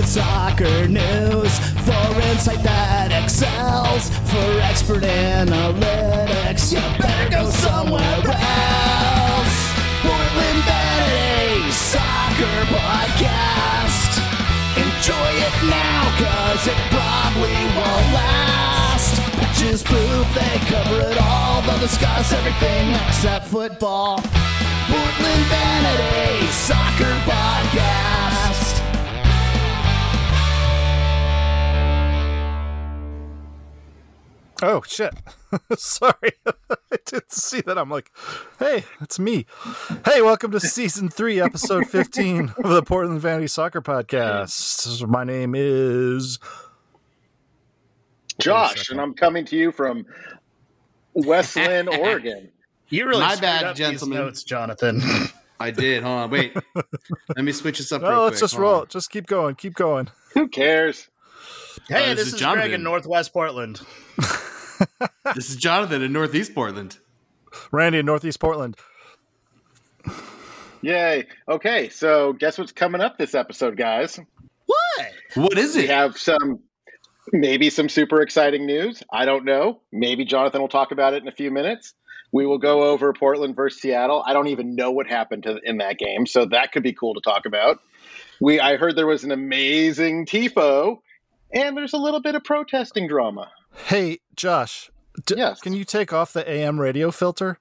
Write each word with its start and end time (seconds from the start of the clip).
soccer 0.00 0.88
news 0.88 1.58
for 1.84 2.08
insight 2.32 2.62
that 2.64 3.12
excels 3.12 4.08
for 4.32 4.48
expert 4.64 5.02
analytics. 5.04 6.72
You 6.72 6.80
better 6.96 7.28
go 7.28 7.50
somewhere 7.50 8.24
else. 8.24 9.56
Portland 10.00 10.60
Vanity 10.64 11.68
Soccer 11.70 12.58
Podcast. 12.72 14.12
Enjoy 14.80 15.30
it 15.44 15.56
now, 15.68 16.00
cause 16.16 16.62
it 16.72 16.80
probably 16.88 17.52
won't 17.76 18.08
last. 18.16 19.20
Bitches 19.36 19.84
poop, 19.84 20.26
they 20.32 20.56
cover 20.72 21.12
it 21.12 21.18
all. 21.20 21.60
They'll 21.68 21.78
discuss 21.78 22.32
everything 22.32 22.96
except 23.06 23.46
football. 23.46 24.16
Portland 24.88 25.44
Vanity 25.52 26.46
Soccer 26.48 27.12
Podcast. 27.28 28.31
Oh 34.64 34.80
shit! 34.86 35.12
Sorry, 35.76 36.32
I 36.46 36.96
didn't 37.04 37.32
see 37.32 37.62
that. 37.62 37.76
I'm 37.76 37.90
like, 37.90 38.12
hey, 38.60 38.84
it's 39.00 39.18
me. 39.18 39.44
Hey, 40.04 40.22
welcome 40.22 40.52
to 40.52 40.60
season 40.60 41.08
three, 41.08 41.40
episode 41.40 41.88
fifteen 41.88 42.52
of 42.62 42.70
the 42.70 42.82
Portland 42.84 43.20
Vanity 43.20 43.48
Soccer 43.48 43.82
Podcast. 43.82 45.04
My 45.08 45.24
name 45.24 45.54
is 45.56 46.38
Josh, 48.40 48.88
and 48.90 49.00
I'm 49.00 49.14
coming 49.14 49.44
to 49.46 49.56
you 49.56 49.72
from 49.72 50.06
Westland, 51.14 51.88
Oregon. 51.98 52.48
You 52.88 53.06
really 53.08 53.20
My 53.20 53.34
bad, 53.36 53.64
up 53.64 53.76
these 53.76 53.86
gentlemen. 53.86 54.18
notes, 54.18 54.44
Jonathan. 54.44 55.02
I 55.58 55.72
did. 55.72 56.04
Hold 56.04 56.18
on. 56.20 56.30
Wait. 56.30 56.54
Let 57.34 57.44
me 57.44 57.50
switch 57.52 57.78
this 57.78 57.90
up. 57.90 58.02
No, 58.02 58.10
real 58.10 58.18
let's 58.24 58.34
quick. 58.34 58.40
just 58.42 58.54
Hold 58.54 58.62
roll. 58.62 58.80
on. 58.82 58.86
Just 58.88 59.10
keep 59.10 59.26
going. 59.26 59.54
Keep 59.56 59.74
going. 59.74 60.08
Who 60.34 60.46
cares? 60.48 61.08
Hey, 61.92 62.04
Uh, 62.10 62.14
this, 62.14 62.18
this 62.18 62.26
is 62.28 62.34
is, 62.34 62.40
Jonathan. 62.40 62.60
Greg 62.60 62.72
in 62.72 62.82
Northwest 62.82 63.32
Portland. 63.32 63.80
This 65.36 65.48
is 65.48 65.56
Jonathan 65.56 66.02
in 66.02 66.12
Northeast 66.12 66.54
Portland. 66.56 66.98
Randy 67.70 67.98
in 67.98 68.06
Northeast 68.06 68.40
Portland. 68.40 68.76
Yay. 70.82 71.26
Okay, 71.48 71.88
so 71.88 72.32
guess 72.32 72.58
what's 72.58 72.72
coming 72.72 73.00
up 73.00 73.16
this 73.18 73.34
episode, 73.34 73.76
guys? 73.76 74.18
What? 74.66 75.06
What 75.34 75.58
is 75.58 75.76
it? 75.76 75.82
We 75.82 75.86
have 75.88 76.18
some, 76.18 76.60
maybe 77.32 77.70
some 77.70 77.88
super 77.88 78.20
exciting 78.20 78.66
news. 78.66 79.02
I 79.12 79.24
don't 79.24 79.44
know. 79.44 79.80
Maybe 79.92 80.24
Jonathan 80.24 80.60
will 80.60 80.68
talk 80.68 80.90
about 80.90 81.14
it 81.14 81.22
in 81.22 81.28
a 81.28 81.32
few 81.32 81.50
minutes. 81.52 81.94
We 82.32 82.46
will 82.46 82.58
go 82.58 82.82
over 82.84 83.12
Portland 83.12 83.54
versus 83.54 83.80
Seattle. 83.80 84.24
I 84.26 84.32
don't 84.32 84.48
even 84.48 84.74
know 84.74 84.90
what 84.90 85.06
happened 85.06 85.44
to, 85.44 85.60
in 85.62 85.78
that 85.78 85.98
game, 85.98 86.26
so 86.26 86.46
that 86.46 86.72
could 86.72 86.82
be 86.82 86.92
cool 86.94 87.14
to 87.14 87.20
talk 87.20 87.46
about. 87.46 87.78
We, 88.40 88.58
I 88.58 88.76
heard 88.76 88.96
there 88.96 89.06
was 89.06 89.22
an 89.22 89.30
amazing 89.30 90.26
tifo, 90.26 90.98
and 91.52 91.76
there's 91.76 91.92
a 91.92 91.98
little 91.98 92.20
bit 92.20 92.34
of 92.34 92.44
protesting 92.44 93.08
drama. 93.08 93.50
Hey, 93.86 94.18
Josh. 94.36 94.90
D- 95.26 95.34
Yes. 95.36 95.60
Can 95.60 95.72
you 95.74 95.84
take 95.84 96.12
off 96.12 96.32
the 96.32 96.48
AM 96.48 96.80
radio 96.80 97.10
filter? 97.10 97.58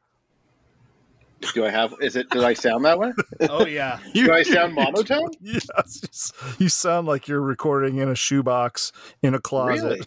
Do 1.53 1.65
I 1.65 1.69
have? 1.71 1.93
Is 2.01 2.15
it? 2.15 2.29
Do 2.29 2.43
I 2.45 2.53
sound 2.53 2.85
that 2.85 2.99
way? 2.99 3.11
Oh 3.49 3.65
yeah. 3.65 3.99
Do 4.13 4.31
I 4.31 4.43
sound 4.43 4.75
monotone? 4.75 5.31
Yes. 5.41 6.31
you 6.59 6.69
sound 6.69 7.07
like 7.07 7.27
you're 7.27 7.41
recording 7.41 7.97
in 7.97 8.09
a 8.09 8.15
shoebox 8.15 8.91
in 9.23 9.33
a 9.33 9.39
closet. 9.39 9.83
Really? 9.83 10.01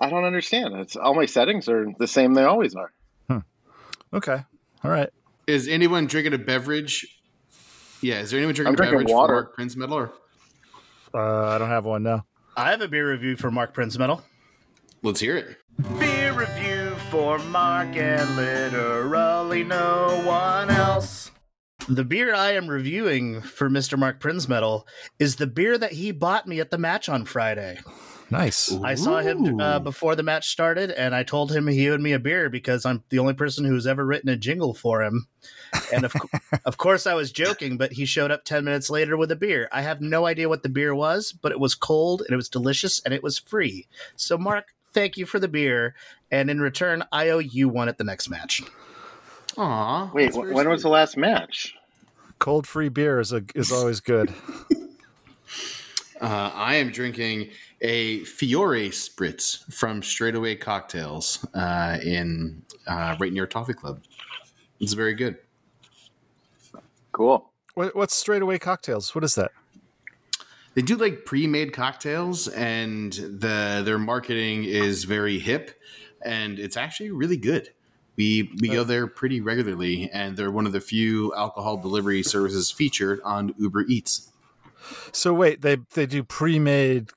I 0.00 0.10
don't 0.10 0.24
understand. 0.24 0.74
It's 0.74 0.96
all 0.96 1.14
my 1.14 1.26
settings 1.26 1.68
are 1.68 1.86
the 1.98 2.06
same 2.06 2.34
they 2.34 2.44
always 2.44 2.74
are. 2.74 2.92
Hmm. 3.28 3.38
Okay. 4.12 4.42
All 4.84 4.90
right. 4.90 5.08
Is 5.46 5.66
anyone 5.68 6.06
drinking 6.06 6.34
a 6.34 6.38
beverage? 6.38 7.06
Yeah. 8.02 8.20
Is 8.20 8.30
there 8.30 8.38
anyone 8.38 8.54
drinking 8.54 8.68
I'm 8.68 8.74
a 8.74 8.76
drinking 8.76 8.98
beverage 8.98 9.14
water. 9.14 9.44
for 9.46 9.50
Prince 9.54 9.76
Metal? 9.76 9.96
Or 9.96 10.12
Uh, 11.14 11.46
I 11.46 11.58
don't 11.58 11.68
have 11.68 11.84
one 11.84 12.02
now. 12.02 12.26
I 12.56 12.70
have 12.70 12.80
a 12.80 12.88
beer 12.88 13.10
review 13.10 13.36
for 13.36 13.50
Mark 13.50 13.72
Prince 13.74 13.98
Metal. 13.98 14.22
let's 15.02 15.20
hear 15.20 15.36
it. 15.36 15.56
Beer 15.98 16.32
review 16.32 16.94
for 17.10 17.38
Mark 17.38 17.96
and 17.96 18.36
literally 18.36 19.64
no 19.64 20.22
one 20.24 20.70
else. 20.70 21.30
The 21.88 22.04
beer 22.04 22.34
I 22.34 22.52
am 22.52 22.68
reviewing 22.68 23.42
for 23.42 23.68
Mr. 23.68 23.98
Mark 23.98 24.18
Prinsmetal 24.20 24.84
is 25.18 25.36
the 25.36 25.46
beer 25.46 25.76
that 25.76 25.92
he 25.92 26.12
bought 26.12 26.46
me 26.46 26.58
at 26.60 26.70
the 26.70 26.78
match 26.78 27.08
on 27.08 27.24
Friday. 27.26 27.78
Nice. 28.30 28.72
I 28.82 28.94
saw 28.94 29.20
him 29.20 29.60
uh, 29.60 29.78
before 29.78 30.16
the 30.16 30.22
match 30.22 30.48
started, 30.48 30.90
and 30.90 31.14
I 31.14 31.22
told 31.22 31.52
him 31.52 31.66
he 31.66 31.88
owed 31.90 32.00
me 32.00 32.12
a 32.12 32.18
beer 32.18 32.48
because 32.48 32.84
I'm 32.86 33.02
the 33.10 33.18
only 33.18 33.34
person 33.34 33.64
who's 33.64 33.86
ever 33.86 34.04
written 34.04 34.28
a 34.30 34.36
jingle 34.36 34.74
for 34.74 35.02
him. 35.02 35.26
And 35.92 36.04
of, 36.04 36.12
co- 36.14 36.38
of 36.64 36.76
course, 36.76 37.06
I 37.06 37.14
was 37.14 37.30
joking, 37.30 37.76
but 37.76 37.92
he 37.92 38.06
showed 38.06 38.30
up 38.30 38.44
10 38.44 38.64
minutes 38.64 38.88
later 38.90 39.16
with 39.16 39.30
a 39.30 39.36
beer. 39.36 39.68
I 39.72 39.82
have 39.82 40.00
no 40.00 40.26
idea 40.26 40.48
what 40.48 40.62
the 40.62 40.68
beer 40.68 40.94
was, 40.94 41.32
but 41.32 41.52
it 41.52 41.60
was 41.60 41.74
cold 41.74 42.22
and 42.22 42.30
it 42.30 42.36
was 42.36 42.48
delicious 42.48 43.00
and 43.04 43.12
it 43.12 43.22
was 43.22 43.38
free. 43.38 43.86
So, 44.16 44.38
Mark, 44.38 44.74
thank 44.92 45.16
you 45.16 45.26
for 45.26 45.38
the 45.38 45.48
beer. 45.48 45.94
And 46.30 46.50
in 46.50 46.60
return, 46.60 47.04
I 47.12 47.28
owe 47.28 47.38
you 47.38 47.68
one 47.68 47.88
at 47.88 47.98
the 47.98 48.04
next 48.04 48.30
match. 48.30 48.62
Aw. 49.58 50.10
Wait, 50.12 50.24
that's 50.24 50.36
wh- 50.36 50.40
very 50.40 50.54
when 50.54 50.68
was 50.68 50.82
the 50.82 50.88
last 50.88 51.16
match? 51.16 51.74
Cold 52.38 52.66
free 52.66 52.88
beer 52.88 53.20
is 53.20 53.32
a, 53.32 53.44
is 53.54 53.70
always 53.70 54.00
good. 54.00 54.32
Uh, 56.20 56.50
I 56.54 56.76
am 56.76 56.90
drinking 56.90 57.50
a 57.84 58.24
Fiore 58.24 58.88
Spritz 58.88 59.70
from 59.70 60.02
Straightaway 60.02 60.56
Cocktails 60.56 61.46
uh, 61.54 61.98
in 62.02 62.62
uh, 62.86 63.14
right 63.20 63.32
near 63.32 63.46
Toffee 63.46 63.74
Club. 63.74 64.02
It's 64.80 64.94
very 64.94 65.12
good. 65.12 65.36
Cool. 67.12 67.50
What, 67.74 67.94
what's 67.94 68.16
straightaway 68.16 68.58
cocktails? 68.58 69.14
What 69.14 69.22
is 69.22 69.34
that? 69.34 69.52
They 70.74 70.82
do 70.82 70.96
like 70.96 71.26
pre-made 71.26 71.72
cocktails, 71.72 72.48
and 72.48 73.12
the 73.12 73.82
their 73.84 73.98
marketing 73.98 74.64
is 74.64 75.04
very 75.04 75.38
hip, 75.38 75.78
and 76.22 76.58
it's 76.58 76.76
actually 76.76 77.12
really 77.12 77.36
good. 77.36 77.68
We 78.16 78.50
we 78.60 78.68
go 78.68 78.82
there 78.82 79.06
pretty 79.06 79.40
regularly, 79.40 80.10
and 80.12 80.36
they're 80.36 80.50
one 80.50 80.66
of 80.66 80.72
the 80.72 80.80
few 80.80 81.32
alcohol 81.34 81.76
delivery 81.76 82.22
services 82.24 82.72
featured 82.72 83.20
on 83.24 83.54
Uber 83.58 83.82
Eats. 83.82 84.32
So 85.12 85.32
wait, 85.32 85.60
they 85.62 85.76
they 85.92 86.06
do 86.06 86.24
pre-made. 86.24 87.10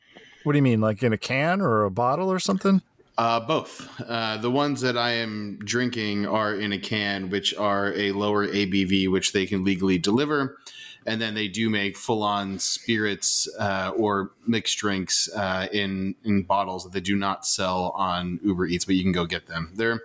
What 0.48 0.54
do 0.54 0.60
you 0.60 0.64
mean, 0.64 0.80
like 0.80 1.04
in 1.04 1.12
a 1.12 1.18
can 1.18 1.60
or 1.60 1.84
a 1.84 1.92
bottle 1.92 2.32
or 2.32 2.40
something? 2.40 2.82
Uh, 3.18 3.42
both. 3.42 3.90
Uh, 4.00 4.38
the 4.38 4.50
ones 4.50 4.80
that 4.80 4.98
I 4.98 5.12
am 5.12 5.60
drinking 5.62 6.26
are 6.26 6.56
in 6.56 6.72
a 6.72 6.80
can, 6.80 7.30
which 7.30 7.54
are 7.56 7.94
a 7.96 8.14
lower 8.14 8.48
ABV, 8.48 9.12
which 9.12 9.34
they 9.34 9.46
can 9.46 9.66
legally 9.66 9.98
deliver. 9.98 10.58
And 11.06 11.20
then 11.20 11.34
they 11.34 11.50
do 11.50 11.70
make 11.70 11.98
full 11.98 12.24
on 12.24 12.60
spirits 12.60 13.50
uh, 13.60 13.92
or 13.98 14.32
mixed 14.48 14.78
drinks 14.78 15.28
uh, 15.36 15.68
in, 15.74 16.16
in 16.24 16.44
bottles 16.44 16.86
that 16.86 16.94
they 16.94 17.02
do 17.02 17.18
not 17.18 17.46
sell 17.46 17.92
on 17.98 18.40
Uber 18.42 18.68
Eats, 18.68 18.86
but 18.86 18.96
you 18.96 19.04
can 19.04 19.12
go 19.12 19.26
get 19.26 19.48
them. 19.48 19.74
They're 19.76 20.00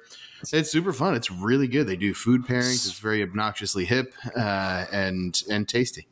it's 0.52 0.72
super 0.72 0.92
fun. 0.92 1.14
It's 1.14 1.30
really 1.30 1.68
good. 1.68 1.86
They 1.86 1.94
do 1.94 2.14
food 2.14 2.46
pairings. 2.46 2.84
It's 2.84 2.98
very 2.98 3.22
obnoxiously 3.22 3.84
hip 3.84 4.12
uh, 4.36 4.86
and 4.90 5.40
and 5.48 5.68
tasty. 5.68 6.08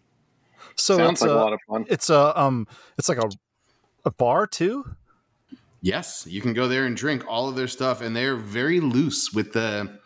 So 0.77 0.99
Sounds 0.99 1.15
it's 1.15 1.23
like 1.23 1.31
a, 1.31 1.35
a, 1.35 1.35
lot 1.35 1.53
of 1.53 1.59
fun. 1.69 1.85
it's 1.89 2.11
a 2.11 2.41
um 2.41 2.69
it's 2.97 3.09
like 3.09 3.19
a 3.19 3.29
a 4.11 4.13
bar 4.13 4.47
too. 4.47 4.97
Yes, 5.83 6.27
you 6.29 6.43
can 6.43 6.53
go 6.53 6.69
there 6.69 6.85
and 6.85 6.97
drink 6.97 7.25
all 7.27 7.49
of 7.49 7.55
their 7.55 7.69
stuff, 7.69 8.03
and 8.03 8.15
they're 8.15 8.37
very 8.37 8.81
loose 8.81 9.33
with 9.33 9.53
the 9.53 9.99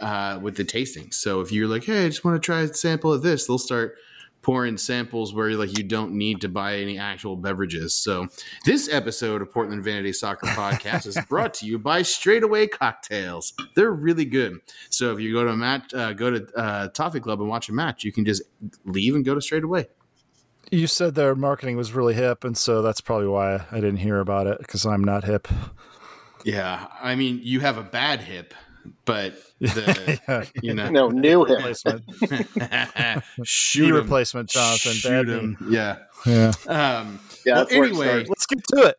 uh, 0.00 0.38
with 0.40 0.56
the 0.56 0.64
tasting. 0.64 1.12
So 1.12 1.40
if 1.40 1.52
you're 1.52 1.68
like, 1.68 1.84
hey, 1.84 2.06
I 2.06 2.08
just 2.08 2.24
want 2.24 2.40
to 2.40 2.44
try 2.44 2.60
a 2.62 2.72
sample 2.72 3.12
of 3.12 3.22
this, 3.22 3.46
they'll 3.46 3.58
start 3.58 3.96
pouring 4.40 4.78
samples 4.78 5.34
where 5.34 5.50
like 5.50 5.76
you 5.76 5.84
don't 5.84 6.12
need 6.12 6.40
to 6.40 6.48
buy 6.48 6.76
any 6.76 6.96
actual 6.96 7.36
beverages. 7.36 7.92
So 7.92 8.28
this 8.64 8.88
episode 8.90 9.42
of 9.42 9.52
Portland 9.52 9.84
Vanity 9.84 10.14
Soccer 10.14 10.46
Podcast 10.56 11.06
is 11.06 11.18
brought 11.28 11.52
to 11.54 11.66
you 11.66 11.78
by 11.78 12.00
Straightaway 12.00 12.66
Cocktails. 12.66 13.52
They're 13.74 13.92
really 13.92 14.24
good. 14.24 14.58
So 14.88 15.12
if 15.12 15.20
you 15.20 15.34
go 15.34 15.44
to 15.44 15.50
a 15.50 15.56
match, 15.56 15.92
uh, 15.92 16.14
go 16.14 16.30
to 16.30 16.56
uh, 16.56 16.88
Toffee 16.88 17.20
Club 17.20 17.40
and 17.40 17.50
watch 17.50 17.68
a 17.68 17.74
match, 17.74 18.04
you 18.04 18.12
can 18.12 18.24
just 18.24 18.42
leave 18.86 19.14
and 19.14 19.24
go 19.24 19.34
to 19.34 19.42
Straightaway. 19.42 19.88
You 20.70 20.86
said 20.86 21.14
their 21.14 21.34
marketing 21.34 21.76
was 21.76 21.92
really 21.92 22.14
hip, 22.14 22.44
and 22.44 22.56
so 22.56 22.80
that's 22.82 23.00
probably 23.00 23.26
why 23.26 23.64
I 23.72 23.76
didn't 23.76 23.96
hear 23.98 24.20
about 24.20 24.46
it 24.46 24.58
because 24.58 24.86
I'm 24.86 25.02
not 25.02 25.24
hip. 25.24 25.48
Yeah, 26.44 26.86
I 27.02 27.16
mean, 27.16 27.40
you 27.42 27.60
have 27.60 27.76
a 27.76 27.82
bad 27.82 28.20
hip, 28.20 28.54
but 29.04 29.34
the 29.60 30.20
Yeah. 30.28 30.44
you 30.62 30.72
know 30.74 30.88
No, 30.88 31.08
new 31.08 31.44
hip 31.44 31.58
Replacement, 31.58 32.04
shoot 33.44 33.82
knee 33.82 33.88
'em. 33.88 33.94
replacement, 33.94 34.48
Jonathan. 34.48 34.92
Shoot 34.92 35.08
Bad 35.26 35.28
'em. 35.30 35.56
knee. 35.60 35.74
Yeah. 35.76 35.96
Yeah. 36.26 36.52
Um, 36.66 37.18
Yeah, 37.44 37.54
well, 37.54 37.64
that's 37.64 37.74
where 37.74 37.84
it 37.84 37.88
anyway. 37.88 38.24
Let's 38.28 38.46
get 38.46 38.62
to 38.74 38.82
it. 38.84 38.96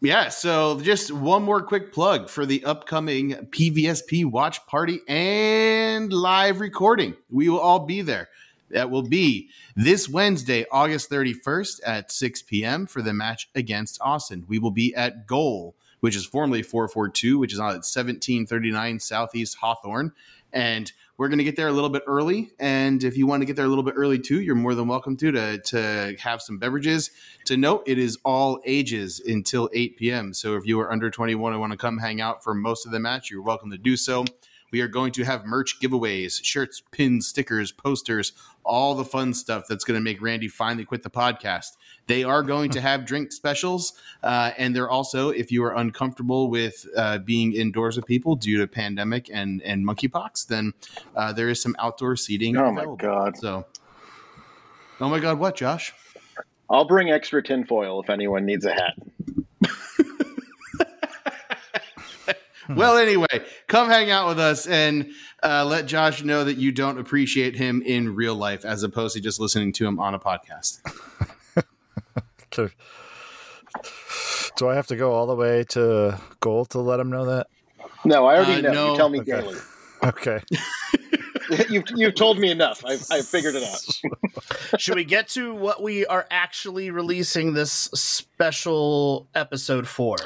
yeah. 0.00 0.28
So 0.28 0.80
just 0.80 1.10
one 1.12 1.42
more 1.42 1.60
quick 1.62 1.92
plug 1.92 2.28
for 2.28 2.46
the 2.46 2.64
upcoming 2.64 3.32
PVSP 3.50 4.24
watch 4.26 4.64
party 4.66 5.00
and 5.08 6.12
live 6.12 6.60
recording. 6.60 7.14
We 7.30 7.48
will 7.48 7.58
all 7.60 7.80
be 7.80 8.00
there. 8.02 8.28
That 8.70 8.90
will 8.90 9.02
be 9.02 9.50
this 9.74 10.08
Wednesday, 10.08 10.64
August 10.70 11.10
31st 11.10 11.80
at 11.84 12.12
6 12.12 12.42
p.m. 12.42 12.86
for 12.86 13.02
the 13.02 13.12
match 13.12 13.48
against 13.54 14.00
Austin. 14.00 14.44
We 14.48 14.58
will 14.58 14.70
be 14.70 14.94
at 14.94 15.26
Goal, 15.26 15.74
which 16.00 16.16
is 16.16 16.24
formerly 16.24 16.62
442, 16.62 17.38
which 17.38 17.52
is 17.52 17.58
on 17.58 17.70
at 17.70 17.84
1739 17.84 19.00
Southeast 19.00 19.56
Hawthorne. 19.60 20.12
And 20.52 20.92
we're 21.20 21.28
going 21.28 21.36
to 21.36 21.44
get 21.44 21.56
there 21.56 21.68
a 21.68 21.72
little 21.72 21.90
bit 21.90 22.02
early, 22.06 22.50
and 22.58 23.04
if 23.04 23.14
you 23.14 23.26
want 23.26 23.42
to 23.42 23.44
get 23.44 23.54
there 23.54 23.66
a 23.66 23.68
little 23.68 23.84
bit 23.84 23.92
early 23.94 24.18
too, 24.18 24.40
you're 24.40 24.54
more 24.54 24.74
than 24.74 24.88
welcome 24.88 25.18
to 25.18 25.30
to 25.30 25.58
to 25.58 26.16
have 26.18 26.40
some 26.40 26.56
beverages. 26.58 27.10
To 27.44 27.58
note, 27.58 27.82
it 27.86 27.98
is 27.98 28.18
all 28.24 28.58
ages 28.64 29.20
until 29.20 29.68
8 29.74 29.98
p.m. 29.98 30.32
So 30.32 30.56
if 30.56 30.64
you 30.64 30.80
are 30.80 30.90
under 30.90 31.10
21 31.10 31.52
and 31.52 31.60
want 31.60 31.72
to 31.72 31.76
come 31.76 31.98
hang 31.98 32.22
out 32.22 32.42
for 32.42 32.54
most 32.54 32.86
of 32.86 32.92
the 32.92 33.00
match, 33.00 33.30
you're 33.30 33.42
welcome 33.42 33.70
to 33.70 33.76
do 33.76 33.98
so. 33.98 34.24
We 34.70 34.80
are 34.80 34.88
going 34.88 35.12
to 35.12 35.24
have 35.24 35.44
merch 35.44 35.80
giveaways, 35.80 36.42
shirts, 36.42 36.82
pins, 36.90 37.26
stickers, 37.26 37.72
posters, 37.72 38.32
all 38.64 38.94
the 38.94 39.04
fun 39.04 39.34
stuff 39.34 39.64
that's 39.68 39.84
going 39.84 39.98
to 39.98 40.02
make 40.02 40.20
Randy 40.22 40.48
finally 40.48 40.84
quit 40.84 41.02
the 41.02 41.10
podcast. 41.10 41.76
They 42.06 42.24
are 42.24 42.42
going 42.42 42.70
to 42.70 42.80
have 42.90 43.04
drink 43.04 43.32
specials, 43.32 43.94
uh, 44.22 44.52
and 44.58 44.74
they're 44.74 44.90
also, 44.90 45.30
if 45.30 45.50
you 45.50 45.64
are 45.64 45.74
uncomfortable 45.74 46.48
with 46.48 46.86
uh, 46.96 47.18
being 47.18 47.52
indoors 47.52 47.96
with 47.96 48.06
people 48.06 48.36
due 48.36 48.58
to 48.58 48.66
pandemic 48.66 49.30
and 49.32 49.62
and 49.62 49.86
monkeypox, 49.86 50.46
then 50.46 50.72
uh, 51.16 51.32
there 51.32 51.48
is 51.48 51.60
some 51.60 51.74
outdoor 51.78 52.16
seating. 52.16 52.56
Oh 52.56 52.70
my. 52.70 52.86
God. 52.96 53.36
So, 53.36 53.66
oh 55.00 55.08
my 55.08 55.20
god, 55.20 55.38
what, 55.38 55.56
Josh? 55.56 55.92
I'll 56.68 56.84
bring 56.84 57.10
extra 57.10 57.42
tinfoil 57.42 58.00
if 58.00 58.10
anyone 58.10 58.46
needs 58.46 58.64
a 58.64 58.72
hat. 58.72 58.94
Well, 62.76 62.96
anyway, 62.96 63.26
come 63.68 63.88
hang 63.88 64.10
out 64.10 64.28
with 64.28 64.38
us 64.38 64.66
and 64.66 65.10
uh, 65.42 65.64
let 65.64 65.86
Josh 65.86 66.22
know 66.22 66.44
that 66.44 66.56
you 66.56 66.70
don't 66.72 66.98
appreciate 66.98 67.56
him 67.56 67.82
in 67.82 68.14
real 68.14 68.34
life 68.34 68.64
as 68.64 68.82
opposed 68.82 69.14
to 69.16 69.20
just 69.20 69.40
listening 69.40 69.72
to 69.74 69.86
him 69.86 69.98
on 69.98 70.14
a 70.14 70.18
podcast. 70.18 70.78
Okay. 72.52 72.74
Do 74.56 74.68
I 74.68 74.74
have 74.74 74.88
to 74.88 74.96
go 74.96 75.12
all 75.12 75.26
the 75.28 75.36
way 75.36 75.62
to 75.70 76.20
gold 76.40 76.70
to 76.70 76.80
let 76.80 76.98
him 76.98 77.08
know 77.10 77.26
that? 77.26 77.46
No, 78.04 78.26
I 78.26 78.36
already 78.38 78.66
Uh, 78.66 78.72
know. 78.72 78.86
no. 78.86 78.90
You 78.92 78.96
tell 78.96 79.08
me 79.08 79.20
Okay. 79.20 79.30
daily. 79.40 79.56
Okay. 80.04 80.40
you've, 81.68 81.84
you've 81.94 82.14
told 82.16 82.38
me 82.40 82.50
enough. 82.50 82.82
I've, 82.84 83.04
I've 83.10 83.26
figured 83.26 83.54
it 83.54 83.62
out. 83.62 84.80
Should 84.80 84.94
we 84.96 85.04
get 85.04 85.28
to 85.30 85.54
what 85.54 85.80
we 85.82 86.06
are 86.06 86.26
actually 86.30 86.90
releasing 86.90 87.52
this 87.54 87.70
special 87.94 89.28
episode 89.34 89.86
for? 89.86 90.16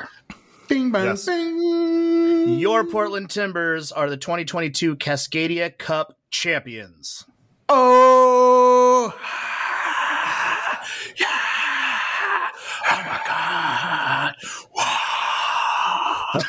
Bing, 0.68 0.90
bang, 0.90 1.04
Yes. 1.04 1.26
bing. 1.26 2.58
Your 2.58 2.84
Portland 2.84 3.30
Timbers 3.30 3.92
are 3.92 4.08
the 4.10 4.16
2022 4.16 4.96
Cascadia 4.96 5.76
Cup 5.76 6.16
champions. 6.30 7.24
Oh, 7.68 9.12
yeah. 11.16 11.26
Oh 12.90 13.02
my 13.06 13.20
God. 13.26 14.34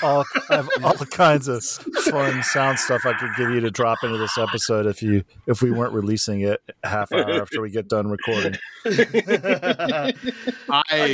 all, 0.03 0.25
I 0.49 0.55
have 0.55 0.69
all 0.83 0.95
kinds 1.05 1.47
of 1.47 1.63
fun 1.63 2.41
sound 2.43 2.79
stuff 2.79 3.05
I 3.05 3.13
could 3.13 3.29
give 3.37 3.49
you 3.51 3.59
to 3.61 3.71
drop 3.71 3.99
into 4.03 4.17
this 4.17 4.37
episode 4.37 4.85
if 4.87 5.01
you 5.03 5.23
if 5.47 5.61
we 5.61 5.71
weren't 5.71 5.93
releasing 5.93 6.41
it 6.41 6.59
half 6.83 7.11
an 7.11 7.19
hour 7.19 7.41
after 7.41 7.61
we 7.61 7.69
get 7.69 7.87
done 7.87 8.07
recording. 8.09 8.55
You 8.85 8.93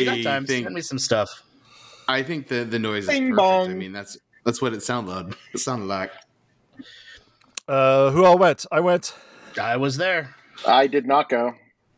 got 0.06 0.18
I 0.18 0.22
time. 0.24 0.46
think 0.46 0.66
Send 0.66 0.76
me 0.76 0.82
some 0.82 1.00
stuff. 1.00 1.44
I 2.12 2.24
think 2.24 2.48
the 2.48 2.64
the 2.66 2.80
noise 2.80 3.04
is 3.08 3.10
perfect. 3.20 3.36
bong. 3.36 3.72
I 3.72 3.74
mean, 3.74 3.92
that's 3.92 4.18
that's 4.46 4.62
what 4.62 4.74
it 4.74 4.84
sounded 4.84 5.36
it 5.54 5.60
sounded 5.68 5.86
like. 5.86 6.12
Uh, 7.68 8.12
who 8.12 8.26
all 8.26 8.38
went? 8.38 8.66
I 8.72 8.80
went. 8.80 9.16
I 9.62 9.78
was 9.78 9.98
there. 9.98 10.36
I 10.68 10.88
did 10.88 11.06
not 11.06 11.30
go. 11.30 11.54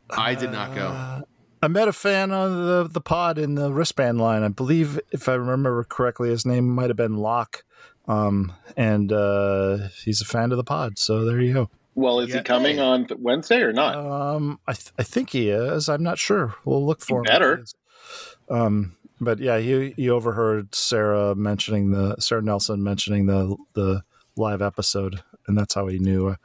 I 0.10 0.36
did 0.36 0.51
not 0.51 0.75
go. 0.75 0.88
Uh, 0.88 1.21
I 1.62 1.68
met 1.68 1.88
a 1.88 1.94
fan 1.94 2.31
on 2.31 2.65
the 2.65 2.88
the 2.92 3.01
pod 3.01 3.38
in 3.38 3.56
the 3.56 3.71
wristband 3.71 4.19
line. 4.19 4.44
I 4.44 4.50
believe, 4.50 5.00
if 5.12 5.27
I 5.30 5.33
remember 5.33 5.83
correctly, 5.86 6.30
his 6.30 6.45
name 6.45 6.68
might 6.69 6.89
have 6.89 6.98
been 6.98 7.16
Locke, 7.18 7.63
um, 8.07 8.51
and 8.75 9.12
uh, 9.12 9.88
he's 10.04 10.21
a 10.21 10.25
fan 10.25 10.51
of 10.51 10.57
the 10.57 10.63
pod. 10.63 11.00
So 11.00 11.25
there 11.25 11.39
you 11.42 11.54
go. 11.54 11.69
Well, 11.95 12.19
is 12.19 12.30
Yeah. 12.30 12.38
he 12.38 12.44
coming 12.44 12.80
on 12.80 13.07
Wednesday 13.19 13.62
or 13.62 13.71
not? 13.71 13.95
Um, 13.95 14.59
I 14.68 14.74
th- 14.74 14.92
I 15.00 15.04
think 15.04 15.30
he 15.30 15.50
is. 15.50 15.88
I'm 15.89 16.04
not 16.04 16.18
sure. 16.19 16.56
We'll 16.66 16.86
look 16.86 17.01
for 17.01 17.19
him. 17.19 17.24
better. 17.25 17.54
if 17.54 17.59
he 17.59 17.63
is. 17.63 17.75
Um, 18.50 18.95
but 19.23 19.39
yeah, 19.39 19.59
he 19.59 19.91
he 19.91 20.09
overheard 20.09 20.73
Sarah 20.75 21.35
mentioning 21.35 21.91
the 21.91 22.15
Sarah 22.19 22.41
Nelson 22.41 22.83
mentioning 22.83 23.25
the 23.25 23.55
the 23.73 24.03
live 24.35 24.61
episode, 24.61 25.21
and 25.47 25.57
that's 25.57 25.73
how 25.73 25.87
he 25.87 25.99
knew. 25.99 26.29
I 26.29 26.35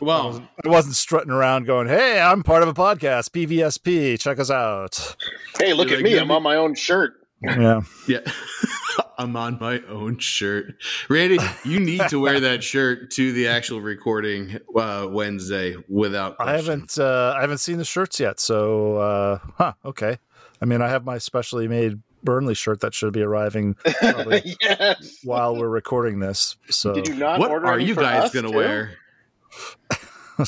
Well, 0.00 0.42
I 0.64 0.68
wasn't 0.68 0.96
strutting 0.96 1.30
around 1.30 1.66
going, 1.66 1.88
"Hey, 1.88 2.20
I'm 2.20 2.42
part 2.42 2.62
of 2.62 2.68
a 2.68 2.74
podcast, 2.74 3.30
PVSP. 3.30 4.18
Check 4.20 4.38
us 4.38 4.50
out." 4.50 5.16
hey, 5.58 5.72
look 5.72 5.88
You're 5.88 5.98
at 5.98 6.04
like, 6.04 6.12
me. 6.12 6.18
I'm 6.18 6.30
on 6.30 6.42
my 6.42 6.56
own 6.56 6.74
shirt. 6.74 7.14
Yeah. 7.42 7.80
yeah. 8.06 8.20
I'm 9.18 9.36
on 9.36 9.58
my 9.60 9.80
own 9.88 10.18
shirt. 10.18 10.74
Randy, 11.08 11.38
you 11.64 11.80
need 11.80 12.08
to 12.08 12.20
wear 12.20 12.40
that 12.40 12.64
shirt 12.64 13.10
to 13.12 13.32
the 13.32 13.48
actual 13.48 13.80
recording 13.80 14.58
uh, 14.76 15.06
Wednesday 15.10 15.76
without 15.88 16.36
I 16.40 16.56
haven't 16.56 16.98
uh, 16.98 17.34
I 17.36 17.40
haven't 17.40 17.58
seen 17.58 17.78
the 17.78 17.84
shirts 17.84 18.18
yet, 18.20 18.40
so 18.40 18.96
uh, 18.96 19.38
huh, 19.56 19.72
okay. 19.84 20.18
I 20.62 20.64
mean, 20.64 20.80
I 20.80 20.88
have 20.88 21.04
my 21.04 21.18
specially 21.18 21.66
made 21.66 22.00
Burnley 22.22 22.54
shirt 22.54 22.80
that 22.80 22.94
should 22.94 23.12
be 23.12 23.22
arriving 23.22 23.74
yes. 24.60 25.18
while 25.24 25.56
we're 25.56 25.68
recording 25.68 26.20
this. 26.20 26.56
So 26.70 26.94
Did 26.94 27.08
you 27.08 27.16
not 27.16 27.40
What 27.40 27.50
order 27.50 27.66
are 27.66 27.80
you 27.80 27.96
guys 27.96 28.30
going 28.30 28.44
to 28.44 28.52
too? 28.52 28.56
wear? 28.56 28.92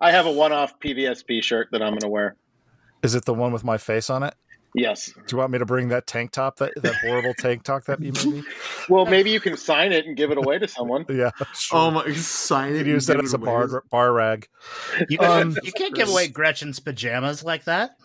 I 0.00 0.10
have 0.10 0.26
a 0.26 0.32
one-off 0.32 0.80
PVSP 0.80 1.44
shirt 1.44 1.68
that 1.70 1.80
I'm 1.80 1.92
going 1.92 2.00
to 2.00 2.08
wear. 2.08 2.34
is 3.04 3.14
it 3.14 3.24
the 3.24 3.34
one 3.34 3.52
with 3.52 3.62
my 3.62 3.78
face 3.78 4.10
on 4.10 4.24
it? 4.24 4.34
Yes. 4.78 5.06
Do 5.06 5.22
you 5.32 5.38
want 5.38 5.52
me 5.52 5.58
to 5.58 5.64
bring 5.64 5.88
that 5.88 6.06
tank 6.06 6.32
top 6.32 6.56
that 6.58 6.72
that 6.82 6.96
horrible 6.96 7.32
tank 7.38 7.62
top 7.62 7.84
that 7.84 7.98
you 7.98 8.12
made 8.12 8.26
me? 8.26 8.42
Well, 8.90 9.06
maybe 9.06 9.30
you 9.30 9.40
can 9.40 9.56
sign 9.56 9.90
it 9.90 10.04
and 10.04 10.14
give 10.14 10.30
it 10.30 10.36
away 10.36 10.58
to 10.58 10.68
someone. 10.68 11.06
Yeah, 11.16 11.30
sure. 11.54 11.78
Oh 11.78 11.90
my! 11.90 12.12
Sign 12.12 12.72
you 12.72 12.74
it. 12.74 12.78
could 12.80 12.86
use 12.88 13.06
that 13.06 13.24
as 13.24 13.32
it 13.32 13.40
a 13.40 13.42
away. 13.42 13.46
bar 13.68 13.82
bar 13.90 14.12
rag. 14.12 14.48
You, 15.08 15.16
can't- 15.16 15.56
Um, 15.56 15.58
you 15.64 15.72
can't 15.72 15.94
give 15.94 16.10
away 16.10 16.28
Gretchen's 16.28 16.78
pajamas 16.78 17.42
like 17.42 17.64
that. 17.64 17.92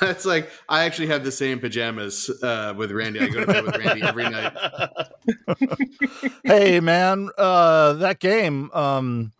That's 0.00 0.24
like 0.24 0.50
I 0.68 0.84
actually 0.84 1.08
have 1.08 1.24
the 1.24 1.32
same 1.32 1.58
pajamas 1.58 2.30
uh, 2.42 2.74
with 2.76 2.90
Randy. 2.92 3.20
I 3.20 3.28
go 3.28 3.40
to 3.40 3.46
bed 3.46 3.64
with 3.64 3.76
Randy 3.76 4.02
every 4.02 4.28
night. 4.28 4.52
hey 6.44 6.80
man, 6.80 7.30
uh, 7.38 7.94
that 7.94 8.20
game. 8.20 8.70
Um, 8.72 9.32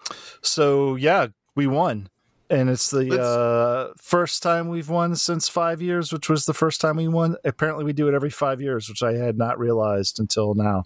so 0.42 0.96
yeah, 0.96 1.28
we 1.54 1.66
won, 1.66 2.08
and 2.54 2.70
it's 2.70 2.90
the 2.90 3.20
uh, 3.20 3.92
first 4.00 4.42
time 4.42 4.68
we've 4.68 4.88
won 4.88 5.16
since 5.16 5.48
five 5.48 5.82
years, 5.82 6.12
which 6.12 6.28
was 6.28 6.46
the 6.46 6.54
first 6.54 6.80
time 6.80 6.96
we 6.96 7.08
won. 7.08 7.36
Apparently, 7.44 7.84
we 7.84 7.92
do 7.92 8.08
it 8.08 8.14
every 8.14 8.30
five 8.30 8.60
years, 8.60 8.88
which 8.88 9.02
I 9.02 9.14
had 9.14 9.36
not 9.36 9.58
realized 9.58 10.18
until 10.20 10.54
now. 10.54 10.84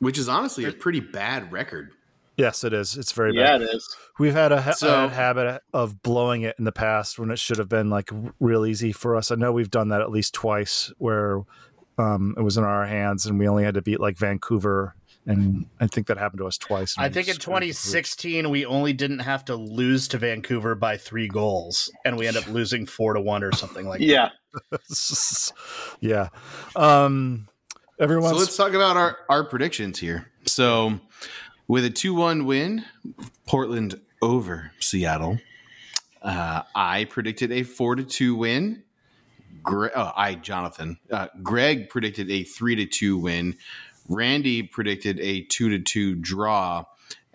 Which 0.00 0.18
is 0.18 0.28
honestly 0.28 0.64
a 0.64 0.72
pretty 0.72 1.00
bad 1.00 1.52
record. 1.52 1.92
Yes, 2.36 2.64
it 2.64 2.72
is. 2.72 2.96
It's 2.96 3.12
very 3.12 3.32
bad. 3.32 3.38
yeah, 3.38 3.58
bad. 3.58 3.62
it 3.62 3.74
is. 3.76 3.96
We've 4.18 4.32
had 4.32 4.50
a, 4.50 4.60
ha- 4.60 4.72
So- 4.72 5.04
a 5.04 5.08
habit 5.08 5.62
of 5.72 6.02
blowing 6.02 6.42
it 6.42 6.56
in 6.58 6.64
the 6.64 6.72
past 6.72 7.18
when 7.18 7.30
it 7.30 7.38
should 7.38 7.58
have 7.58 7.68
been 7.68 7.90
like 7.90 8.10
real 8.40 8.66
easy 8.66 8.90
for 8.90 9.14
us. 9.16 9.30
I 9.30 9.36
know 9.36 9.52
we've 9.52 9.70
done 9.70 9.88
that 9.90 10.00
at 10.00 10.10
least 10.10 10.34
twice 10.34 10.92
where 10.98 11.42
um, 11.96 12.34
it 12.36 12.42
was 12.42 12.56
in 12.56 12.64
our 12.64 12.86
hands 12.86 13.24
and 13.26 13.38
we 13.38 13.46
only 13.46 13.62
had 13.62 13.74
to 13.74 13.82
beat 13.82 14.00
like 14.00 14.18
Vancouver. 14.18 14.96
And 15.26 15.66
I 15.80 15.86
think 15.86 16.08
that 16.08 16.18
happened 16.18 16.38
to 16.40 16.46
us 16.46 16.58
twice. 16.58 16.94
I 16.98 17.08
think 17.08 17.28
in 17.28 17.36
2016 17.36 18.50
we 18.50 18.66
only 18.66 18.92
didn't 18.92 19.20
have 19.20 19.44
to 19.46 19.56
lose 19.56 20.08
to 20.08 20.18
Vancouver 20.18 20.74
by 20.74 20.98
three 20.98 21.28
goals, 21.28 21.90
and 22.04 22.18
we 22.18 22.26
end 22.26 22.36
up 22.36 22.46
losing 22.48 22.84
four 22.84 23.14
to 23.14 23.20
one 23.20 23.42
or 23.42 23.52
something 23.52 23.86
like 23.88 24.00
that. 24.00 24.06
Yeah. 24.06 24.28
yeah. 26.00 26.28
Um, 26.76 27.48
everyone's 27.98 28.34
So 28.34 28.38
let's 28.38 28.56
talk 28.56 28.74
about 28.74 28.96
our, 28.96 29.18
our 29.28 29.44
predictions 29.44 29.98
here. 29.98 30.30
So, 30.46 31.00
with 31.68 31.84
a 31.86 31.90
2 31.90 32.14
1 32.14 32.44
win, 32.44 32.84
Portland 33.46 34.00
over 34.20 34.72
Seattle. 34.80 35.38
Uh, 36.20 36.62
I 36.74 37.04
predicted 37.04 37.52
a 37.52 37.62
4 37.62 37.96
to 37.96 38.04
2 38.04 38.34
win. 38.34 38.82
Gre- 39.62 39.88
oh, 39.94 40.12
I, 40.16 40.34
Jonathan. 40.34 40.98
Uh, 41.10 41.28
Greg 41.42 41.88
predicted 41.88 42.30
a 42.30 42.44
3 42.44 42.76
to 42.76 42.86
2 42.86 43.18
win. 43.18 43.56
Randy 44.08 44.62
predicted 44.62 45.18
a 45.20 45.42
2 45.42 45.70
to 45.70 45.78
2 45.78 46.14
draw. 46.16 46.84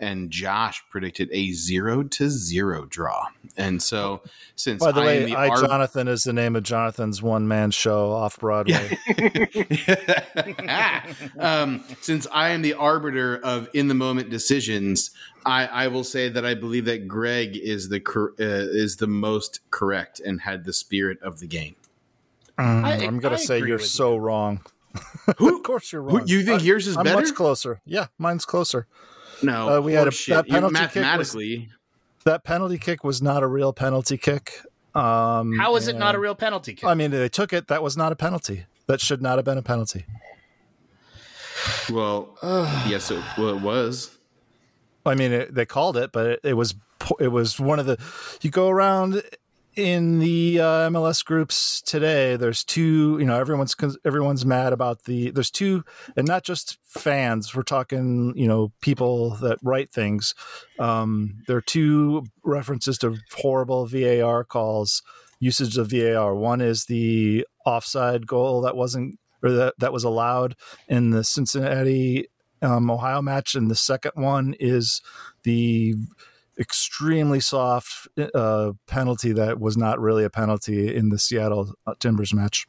And 0.02 0.30
Josh 0.30 0.82
predicted 0.88 1.28
a 1.30 1.52
0 1.52 2.04
to 2.04 2.30
0 2.30 2.86
draw. 2.86 3.26
And 3.58 3.82
so, 3.82 4.22
since 4.56 4.82
By 4.82 4.92
the 4.92 5.02
I 5.02 5.04
way, 5.04 5.24
the 5.26 5.36
I 5.36 5.50
arb- 5.50 5.68
Jonathan 5.68 6.08
is 6.08 6.22
the 6.22 6.32
name 6.32 6.56
of 6.56 6.62
Jonathan's 6.62 7.20
one 7.20 7.46
man 7.46 7.70
show 7.70 8.10
off 8.10 8.38
Broadway. 8.38 8.96
um, 11.38 11.84
since 12.00 12.26
I 12.32 12.50
am 12.50 12.62
the 12.62 12.72
arbiter 12.74 13.40
of 13.44 13.68
in 13.74 13.88
the 13.88 13.94
moment 13.94 14.30
decisions, 14.30 15.10
I, 15.44 15.66
I 15.66 15.88
will 15.88 16.04
say 16.04 16.30
that 16.30 16.46
I 16.46 16.54
believe 16.54 16.86
that 16.86 17.06
Greg 17.06 17.56
is 17.56 17.90
the 17.90 18.00
cor- 18.00 18.32
uh, 18.40 18.44
is 18.72 18.96
the 18.96 19.06
most 19.06 19.60
correct 19.70 20.20
and 20.20 20.40
had 20.40 20.64
the 20.64 20.72
spirit 20.72 21.20
of 21.22 21.40
the 21.40 21.46
game. 21.46 21.76
Mm, 22.58 22.84
I- 22.84 23.04
I'm 23.04 23.18
gonna 23.20 23.34
I 23.34 23.38
say 23.38 23.58
you're 23.58 23.76
with 23.76 23.84
so 23.86 24.16
wrong. 24.16 24.60
of 25.28 25.62
course 25.62 25.92
you're 25.92 26.02
Who, 26.02 26.18
wrong. 26.18 26.26
you 26.26 26.42
think 26.44 26.62
I- 26.62 26.64
yours 26.64 26.86
is 26.86 26.96
I'm 26.96 27.04
better? 27.04 27.20
much 27.20 27.34
closer. 27.34 27.80
Yeah, 27.84 28.06
mine's 28.18 28.44
closer. 28.44 28.86
no, 29.42 29.78
Uh, 29.78 29.80
we 29.80 29.92
had 29.94 30.06
a- 30.06 30.10
horseshit. 30.10 30.28
that 30.34 30.46
You- 30.48 30.54
penalty 30.54 30.74
kick 30.76 30.82
was- 30.82 30.94
mathematically. 30.94 31.68
That 32.24 32.44
penalty 32.44 32.78
kick 32.78 33.02
was 33.04 33.22
not 33.22 33.42
a 33.42 33.46
real 33.46 33.72
penalty 33.72 34.18
kick. 34.18 34.60
Um, 34.94 35.56
How 35.58 35.76
is 35.76 35.88
it 35.88 35.96
not 35.96 36.14
a 36.14 36.18
real 36.18 36.34
penalty 36.34 36.74
kick? 36.74 36.84
I 36.84 36.94
mean, 36.94 37.10
they 37.12 37.28
took 37.28 37.52
it. 37.52 37.68
That 37.68 37.82
was 37.82 37.96
not 37.96 38.12
a 38.12 38.16
penalty. 38.16 38.66
That 38.88 39.00
should 39.00 39.22
not 39.22 39.38
have 39.38 39.44
been 39.44 39.56
a 39.56 39.62
penalty. 39.62 40.04
Well, 41.90 42.36
yes, 42.88 43.10
it, 43.10 43.22
well, 43.38 43.50
it 43.50 43.60
was. 43.60 44.16
I 45.06 45.14
mean, 45.14 45.32
it, 45.32 45.54
they 45.54 45.64
called 45.66 45.96
it, 45.96 46.12
but 46.12 46.26
it, 46.26 46.40
it 46.44 46.54
was 46.54 46.74
it 47.18 47.28
was 47.28 47.58
one 47.58 47.78
of 47.78 47.86
the. 47.86 47.96
You 48.42 48.50
go 48.50 48.68
around 48.68 49.22
in 49.76 50.18
the 50.18 50.60
uh, 50.60 50.90
MLS 50.90 51.24
groups 51.24 51.80
today. 51.82 52.36
There's 52.36 52.64
two. 52.64 53.18
You 53.18 53.26
know, 53.26 53.38
everyone's 53.38 53.74
everyone's 54.04 54.44
mad 54.44 54.72
about 54.72 55.04
the. 55.04 55.30
There's 55.30 55.50
two, 55.50 55.84
and 56.16 56.26
not 56.26 56.44
just 56.44 56.78
fans. 56.84 57.54
We're 57.54 57.62
talking. 57.62 58.32
You 58.36 58.48
know, 58.48 58.72
people 58.80 59.30
that 59.36 59.58
write 59.62 59.90
things. 59.90 60.34
Um, 60.78 61.42
there 61.46 61.56
are 61.56 61.62
two 61.62 62.26
references 62.44 62.98
to 62.98 63.16
horrible 63.32 63.86
VAR 63.86 64.44
calls, 64.44 65.02
usage 65.38 65.78
of 65.78 65.90
VAR. 65.90 66.34
One 66.34 66.60
is 66.60 66.86
the 66.86 67.46
offside 67.64 68.26
goal 68.26 68.62
that 68.62 68.76
wasn't 68.76 69.18
or 69.42 69.50
that 69.52 69.74
that 69.78 69.92
was 69.92 70.04
allowed 70.04 70.56
in 70.88 71.10
the 71.10 71.24
Cincinnati 71.24 72.28
um, 72.62 72.90
Ohio 72.90 73.22
match, 73.22 73.54
and 73.54 73.70
the 73.70 73.76
second 73.76 74.12
one 74.14 74.54
is 74.58 75.00
the 75.44 75.94
extremely 76.58 77.40
soft 77.40 78.08
uh, 78.34 78.72
penalty 78.86 79.32
that 79.32 79.60
was 79.60 79.76
not 79.76 80.00
really 80.00 80.24
a 80.24 80.30
penalty 80.30 80.94
in 80.94 81.08
the 81.08 81.18
Seattle 81.18 81.74
uh, 81.86 81.94
Timbers 81.98 82.34
match. 82.34 82.66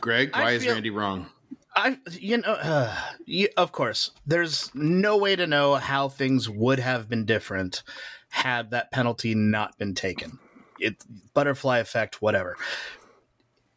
Greg, 0.00 0.32
why 0.32 0.52
is 0.52 0.66
Randy 0.66 0.90
wrong? 0.90 1.26
I, 1.74 1.98
you 2.10 2.38
know, 2.38 2.52
uh, 2.52 2.94
you, 3.24 3.48
of 3.56 3.72
course, 3.72 4.10
there's 4.26 4.70
no 4.74 5.16
way 5.16 5.36
to 5.36 5.46
know 5.46 5.76
how 5.76 6.08
things 6.08 6.48
would 6.48 6.78
have 6.78 7.08
been 7.08 7.24
different 7.24 7.82
had 8.28 8.70
that 8.70 8.90
penalty 8.90 9.34
not 9.34 9.78
been 9.78 9.94
taken. 9.94 10.38
It 10.78 11.04
butterfly 11.32 11.78
effect, 11.78 12.20
whatever. 12.20 12.56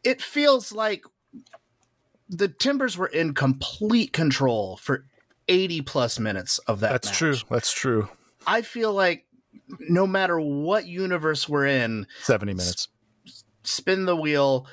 It 0.02 0.20
feels 0.20 0.72
like 0.72 1.04
the 2.28 2.48
Timbers 2.48 2.98
were 2.98 3.06
in 3.06 3.32
complete 3.32 4.12
control 4.12 4.76
for 4.76 5.06
80 5.48 5.82
plus 5.82 6.18
minutes 6.18 6.58
of 6.60 6.80
that. 6.80 6.92
That's 6.92 7.08
match. 7.08 7.18
true. 7.18 7.36
That's 7.50 7.72
true. 7.72 8.08
I 8.46 8.62
feel 8.62 8.92
like 8.92 9.26
no 9.88 10.06
matter 10.06 10.38
what 10.40 10.86
universe 10.86 11.48
we're 11.48 11.66
in, 11.66 12.06
70 12.22 12.54
minutes. 12.54 12.88
Spin 13.64 14.04
the 14.04 14.16
wheel, 14.16 14.66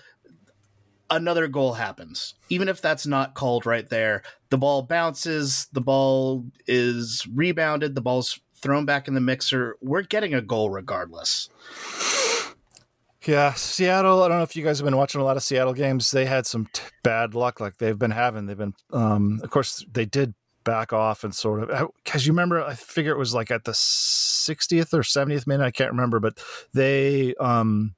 another 1.10 1.48
goal 1.48 1.74
happens. 1.74 2.36
Even 2.50 2.70
if 2.70 2.82
that's 2.82 3.08
not 3.08 3.34
called 3.34 3.65
right 3.65 3.88
there, 3.89 4.22
the 4.50 4.58
ball 4.58 4.84
bounces, 4.84 5.68
the 5.74 5.82
ball 5.82 6.46
is 6.68 7.27
rebounded, 7.34 7.96
the 7.96 8.01
ball's 8.01 8.39
thrown 8.56 8.86
back 8.86 9.08
in 9.08 9.13
the 9.13 9.22
mixer. 9.22 9.77
We're 9.82 10.03
getting 10.03 10.34
a 10.34 10.42
goal 10.42 10.70
regardless. 10.70 11.50
Yeah, 13.25 13.53
Seattle. 13.53 14.22
I 14.22 14.27
don't 14.27 14.38
know 14.38 14.44
if 14.44 14.56
you 14.56 14.63
guys 14.63 14.80
have 14.80 14.86
been 14.86 14.98
watching 14.98 15.22
a 15.22 15.24
lot 15.24 15.38
of 15.38 15.44
Seattle 15.44 15.74
games. 15.74 16.12
They 16.12 16.25
had 16.25 16.46
some 16.46 16.68
t- 16.74 16.84
bad 17.03 17.34
luck, 17.34 17.60
like 17.62 17.77
they've 17.77 17.98
been 17.98 18.12
having. 18.12 18.48
They've 18.48 18.58
been, 18.58 18.74
um, 18.92 19.39
of 19.44 19.50
course, 19.50 19.86
they 19.89 20.06
did 20.06 20.34
back 20.63 20.93
off 20.93 21.24
and 21.24 21.34
sort 21.34 21.70
of 21.70 21.89
because 22.03 22.25
you 22.25 22.34
remember. 22.34 22.63
I 22.63 22.74
figure 22.74 23.12
it 23.12 23.17
was 23.17 23.34
like 23.34 23.51
at 23.51 23.63
the 23.63 23.72
60th 23.72 24.93
or 24.93 25.01
70th 25.01 25.48
minute. 25.48 25.63
I 25.63 25.72
can't 25.72 25.91
remember, 25.91 26.20
but 26.20 26.39
they, 26.74 27.36
um, 27.36 27.96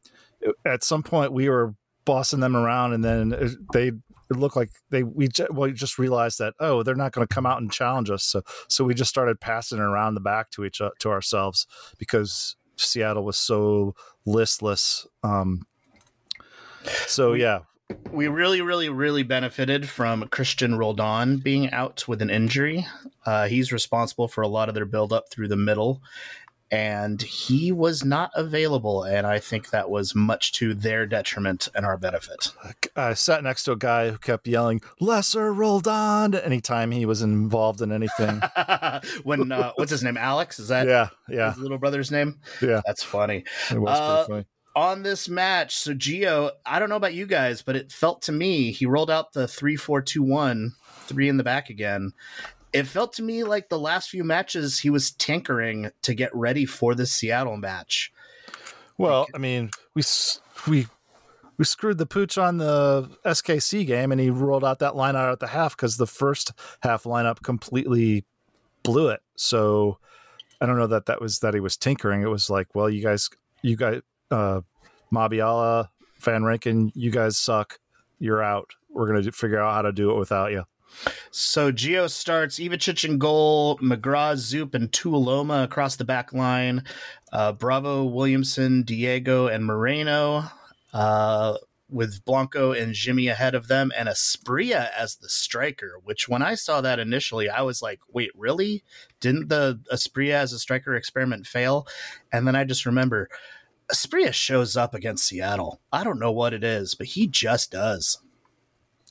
at 0.66 0.84
some 0.84 1.04
point, 1.04 1.34
we 1.34 1.50
were 1.50 1.76
bossing 2.06 2.40
them 2.40 2.56
around, 2.56 2.94
and 2.94 3.04
then 3.04 3.58
they 3.74 3.88
it 3.88 4.38
looked 4.38 4.56
like 4.56 4.72
they 4.90 5.04
we 5.04 5.28
just, 5.28 5.52
well, 5.52 5.70
we 5.70 5.74
just 5.74 6.00
realized 6.00 6.40
that 6.40 6.56
oh 6.60 6.82
they're 6.82 6.96
not 6.96 7.12
going 7.12 7.28
to 7.28 7.32
come 7.34 7.46
out 7.46 7.62
and 7.62 7.72
challenge 7.72 8.10
us 8.10 8.24
so 8.24 8.42
so 8.68 8.84
we 8.84 8.96
just 8.96 9.12
started 9.12 9.40
passing 9.40 9.78
around 9.78 10.16
the 10.16 10.20
back 10.20 10.50
to 10.50 10.66
each 10.66 10.82
to 10.98 11.10
ourselves 11.10 11.68
because 12.00 12.56
Seattle 12.78 13.24
was 13.24 13.38
so 13.38 13.96
listless. 14.26 15.08
Um, 15.24 15.66
so 17.08 17.34
yeah, 17.34 17.60
we 18.12 18.28
really, 18.28 18.62
really, 18.62 18.90
really 18.90 19.24
benefited 19.24 19.90
from 19.90 20.24
Cristian 20.24 20.78
Roldan 20.78 21.38
being 21.38 21.72
out 21.72 22.08
with 22.08 22.22
an 22.22 22.30
injury. 22.30 22.88
Uh, 23.26 23.48
he's 23.48 23.72
responsible 23.72 24.28
for 24.28 24.42
a 24.42 24.48
lot 24.48 24.70
of 24.70 24.76
their 24.76 24.86
buildup 24.86 25.30
through 25.30 25.50
the 25.50 25.56
middle, 25.56 26.02
and 26.72 27.22
he 27.22 27.72
was 27.72 28.04
not 28.04 28.32
available. 28.34 29.04
And 29.04 29.28
I 29.28 29.40
think 29.40 29.70
that 29.70 29.90
was 29.90 30.16
much 30.16 30.54
to 30.54 30.74
their 30.74 31.06
detriment 31.06 31.68
and 31.76 31.86
our 31.86 31.98
benefit. 31.98 32.54
I 32.96 33.14
sat 33.14 33.44
next 33.44 33.66
to 33.66 33.74
a 33.74 33.78
guy 33.78 34.10
who 34.10 34.18
kept 34.18 34.48
yelling 34.48 34.82
"Lesser 35.00 35.54
Roldan" 35.54 36.34
anytime 36.34 36.92
he 36.92 37.06
was 37.06 37.22
involved 37.22 37.82
in 37.82 37.92
anything. 37.92 38.42
when 39.24 39.52
uh, 39.52 39.74
what's 39.76 39.92
his 39.92 40.04
name? 40.04 40.18
Alex? 40.18 40.58
Is 40.58 40.70
that 40.70 40.88
yeah, 40.88 41.10
yeah, 41.30 41.54
his 41.54 41.60
little 41.60 41.78
brother's 41.78 42.12
name? 42.12 42.40
Yeah, 42.62 42.82
that's 42.86 43.04
funny. 43.04 43.44
It 43.70 43.80
was 43.80 44.00
uh, 44.00 44.26
funny 44.26 44.46
on 44.76 45.04
this 45.04 45.30
match. 45.30 45.76
So 45.76 45.94
Gio, 45.94 46.52
I 46.66 46.80
don't 46.80 46.90
know 46.90 46.96
about 46.96 47.14
you 47.14 47.26
guys, 47.26 47.62
but 47.62 47.76
it 47.76 47.92
felt 47.92 48.22
to 48.24 48.32
me 48.32 48.72
he 48.72 48.86
rolled 48.86 49.12
out 49.12 49.34
the 49.34 49.48
three 49.48 49.76
four 49.76 50.02
two 50.02 50.24
one, 50.24 50.74
three 51.06 51.30
in 51.30 51.38
the 51.38 51.44
back 51.44 51.70
again. 51.70 52.14
It 52.74 52.88
felt 52.88 53.14
to 53.14 53.24
me 53.24 53.44
like 53.44 53.70
the 53.70 53.80
last 53.80 54.10
few 54.10 54.24
matches 54.24 54.80
he 54.80 54.90
was 54.90 55.12
tinkering 55.12 55.92
to 56.02 56.14
get 56.14 56.36
ready 56.36 56.66
for 56.66 56.94
the 56.94 57.06
Seattle 57.06 57.56
match. 57.56 58.12
Well, 58.98 59.28
I 59.34 59.38
mean, 59.38 59.72
we 59.94 60.04
we 60.68 60.88
we 61.58 61.66
screwed 61.66 61.98
the 61.98 62.06
pooch 62.06 62.38
on 62.38 62.58
the 62.58 63.10
SKC 63.26 63.88
game, 63.88 64.12
and 64.12 64.20
he 64.20 64.30
rolled 64.30 64.66
out 64.66 64.80
that 64.80 64.96
line 64.96 65.16
out 65.16 65.32
at 65.32 65.40
the 65.40 65.48
half 65.48 65.76
because 65.76 65.98
the 65.98 66.08
first 66.08 66.52
half 66.82 67.04
lineup 67.04 67.42
completely 67.44 68.26
blew 68.84 69.08
it. 69.10 69.22
So 69.38 70.00
I 70.60 70.66
don't 70.66 70.78
know 70.78 70.88
that 70.88 71.06
that 71.06 71.22
was 71.22 71.40
that 71.40 71.54
he 71.54 71.60
was 71.60 71.78
tinkering. 71.78 72.22
It 72.22 72.30
was 72.30 72.50
like, 72.50 72.68
well, 72.76 72.90
you 72.90 73.02
guys, 73.02 73.30
you 73.62 73.78
guys, 73.78 74.02
uh, 74.32 74.62
Mabiala, 75.14 75.90
Van 76.20 76.44
Rankin, 76.44 76.92
you 76.96 77.12
guys 77.12 77.38
suck. 77.38 77.80
You're 78.20 78.44
out. 78.44 78.72
We're 78.90 79.08
gonna 79.08 79.32
figure 79.32 79.60
out 79.60 79.74
how 79.74 79.82
to 79.84 79.92
do 79.92 80.12
it 80.12 80.18
without 80.18 80.52
you. 80.52 80.64
So 81.32 81.72
Gio 81.72 82.10
starts 82.10 82.60
Ivacic 82.60 83.08
in 83.08 83.18
goal, 83.18 83.78
McGrath, 83.80 84.38
Zoop, 84.38 84.74
and 84.74 84.92
Tuiloma 84.92 85.64
across 85.64 85.98
the 85.98 86.06
back 86.06 86.32
line. 86.32 86.84
Uh, 87.34 87.52
Bravo, 87.52 88.06
Williamson, 88.06 88.84
Diego, 88.84 89.48
and 89.48 89.66
Moreno. 89.66 90.46
Uh, 90.94 91.58
with 91.90 92.26
Blanco 92.26 92.72
and 92.72 92.94
Yimmi 92.94 93.32
ahead 93.32 93.54
of 93.54 93.68
them, 93.68 93.92
and 93.96 94.10
Asprilla 94.10 94.90
as 94.98 95.18
the 95.18 95.30
striker. 95.30 96.00
Which, 96.04 96.28
when 96.28 96.42
I 96.42 96.56
saw 96.56 96.82
that 96.82 97.00
initially, 97.00 97.50
I 97.50 97.62
was 97.62 97.82
like, 97.82 98.00
"Wait, 98.10 98.32
really? 98.36 98.84
Didn't 99.20 99.50
the 99.50 99.80
Asprilla 99.92 100.34
as 100.34 100.54
a 100.54 100.60
striker 100.60 100.96
experiment 100.96 101.46
fail?" 101.46 101.88
And 102.32 102.48
then 102.48 102.56
I 102.56 102.64
just 102.64 102.86
remember 102.86 103.30
Asprilla 103.92 104.34
shows 104.34 104.76
up 104.76 104.94
against 104.94 105.28
Seattle. 105.28 105.82
I 105.92 106.04
don't 106.04 106.20
know 106.20 106.32
what 106.32 106.54
it 106.54 106.64
is, 106.64 106.96
but 106.96 107.08
he 107.08 107.28
just 107.28 107.72
does. 107.72 108.20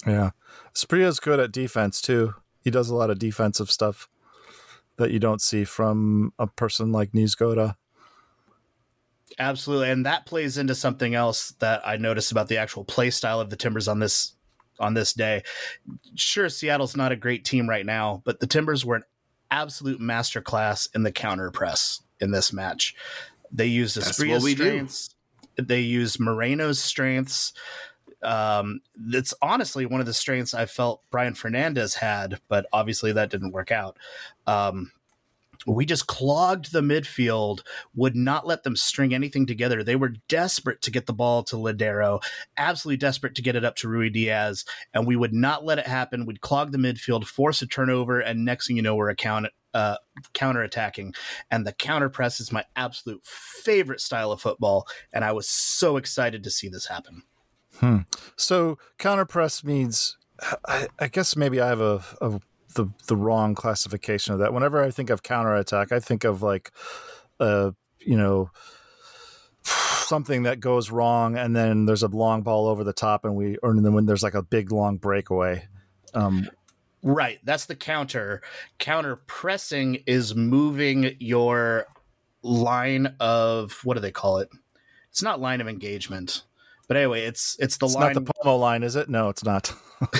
Yeah. 0.06 0.30
Asprilla's 0.74 1.20
good 1.20 1.40
at 1.40 1.52
defense 1.52 2.00
too. 2.00 2.34
He 2.60 2.70
does 2.70 2.90
a 2.90 2.94
lot 2.94 3.10
of 3.10 3.18
defensive 3.18 3.70
stuff 3.70 4.08
that 4.96 5.10
you 5.10 5.18
don't 5.18 5.40
see 5.40 5.64
from 5.64 6.32
a 6.38 6.46
person 6.46 6.92
like 6.92 7.12
Niezgoda. 7.12 7.76
Absolutely. 9.38 9.90
And 9.90 10.06
that 10.06 10.26
plays 10.26 10.58
into 10.58 10.74
something 10.74 11.14
else 11.14 11.52
that 11.58 11.86
I 11.86 11.96
noticed 11.96 12.32
about 12.32 12.48
the 12.48 12.58
actual 12.58 12.84
play 12.84 13.10
style 13.10 13.40
of 13.40 13.50
the 13.50 13.56
Timbers 13.56 13.88
on 13.88 13.98
this 13.98 14.34
on 14.80 14.94
this 14.94 15.12
day. 15.12 15.42
Sure, 16.14 16.48
Seattle's 16.48 16.96
not 16.96 17.12
a 17.12 17.16
great 17.16 17.44
team 17.44 17.68
right 17.68 17.86
now, 17.86 18.22
but 18.24 18.40
the 18.40 18.46
Timbers 18.46 18.84
were 18.84 18.96
an 18.96 19.04
absolute 19.50 20.00
masterclass 20.00 20.88
in 20.94 21.04
the 21.04 21.12
counter 21.12 21.50
press 21.50 22.02
in 22.20 22.32
this 22.32 22.52
match. 22.52 22.94
They 23.54 23.66
used 23.66 23.96
Asprilla's 23.96 24.50
strengths. 24.50 25.14
Do. 25.56 25.64
They 25.64 25.80
used 25.80 26.18
Moreno's 26.18 26.82
strengths. 26.82 27.52
Um, 28.22 28.80
it's 29.12 29.32
honestly 29.40 29.86
one 29.86 30.00
of 30.00 30.06
the 30.06 30.14
strengths 30.14 30.54
I 30.54 30.66
felt 30.66 31.02
Brian 31.10 31.34
Fernandez 31.34 31.94
had, 31.94 32.40
but 32.48 32.66
obviously 32.72 33.12
that 33.12 33.30
didn't 33.30 33.52
work 33.52 33.70
out. 33.70 33.98
Um, 34.46 34.90
we 35.66 35.86
just 35.86 36.06
clogged 36.06 36.72
the 36.72 36.80
midfield, 36.80 37.60
would 37.94 38.16
not 38.16 38.46
let 38.46 38.64
them 38.64 38.76
string 38.76 39.14
anything 39.14 39.46
together. 39.46 39.82
They 39.82 39.96
were 39.96 40.14
desperate 40.28 40.82
to 40.82 40.90
get 40.90 41.06
the 41.06 41.12
ball 41.12 41.42
to 41.44 41.56
Lodeiro, 41.56 42.22
absolutely 42.56 42.98
desperate 42.98 43.34
to 43.36 43.42
get 43.42 43.56
it 43.56 43.64
up 43.64 43.76
to 43.76 43.88
Ruidiaz, 43.88 44.66
and 44.92 45.06
we 45.06 45.16
would 45.16 45.32
not 45.32 45.64
let 45.64 45.78
it 45.78 45.86
happen. 45.86 46.26
We'd 46.26 46.40
clog 46.40 46.72
the 46.72 46.78
midfield, 46.78 47.24
force 47.24 47.62
a 47.62 47.66
turnover, 47.66 48.20
and 48.20 48.44
next 48.44 48.66
thing 48.66 48.76
you 48.76 48.82
know, 48.82 48.96
we're 48.96 49.10
account, 49.10 49.46
uh, 49.74 49.96
counterattacking. 50.32 51.14
And 51.50 51.66
the 51.66 51.72
counter 51.72 52.08
press 52.08 52.40
is 52.40 52.52
my 52.52 52.64
absolute 52.76 53.24
favorite 53.24 54.00
style 54.00 54.32
of 54.32 54.40
football, 54.40 54.86
and 55.12 55.24
I 55.24 55.32
was 55.32 55.48
so 55.48 55.96
excited 55.96 56.42
to 56.44 56.50
see 56.50 56.68
this 56.68 56.86
happen. 56.86 57.22
Hmm. 57.78 57.98
So 58.36 58.78
counter 58.98 59.24
press 59.24 59.64
means, 59.64 60.16
I, 60.66 60.86
I 60.98 61.08
guess 61.08 61.36
maybe 61.36 61.60
I 61.60 61.68
have 61.68 61.80
a, 61.80 62.02
a 62.20 62.40
the 62.74 62.86
the 63.06 63.16
wrong 63.16 63.54
classification 63.54 64.34
of 64.34 64.40
that. 64.40 64.52
Whenever 64.52 64.82
I 64.82 64.90
think 64.90 65.10
of 65.10 65.22
counterattack, 65.22 65.92
I 65.92 66.00
think 66.00 66.24
of 66.24 66.42
like 66.42 66.72
uh 67.40 67.72
you 68.00 68.16
know 68.16 68.50
something 69.64 70.42
that 70.42 70.60
goes 70.60 70.90
wrong 70.90 71.36
and 71.36 71.56
then 71.56 71.86
there's 71.86 72.02
a 72.02 72.08
long 72.08 72.42
ball 72.42 72.66
over 72.66 72.84
the 72.84 72.92
top 72.92 73.24
and 73.24 73.34
we 73.34 73.56
or 73.58 73.74
then 73.74 73.94
when 73.94 74.06
there's 74.06 74.22
like 74.22 74.34
a 74.34 74.42
big 74.42 74.70
long 74.70 74.98
breakaway. 74.98 75.66
Um 76.12 76.48
Right, 77.06 77.38
that's 77.44 77.66
the 77.66 77.76
counter. 77.76 78.40
Counter 78.78 79.16
pressing 79.16 79.96
is 80.06 80.34
moving 80.34 81.14
your 81.20 81.86
line 82.42 83.14
of 83.20 83.78
what 83.84 83.94
do 83.94 84.00
they 84.00 84.10
call 84.10 84.38
it? 84.38 84.48
It's 85.10 85.22
not 85.22 85.38
line 85.38 85.60
of 85.60 85.68
engagement. 85.68 86.44
But 86.88 86.96
anyway, 86.96 87.22
it's 87.24 87.56
it's 87.60 87.76
the 87.76 87.86
It's 87.86 87.94
line. 87.94 88.14
not 88.14 88.24
the 88.24 88.32
Pomo 88.42 88.56
line, 88.56 88.82
is 88.82 88.96
it? 88.96 89.08
No, 89.10 89.28
it's 89.28 89.44
not. 89.44 89.72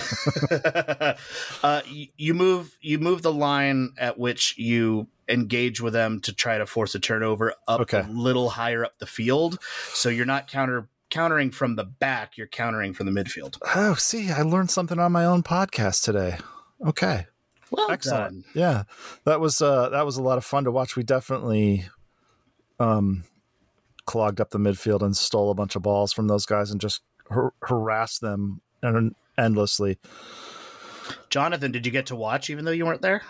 uh, 1.63 1.83
you, 1.87 2.07
you 2.17 2.35
move 2.35 2.77
you 2.81 2.99
move 2.99 3.23
the 3.23 3.33
line 3.33 3.93
at 3.99 4.19
which 4.19 4.57
you 4.59 5.09
engage 5.29 5.81
with 5.81 5.93
them 5.93 6.21
to 6.21 6.33
try 6.33 6.59
to 6.59 6.67
force 6.67 6.95
a 6.95 6.99
turnover 7.01 7.55
up 7.67 7.81
Okay. 7.81 8.01
a 8.01 8.07
little 8.13 8.51
higher 8.51 8.85
up 8.85 8.99
the 8.99 9.07
field. 9.07 9.59
So 9.93 10.09
you're 10.09 10.27
not 10.27 10.49
counter 10.49 10.89
countering 11.11 11.51
from 11.51 11.77
the 11.77 11.85
back, 11.85 12.37
you're 12.37 12.47
countering 12.47 12.93
from 12.95 13.07
the 13.07 13.13
midfield. 13.13 13.59
Oh, 13.75 13.95
see, 13.95 14.31
I 14.31 14.43
learned 14.43 14.71
something 14.71 14.99
on 14.99 15.13
my 15.13 15.25
own 15.25 15.43
podcast 15.43 16.03
today. 16.05 16.39
Okay. 16.85 17.27
Well 17.71 17.91
Excellent. 17.91 18.45
Yeah. 18.55 18.85
That 19.25 19.41
was 19.41 19.61
uh 19.63 19.89
that 19.91 20.05
was 20.05 20.17
a 20.17 20.23
lot 20.23 20.39
of 20.39 20.45
fun 20.45 20.65
to 20.65 20.71
watch. 20.71 20.97
We 20.97 21.03
definitely 21.03 21.87
um 22.79 23.25
clogged 24.07 24.41
up 24.41 24.51
the 24.51 24.59
midfield 24.59 25.03
and 25.03 25.17
stole 25.17 25.51
a 25.51 25.55
bunch 25.55 25.77
of 25.77 25.83
balls 25.83 26.13
from 26.13 26.29
those 26.29 26.45
guys 26.47 26.71
and 26.71 26.81
just 26.81 27.01
har- 27.31 27.55
harassed 27.63 28.21
them 28.21 28.61
en- 28.83 29.15
endlessly. 29.39 29.99
Jonathan, 31.31 31.73
did 31.73 31.87
you 31.87 31.93
get 31.93 32.07
to 32.07 32.17
watch 32.17 32.51
even 32.51 32.65
though 32.65 32.71
you 32.71 32.85
weren't 32.87 33.03
there? 33.03 33.23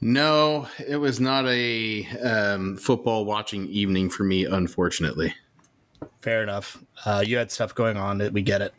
No, 0.00 0.68
it 0.86 0.96
was 0.96 1.20
not 1.20 1.46
a 1.46 2.06
um, 2.18 2.76
football 2.76 3.24
watching 3.24 3.66
evening 3.68 4.10
for 4.10 4.24
me, 4.24 4.44
unfortunately. 4.44 5.34
Fair 6.20 6.42
enough. 6.42 6.82
Uh, 7.06 7.22
you 7.24 7.36
had 7.36 7.50
stuff 7.50 7.74
going 7.74 7.96
on. 7.96 8.18
We 8.32 8.42
get 8.42 8.60
it. 8.60 8.74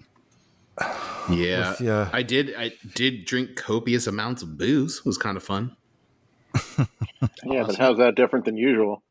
Yeah, 1.29 1.71
With, 1.71 1.81
yeah. 1.81 2.09
I 2.13 2.21
did. 2.21 2.53
I 2.55 2.73
did 2.93 3.25
drink 3.25 3.55
copious 3.55 4.07
amounts 4.07 4.43
of 4.43 4.57
booze. 4.57 4.99
It 4.99 5.05
was 5.05 5.17
kind 5.17 5.37
of 5.37 5.43
fun. 5.43 5.75
Yeah, 7.43 7.63
but 7.63 7.75
how's 7.75 7.97
that 7.97 8.15
different 8.15 8.45
than 8.45 8.57
usual? 8.57 9.01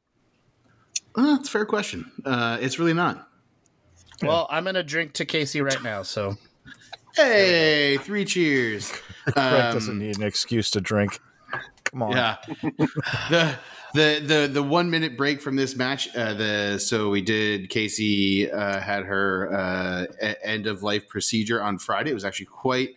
Uh, 1.17 1.37
that's 1.37 1.49
a 1.49 1.51
fair 1.51 1.65
question. 1.67 2.11
Uh, 2.25 2.59
it's 2.61 2.79
really 2.79 2.93
not. 2.95 3.29
Well, 4.23 4.47
I'm 4.51 4.65
gonna 4.65 4.83
drink 4.83 5.15
to 5.15 5.25
Casey 5.25 5.61
right 5.61 5.83
now. 5.83 6.03
So 6.03 6.37
Hey, 7.15 7.97
three 7.99 8.25
cheers. 8.25 8.91
Craig 9.25 9.37
Um, 9.37 9.73
doesn't 9.73 9.99
need 9.99 10.17
an 10.17 10.25
excuse 10.25 10.71
to 10.73 10.81
drink. 10.81 11.21
Come 11.85 12.03
on. 12.03 12.13
Yeah. 12.13 12.37
the 13.31 13.55
the 13.95 14.21
the 14.25 14.51
the 14.53 14.63
one 14.63 14.91
minute 14.91 15.17
break 15.17 15.41
from 15.41 15.57
this 15.57 15.77
match. 15.77 16.15
Uh, 16.15 16.35
the 16.35 16.79
so 16.79 17.11
we 17.11 17.23
did. 17.23 17.71
Casey 17.71 18.51
uh, 18.51 18.81
had 18.81 19.05
her 19.05 19.55
uh, 19.55 20.07
end 20.43 20.67
of 20.67 20.83
life 20.83 21.09
procedure 21.09 21.63
on 21.63 21.79
Friday. 21.79 22.11
It 22.11 22.15
was 22.15 22.25
actually 22.25 22.47
quite 22.47 22.97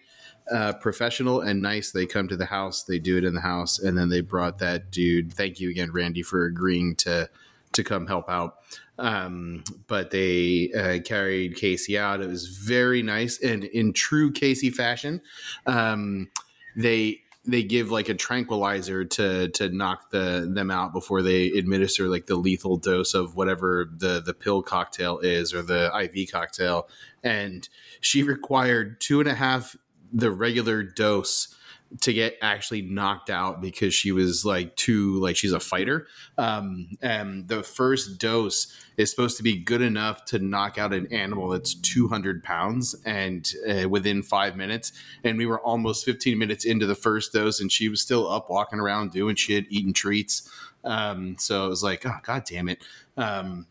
uh, 0.52 0.74
professional 0.74 1.42
and 1.42 1.62
nice. 1.62 1.92
They 1.92 2.08
come 2.08 2.28
to 2.30 2.36
the 2.36 2.48
house. 2.48 2.84
They 2.84 2.98
do 2.98 3.18
it 3.18 3.24
in 3.24 3.36
the 3.36 3.42
house, 3.42 3.78
and 3.78 3.96
then 3.96 4.10
they 4.10 4.22
brought 4.22 4.58
that 4.58 4.92
dude. 4.92 5.32
Thank 5.32 5.60
you 5.60 5.70
again, 5.70 5.92
Randy, 5.92 6.24
for 6.24 6.46
agreeing 6.46 6.96
to 6.98 7.30
to 7.74 7.84
come 7.84 8.08
help 8.08 8.28
out. 8.28 8.56
Um, 8.98 9.64
but 9.86 10.10
they 10.10 10.72
uh, 10.74 11.00
carried 11.06 11.58
Casey 11.58 12.00
out. 12.00 12.22
It 12.22 12.28
was 12.28 12.48
very 12.48 13.04
nice, 13.04 13.40
and 13.40 13.66
in 13.66 13.94
true 13.94 14.32
Casey 14.32 14.72
fashion, 14.72 15.22
um, 15.68 16.30
they 16.76 17.22
they 17.48 17.64
give 17.64 17.90
like 17.90 18.10
a 18.10 18.14
tranquilizer 18.14 19.06
to 19.06 19.48
to 19.50 19.70
knock 19.70 20.12
the 20.12 20.50
them 20.54 20.70
out 20.70 20.92
before 20.92 21.22
they 21.22 21.48
administer 21.48 22.08
like 22.08 22.26
the 22.26 22.36
lethal 22.36 22.78
dose 22.78 23.14
of 23.14 23.36
whatever 23.36 23.90
the 23.98 24.22
the 24.22 24.34
pill 24.34 24.62
cocktail 24.62 25.18
is 25.20 25.54
or 25.54 25.62
the 25.62 25.90
IV 25.98 26.32
cocktail. 26.32 26.90
And 27.24 27.68
she 28.02 28.22
required 28.22 29.00
two 29.00 29.20
and 29.22 29.30
a 29.30 29.34
half 29.34 29.76
the 30.12 30.32
regular 30.32 30.84
dose 30.84 31.56
to 32.02 32.14
get 32.14 32.38
actually 32.42 32.82
knocked 32.82 33.30
out 33.30 33.62
because 33.62 33.94
she 33.94 34.12
was 34.12 34.46
like 34.46 34.76
too 34.76 35.20
like 35.20 35.36
she's 35.38 35.54
a 35.54 35.60
fighter. 35.60 36.08
Um 36.38 36.90
and 37.02 37.48
the 37.48 37.64
first 37.64 38.20
dose 38.20 38.68
is 38.98 39.10
supposed 39.10 39.38
to 39.38 39.44
be 39.44 39.58
good 39.58 39.82
enough 39.82 40.26
to 40.26 40.40
knock 40.40 40.78
out 40.78 40.94
an 40.94 41.12
animal 41.14 41.50
that's 41.50 41.74
200 41.76 42.44
pounds 42.44 42.96
and 43.06 43.52
uh, 43.70 43.88
within 43.88 44.22
five 44.22 44.56
minutes. 44.56 44.92
And 45.24 45.38
we 45.38 45.46
were 45.46 45.60
almost 45.62 46.04
15 46.06 46.38
minutes 46.38 46.66
into 46.66 46.86
the 46.86 46.96
first 46.96 47.34
dose 47.34 47.60
and 47.60 47.72
she 47.72 47.90
was 47.90 48.02
still 48.02 48.30
up 48.30 48.50
walking 48.50 48.80
around 48.80 49.12
doing 49.12 49.36
shit 49.36 49.66
eating 49.70 49.94
treats. 49.94 50.50
Um 50.84 51.38
so 51.40 51.66
it 51.66 51.70
was 51.70 51.84
like 51.84 52.06
oh 52.06 52.20
god 52.24 52.44
damn 52.46 52.70
it. 52.70 52.84
Um 53.16 53.68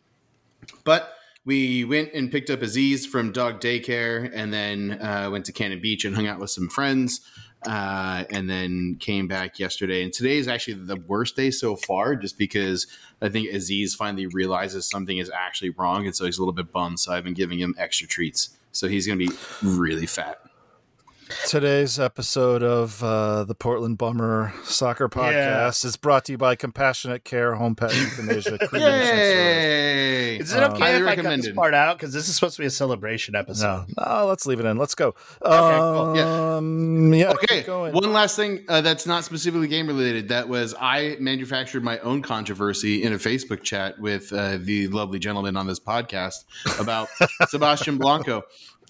but 0.85 1.12
we 1.46 1.85
went 1.85 2.12
and 2.12 2.31
picked 2.31 2.50
up 2.50 2.61
Aziz 2.61 3.07
from 3.07 3.31
dog 3.31 3.61
daycare 3.61 4.31
and 4.35 4.52
then 4.52 4.98
uh, 5.00 5.29
went 5.31 5.44
to 5.46 5.52
Cannon 5.52 5.81
Beach 5.81 6.05
and 6.05 6.14
hung 6.14 6.26
out 6.26 6.40
with 6.40 6.50
some 6.50 6.68
friends. 6.68 7.20
Uh, 7.64 8.25
and 8.31 8.49
then 8.49 8.97
came 9.01 9.27
back 9.27 9.59
yesterday. 9.59 10.05
And 10.05 10.12
today 10.12 10.38
is 10.38 10.47
actually 10.47 10.75
the 10.75 10.97
worst 10.97 11.35
day 11.35 11.51
so 11.51 11.75
far, 11.75 12.14
just 12.14 12.38
because 12.38 12.87
I 13.21 13.29
think 13.29 13.53
Aziz 13.53 13.95
finally 13.95 14.27
realizes 14.27 14.88
something 14.88 15.19
is 15.19 15.31
actually 15.31 15.71
wrong. 15.71 16.07
And 16.07 16.14
so 16.14 16.27
he's 16.27 16.38
a 16.38 16.42
little 16.42 16.55
bit 16.55 16.71
bummed. 16.71 17.01
So 17.01 17.12
I've 17.12 17.25
been 17.25 17.35
giving 17.35 17.59
him 17.59 17.75
extra 17.77 18.07
treats. 18.07 18.51
So 18.71 18.88
he's 18.88 19.07
going 19.07 19.19
to 19.19 19.27
be 19.27 19.35
really 19.62 20.07
fat. 20.07 20.38
Today's 21.48 21.98
episode 21.98 22.62
of 22.62 23.02
uh, 23.02 23.42
the 23.42 23.54
Portland 23.56 23.98
Bummer 23.98 24.52
Soccer 24.62 25.08
Podcast 25.08 25.84
is 25.84 25.96
brought 25.96 26.24
to 26.26 26.32
you 26.32 26.38
by 26.38 26.54
Compassionate 26.54 27.24
Care 27.24 27.54
Home 27.56 27.74
Pet 27.74 27.92
Euthanasia. 27.96 28.58
Yay! 28.72 30.36
is 30.36 30.52
it 30.52 30.62
Um, 30.62 30.72
okay 30.74 30.82
highly 30.84 31.02
if 31.02 31.06
I 31.08 31.16
cut 31.16 31.36
this 31.42 31.50
part 31.50 31.74
out 31.74 31.98
because 31.98 32.12
this 32.12 32.28
is 32.28 32.36
supposed 32.36 32.54
to 32.56 32.62
be 32.62 32.66
a 32.66 32.70
celebration 32.70 33.34
episode? 33.34 33.86
No, 33.98 34.20
no, 34.20 34.26
let's 34.26 34.46
leave 34.46 34.60
it 34.60 34.66
in. 34.66 34.76
Let's 34.76 34.94
go. 34.94 35.16
cool. 35.42 36.16
Yeah. 36.16 36.56
Um, 36.56 37.12
yeah. 37.12 37.32
Okay, 37.32 37.62
one 37.90 38.12
last 38.12 38.36
thing 38.36 38.64
uh, 38.68 38.80
that's 38.80 39.06
not 39.06 39.24
specifically 39.24 39.66
game 39.66 39.88
related. 39.88 40.28
That 40.28 40.48
was 40.48 40.76
I 40.80 41.16
manufactured 41.18 41.82
my 41.82 41.98
own 42.00 42.22
controversy 42.22 43.02
in 43.02 43.12
a 43.12 43.18
Facebook 43.18 43.64
chat 43.64 43.98
with 43.98 44.32
uh, 44.32 44.58
the 44.60 44.86
lovely 44.88 45.18
gentleman 45.18 45.56
on 45.56 45.66
this 45.66 45.80
podcast 45.80 46.44
about 46.78 47.08
Sebastian 47.48 47.98
Blanco 47.98 48.44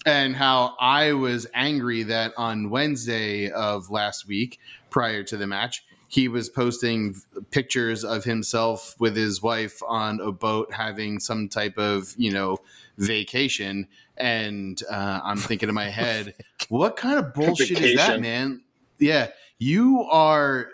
and 0.05 0.35
how 0.35 0.75
I 0.79 1.13
was 1.13 1.47
angry 1.53 2.03
that 2.03 2.33
on 2.37 2.69
Wednesday 2.69 3.49
of 3.49 3.89
last 3.89 4.27
week, 4.27 4.59
prior 4.89 5.23
to 5.23 5.37
the 5.37 5.47
match, 5.47 5.85
he 6.07 6.27
was 6.27 6.49
posting 6.49 7.15
pictures 7.51 8.05
of 8.05 8.23
himself 8.23 8.95
with 8.99 9.15
his 9.15 9.41
wife 9.41 9.81
on 9.87 10.21
a 10.21 10.31
boat 10.31 10.73
having 10.73 11.19
some 11.19 11.49
type 11.49 11.77
of 11.77 12.13
you 12.17 12.31
know 12.31 12.57
vacation. 12.97 13.87
And 14.19 14.81
uh, 14.89 15.19
i'm 15.23 15.37
thinking 15.37 15.69
in 15.69 15.75
my 15.75 15.89
head 15.89 16.33
what 16.69 16.97
kind 16.97 17.19
of 17.19 17.35
bullshit 17.35 17.79
is 17.79 17.95
that 17.97 18.19
man? 18.19 18.61
Yeah 18.97 19.27
you 19.59 20.03
are 20.03 20.69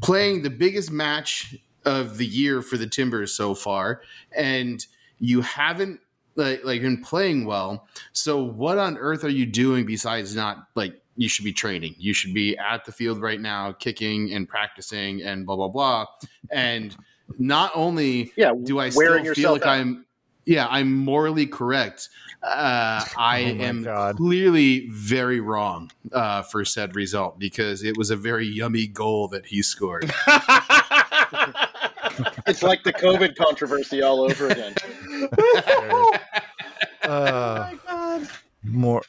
playing 0.00 0.42
the 0.42 0.50
biggest 0.50 0.90
match 0.90 1.56
of 1.84 2.18
the 2.18 2.26
year 2.26 2.62
for 2.62 2.76
the 2.76 2.86
timbers 2.86 3.32
so 3.32 3.54
far 3.54 4.02
and 4.36 4.86
you 5.18 5.40
haven't 5.40 6.00
like, 6.36 6.64
like 6.64 6.80
been 6.82 7.02
playing 7.02 7.44
well 7.44 7.86
so 8.12 8.42
what 8.42 8.78
on 8.78 8.96
earth 8.98 9.24
are 9.24 9.28
you 9.28 9.46
doing 9.46 9.84
besides 9.86 10.34
not 10.34 10.66
like 10.74 11.00
you 11.16 11.28
should 11.28 11.44
be 11.44 11.52
training 11.52 11.94
you 11.98 12.12
should 12.14 12.32
be 12.32 12.56
at 12.58 12.84
the 12.84 12.92
field 12.92 13.20
right 13.20 13.40
now 13.40 13.72
kicking 13.72 14.32
and 14.32 14.48
practicing 14.48 15.22
and 15.22 15.44
blah 15.46 15.56
blah 15.56 15.68
blah 15.68 16.06
and 16.50 16.96
not 17.38 17.70
only 17.74 18.32
Yeah, 18.36 18.52
do 18.62 18.78
I 18.78 18.88
still 18.90 19.34
feel 19.34 19.52
like 19.52 19.62
out. 19.62 19.68
I'm 19.68 20.06
yeah, 20.44 20.66
I'm 20.68 20.92
morally 20.92 21.46
correct. 21.46 22.08
Uh, 22.42 23.04
I 23.16 23.54
Oh 23.60 23.62
am 23.64 23.84
God. 23.84 24.16
clearly 24.16 24.88
very 24.90 25.38
wrong 25.38 25.92
uh, 26.12 26.42
for 26.42 26.64
said 26.64 26.96
result 26.96 27.38
because 27.38 27.84
it 27.84 27.96
was 27.96 28.10
a 28.10 28.16
very 28.16 28.46
yummy 28.48 28.88
goal 28.88 29.28
that 29.28 29.46
he 29.46 29.62
scored. 29.62 30.12
It's 32.46 32.62
like 32.62 32.82
the 32.82 32.92
COVID 32.92 33.36
controversy 33.36 34.02
all 34.02 34.20
over 34.20 34.48
again. 34.48 34.74
Uh, 37.04 37.08
oh 37.08 37.58
my 37.58 37.78
god. 37.86 38.28
more. 38.62 39.02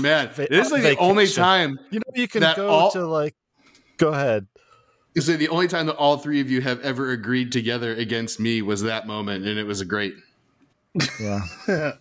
Man, 0.00 0.30
this 0.36 0.66
is 0.66 0.72
like 0.72 0.82
the 0.82 0.96
only 0.98 1.26
time. 1.26 1.78
You 1.90 2.00
know, 2.00 2.12
you 2.14 2.28
can 2.28 2.42
go 2.54 2.68
all- 2.68 2.90
to 2.92 3.06
like. 3.06 3.34
Go 3.96 4.08
ahead. 4.08 4.46
This 5.14 5.28
is 5.28 5.38
the 5.38 5.48
only 5.48 5.66
time 5.68 5.86
that 5.86 5.96
all 5.96 6.18
three 6.18 6.40
of 6.40 6.50
you 6.50 6.60
have 6.60 6.80
ever 6.82 7.10
agreed 7.10 7.50
together 7.50 7.94
against 7.94 8.38
me 8.38 8.62
was 8.62 8.82
that 8.82 9.06
moment, 9.06 9.44
and 9.44 9.58
it 9.58 9.64
was 9.64 9.80
a 9.80 9.84
great. 9.84 10.14
Yeah. 11.18 11.40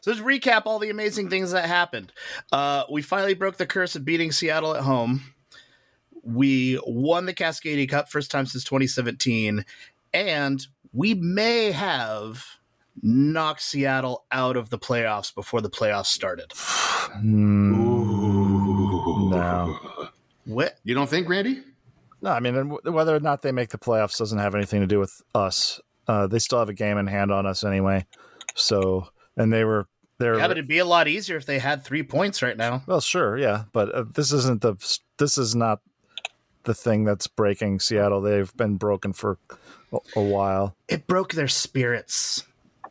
So 0.00 0.10
let's 0.12 0.22
recap 0.22 0.62
all 0.66 0.78
the 0.78 0.90
amazing 0.90 1.28
things 1.30 1.52
that 1.52 1.66
happened. 1.66 2.12
Uh, 2.52 2.84
we 2.90 3.02
finally 3.02 3.34
broke 3.34 3.56
the 3.56 3.66
curse 3.66 3.94
of 3.96 4.04
beating 4.04 4.32
Seattle 4.32 4.74
at 4.74 4.82
home. 4.82 5.22
We 6.22 6.80
won 6.86 7.26
the 7.26 7.34
Cascadia 7.34 7.88
Cup, 7.88 8.08
first 8.08 8.30
time 8.30 8.46
since 8.46 8.64
2017, 8.64 9.64
and 10.14 10.66
we 10.92 11.14
may 11.14 11.72
have 11.72 12.44
knocked 13.02 13.62
Seattle 13.62 14.24
out 14.30 14.56
of 14.56 14.70
the 14.70 14.78
playoffs 14.78 15.34
before 15.34 15.60
the 15.60 15.70
playoffs 15.70 16.06
started. 16.06 16.50
Mm, 16.50 17.72
no. 19.30 19.78
What? 20.44 20.78
You 20.84 20.94
don't 20.94 21.08
think, 21.08 21.28
Randy? 21.28 21.62
No, 22.20 22.30
I 22.30 22.40
mean, 22.40 22.76
whether 22.84 23.16
or 23.16 23.20
not 23.20 23.42
they 23.42 23.52
make 23.52 23.70
the 23.70 23.78
playoffs 23.78 24.18
doesn't 24.18 24.38
have 24.38 24.54
anything 24.54 24.80
to 24.80 24.86
do 24.86 24.98
with 24.98 25.22
us. 25.34 25.80
Uh, 26.06 26.26
they 26.26 26.38
still 26.38 26.58
have 26.58 26.68
a 26.68 26.74
game 26.74 26.98
in 26.98 27.06
hand 27.06 27.32
on 27.32 27.46
us 27.46 27.64
anyway. 27.64 28.06
So, 28.54 29.08
and 29.36 29.52
they 29.52 29.64
were 29.64 29.88
they're 30.18 30.38
Yeah, 30.38 30.46
but 30.46 30.52
it'd 30.52 30.68
be 30.68 30.78
a 30.78 30.84
lot 30.84 31.08
easier 31.08 31.36
if 31.36 31.46
they 31.46 31.58
had 31.58 31.84
three 31.84 32.02
points 32.02 32.42
right 32.42 32.56
now. 32.56 32.82
well, 32.86 33.00
sure, 33.00 33.36
yeah, 33.38 33.64
but 33.72 33.92
uh, 33.92 34.04
this 34.14 34.32
isn't 34.32 34.60
the 34.62 34.76
this 35.18 35.36
is 35.38 35.54
not 35.54 35.80
the 36.64 36.74
thing 36.74 37.04
that's 37.04 37.26
breaking 37.26 37.80
Seattle. 37.80 38.20
They've 38.20 38.54
been 38.56 38.76
broken 38.76 39.12
for 39.12 39.38
a, 39.92 39.98
a 40.16 40.22
while. 40.22 40.76
It 40.88 41.06
broke 41.06 41.34
their 41.34 41.48
spirits. 41.48 42.44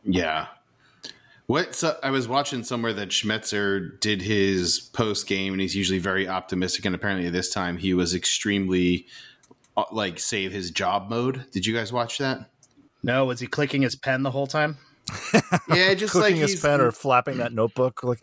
Yeah. 0.03 0.47
What 1.47 1.75
so 1.75 1.97
I 2.01 2.11
was 2.11 2.27
watching 2.27 2.63
somewhere 2.63 2.93
that 2.93 3.09
Schmetzer 3.09 3.99
did 3.99 4.21
his 4.21 4.79
post 4.79 5.27
game, 5.27 5.53
and 5.53 5.61
he's 5.61 5.75
usually 5.75 5.99
very 5.99 6.27
optimistic. 6.27 6.85
And 6.85 6.95
apparently, 6.95 7.29
this 7.29 7.53
time 7.53 7.77
he 7.77 7.93
was 7.93 8.15
extremely 8.15 9.07
uh, 9.75 9.83
like 9.91 10.19
save 10.19 10.51
his 10.51 10.71
job 10.71 11.09
mode. 11.09 11.45
Did 11.51 11.65
you 11.65 11.73
guys 11.73 11.91
watch 11.91 12.17
that? 12.19 12.49
No, 13.03 13.25
was 13.25 13.39
he 13.39 13.47
clicking 13.47 13.81
his 13.81 13.95
pen 13.95 14.23
the 14.23 14.31
whole 14.31 14.47
time? 14.47 14.77
Yeah, 15.73 15.93
just 15.93 16.13
Clicking 16.13 16.35
like 16.35 16.41
his 16.41 16.51
he's, 16.51 16.61
pen 16.61 16.81
or 16.81 16.91
flapping 16.91 17.37
that 17.37 17.53
notebook. 17.53 18.03
Like, 18.03 18.19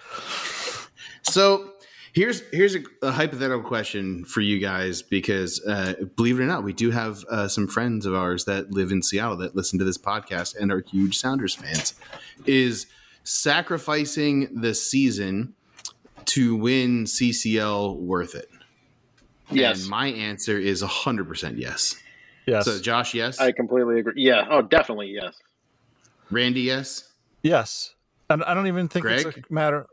So 1.22 1.72
here's 2.12 2.42
here's 2.50 2.74
a, 2.74 2.82
a 3.02 3.10
hypothetical 3.10 3.62
question 3.62 4.24
for 4.24 4.40
you 4.40 4.58
guys 4.58 5.02
because 5.02 5.64
uh, 5.66 5.94
believe 6.16 6.38
it 6.38 6.42
or 6.42 6.46
not, 6.46 6.64
we 6.64 6.72
do 6.72 6.90
have 6.90 7.24
uh, 7.30 7.48
some 7.48 7.66
friends 7.66 8.06
of 8.06 8.14
ours 8.14 8.44
that 8.44 8.70
live 8.70 8.90
in 8.90 9.02
Seattle 9.02 9.36
that 9.38 9.54
listen 9.56 9.78
to 9.78 9.84
this 9.84 9.98
podcast 9.98 10.56
and 10.56 10.72
are 10.72 10.80
huge 10.80 11.18
Sounders 11.18 11.54
fans. 11.54 11.94
Is 12.46 12.86
sacrificing 13.24 14.60
the 14.60 14.74
season 14.74 15.54
to 16.26 16.56
win 16.56 17.04
CCL 17.04 17.96
worth 17.96 18.34
it? 18.34 18.50
Yes, 19.50 19.80
And 19.80 19.90
my 19.90 20.08
answer 20.08 20.58
is 20.58 20.82
hundred 20.82 21.28
percent 21.28 21.58
yes. 21.58 21.96
yes, 22.46 22.64
So 22.64 22.80
Josh, 22.80 23.14
yes. 23.14 23.40
I 23.40 23.52
completely 23.52 24.00
agree. 24.00 24.14
Yeah. 24.16 24.46
Oh, 24.50 24.62
definitely 24.62 25.08
yes. 25.08 25.34
Randy, 26.30 26.62
yes. 26.62 27.10
yes. 27.42 27.94
And 28.28 28.44
I 28.44 28.52
don't 28.52 28.66
even 28.66 28.88
think 28.88 29.06
it's 29.06 29.24
a 29.24 29.32
matter. 29.48 29.86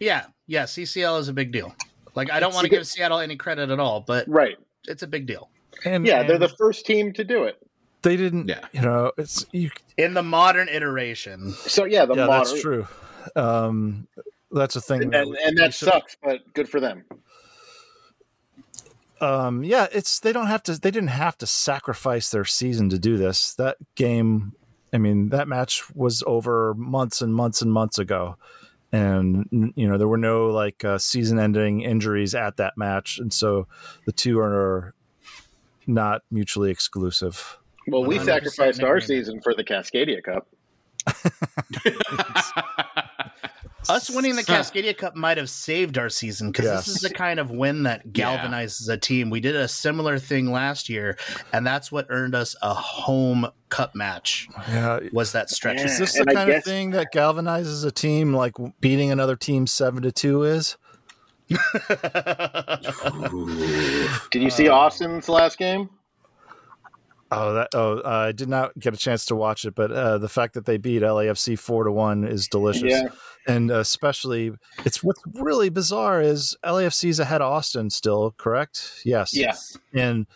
Yeah, 0.00 0.26
yeah. 0.48 0.64
CCL 0.64 1.20
is 1.20 1.28
a 1.28 1.32
big 1.32 1.52
deal. 1.52 1.72
Like 2.16 2.32
I 2.32 2.40
don't 2.40 2.52
want 2.52 2.64
to 2.64 2.70
give 2.70 2.84
Seattle 2.86 3.20
any 3.20 3.36
credit 3.36 3.70
at 3.70 3.78
all, 3.78 4.00
but 4.00 4.26
Right. 4.28 4.56
it's 4.88 5.04
a 5.04 5.06
big 5.06 5.26
deal 5.26 5.48
And 5.84 6.04
Yeah, 6.04 6.24
they're 6.24 6.38
the 6.38 6.48
first 6.48 6.84
team 6.84 7.12
to 7.12 7.22
do 7.22 7.44
it. 7.44 7.56
they 8.02 8.16
didn't. 8.16 8.48
Yeah. 8.48 8.64
You 8.72 8.80
know, 8.80 9.12
it's 9.16 9.46
you. 9.52 9.70
in 9.96 10.14
the 10.14 10.22
modern 10.24 10.68
iteration. 10.68 11.52
So 11.52 11.84
yeah, 11.84 12.04
the 12.06 12.14
yeah, 12.16 12.26
modern, 12.26 12.44
that's 12.50 12.60
true. 12.62 12.88
Um, 13.36 14.08
that's 14.50 14.74
a 14.76 14.80
thing. 14.80 15.02
and, 15.04 15.12
that 15.12 15.26
we- 15.28 15.38
and 15.44 15.56
that 15.58 15.74
sucks, 15.74 16.16
but 16.22 16.40
good 16.54 16.68
for 16.68 16.80
them. 16.80 17.04
um 19.20 19.64
yeah 19.64 19.88
it's 19.92 20.20
they 20.20 20.32
don't 20.32 20.46
have 20.46 20.62
to 20.62 20.78
they 20.78 20.90
didn't 20.92 21.08
have 21.08 21.36
to 21.36 21.44
sacrifice 21.46 22.30
their 22.30 22.44
season 22.44 22.88
to 22.88 22.98
do 23.00 23.16
this 23.16 23.52
that 23.54 23.76
game 23.96 24.52
i 24.92 24.98
mean 24.98 25.30
that 25.30 25.48
match 25.48 25.92
was 25.94 26.22
over 26.26 26.72
months 26.74 27.20
and 27.20 27.34
months 27.34 27.60
and 27.60 27.72
months 27.72 27.98
ago 27.98 28.36
and 28.92 29.72
you 29.76 29.88
know 29.88 29.98
there 29.98 30.08
were 30.08 30.16
no 30.16 30.46
like 30.46 30.84
uh, 30.84 30.98
season 30.98 31.38
ending 31.38 31.82
injuries 31.82 32.34
at 32.34 32.56
that 32.56 32.76
match 32.76 33.18
and 33.18 33.32
so 33.32 33.66
the 34.06 34.12
two 34.12 34.38
are 34.38 34.94
not 35.86 36.22
mutually 36.30 36.70
exclusive 36.70 37.58
Well, 37.86 38.04
we 38.04 38.18
sacrificed 38.18 38.82
our 38.82 39.00
season 39.00 39.40
for 39.40 39.54
the 39.54 39.64
Cascadia 39.64 40.22
Cup. 40.22 40.46
Us 43.88 44.10
winning 44.10 44.36
the 44.36 44.42
Cascadia 44.42 44.96
Cup 44.96 45.16
might 45.16 45.36
have 45.38 45.48
saved 45.48 45.96
our 45.98 46.08
season 46.08 46.50
because 46.52 46.66
Yes. 46.66 46.86
this 46.86 46.96
is 46.96 47.00
the 47.02 47.10
kind 47.10 47.40
of 47.40 47.50
win 47.50 47.84
that 47.84 48.08
galvanizes 48.12 48.88
a 48.88 48.96
team. 48.96 49.30
We 49.30 49.40
did 49.40 49.56
a 49.56 49.66
similar 49.68 50.18
thing 50.18 50.52
last 50.52 50.88
year, 50.88 51.16
and 51.52 51.66
that's 51.66 51.90
what 51.90 52.06
earned 52.10 52.34
us 52.34 52.54
a 52.62 52.74
home 52.74 53.46
cup 53.70 53.94
match. 53.94 54.48
yeah 54.68 55.00
Was 55.12 55.32
that 55.32 55.50
stretch? 55.50 55.80
is 55.80 55.98
this 55.98 56.16
And 56.16 56.26
the 56.28 56.32
I 56.32 56.34
kind 56.34 56.50
of 56.50 56.64
thing 56.64 56.90
that 56.90 57.08
galvanizes 57.14 57.84
a 57.84 57.90
team 57.90 58.34
like 58.34 58.54
beating 58.80 59.10
another 59.10 59.36
team 59.36 59.66
seven 59.66 60.02
to 60.02 60.12
two 60.12 60.42
is 60.44 60.76
Did 64.30 64.42
you 64.42 64.50
see 64.50 64.68
Uh, 64.68 64.74
Austin's 64.74 65.28
last 65.28 65.58
game? 65.58 65.88
Oh, 67.30 67.52
that 67.54 67.68
oh, 67.74 67.98
uh, 67.98 68.08
I 68.28 68.32
did 68.32 68.48
not 68.48 68.78
get 68.78 68.94
a 68.94 68.96
chance 68.96 69.26
to 69.26 69.34
watch 69.36 69.66
it, 69.66 69.74
but 69.74 69.92
uh, 69.92 70.16
the 70.18 70.30
fact 70.30 70.54
that 70.54 70.64
they 70.64 70.78
beat 70.78 71.02
LAFC 71.02 71.58
four 71.58 71.84
to 71.84 71.92
one 71.92 72.24
is 72.24 72.48
delicious, 72.48 72.84
Yeah. 72.90 73.08
And 73.48 73.70
especially 73.72 74.52
it's 74.84 75.02
what's 75.02 75.20
really 75.34 75.68
bizarre 75.70 76.20
is 76.22 76.56
LAFC's 76.64 77.18
ahead 77.18 77.40
of 77.42 77.50
Austin 77.50 77.90
still, 77.90 78.34
correct? 78.38 79.00
Yes, 79.04 79.34
Yes. 79.34 79.76
and 79.92 80.26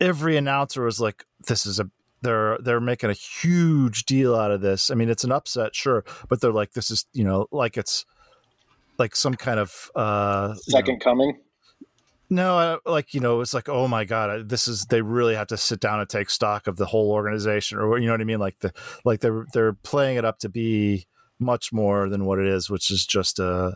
every 0.00 0.36
announcer 0.38 0.82
was 0.84 1.00
like, 1.00 1.24
"This 1.46 1.66
is 1.66 1.78
a." 1.80 1.90
They're 2.22 2.56
they're 2.58 2.80
making 2.80 3.10
a 3.10 3.14
huge 3.14 4.04
deal 4.04 4.36
out 4.36 4.52
of 4.52 4.60
this. 4.60 4.92
I 4.92 4.94
mean, 4.94 5.10
it's 5.10 5.24
an 5.24 5.32
upset, 5.32 5.74
sure, 5.74 6.04
but 6.28 6.40
they're 6.40 6.52
like, 6.52 6.72
"This 6.72 6.88
is 6.92 7.04
you 7.12 7.24
know, 7.24 7.48
like 7.50 7.76
it's 7.76 8.06
like 8.96 9.16
some 9.16 9.34
kind 9.34 9.58
of 9.58 9.90
uh, 9.96 10.54
you 10.68 10.72
know, 10.72 10.78
Second 10.78 11.00
coming. 11.00 11.40
no, 12.30 12.78
like 12.86 13.12
you 13.12 13.18
know, 13.20 13.40
it's 13.40 13.52
like, 13.52 13.68
oh 13.68 13.88
my 13.88 14.04
god, 14.04 14.48
this 14.48 14.68
is 14.68 14.84
they 14.86 15.02
really 15.02 15.34
have 15.34 15.48
to 15.48 15.56
sit 15.56 15.80
down 15.80 15.98
and 15.98 16.08
take 16.08 16.30
stock 16.30 16.68
of 16.68 16.76
the 16.76 16.86
whole 16.86 17.10
organization, 17.10 17.78
or 17.78 17.98
you 17.98 18.06
know 18.06 18.12
what 18.12 18.20
I 18.20 18.24
mean? 18.24 18.38
Like 18.38 18.60
the 18.60 18.72
like 19.04 19.18
they're 19.18 19.44
they're 19.52 19.72
playing 19.72 20.16
it 20.16 20.24
up 20.24 20.38
to 20.40 20.48
be 20.48 21.06
much 21.42 21.72
more 21.72 22.08
than 22.08 22.24
what 22.24 22.38
it 22.38 22.46
is, 22.46 22.70
which 22.70 22.90
is 22.90 23.04
just 23.06 23.38
a 23.38 23.74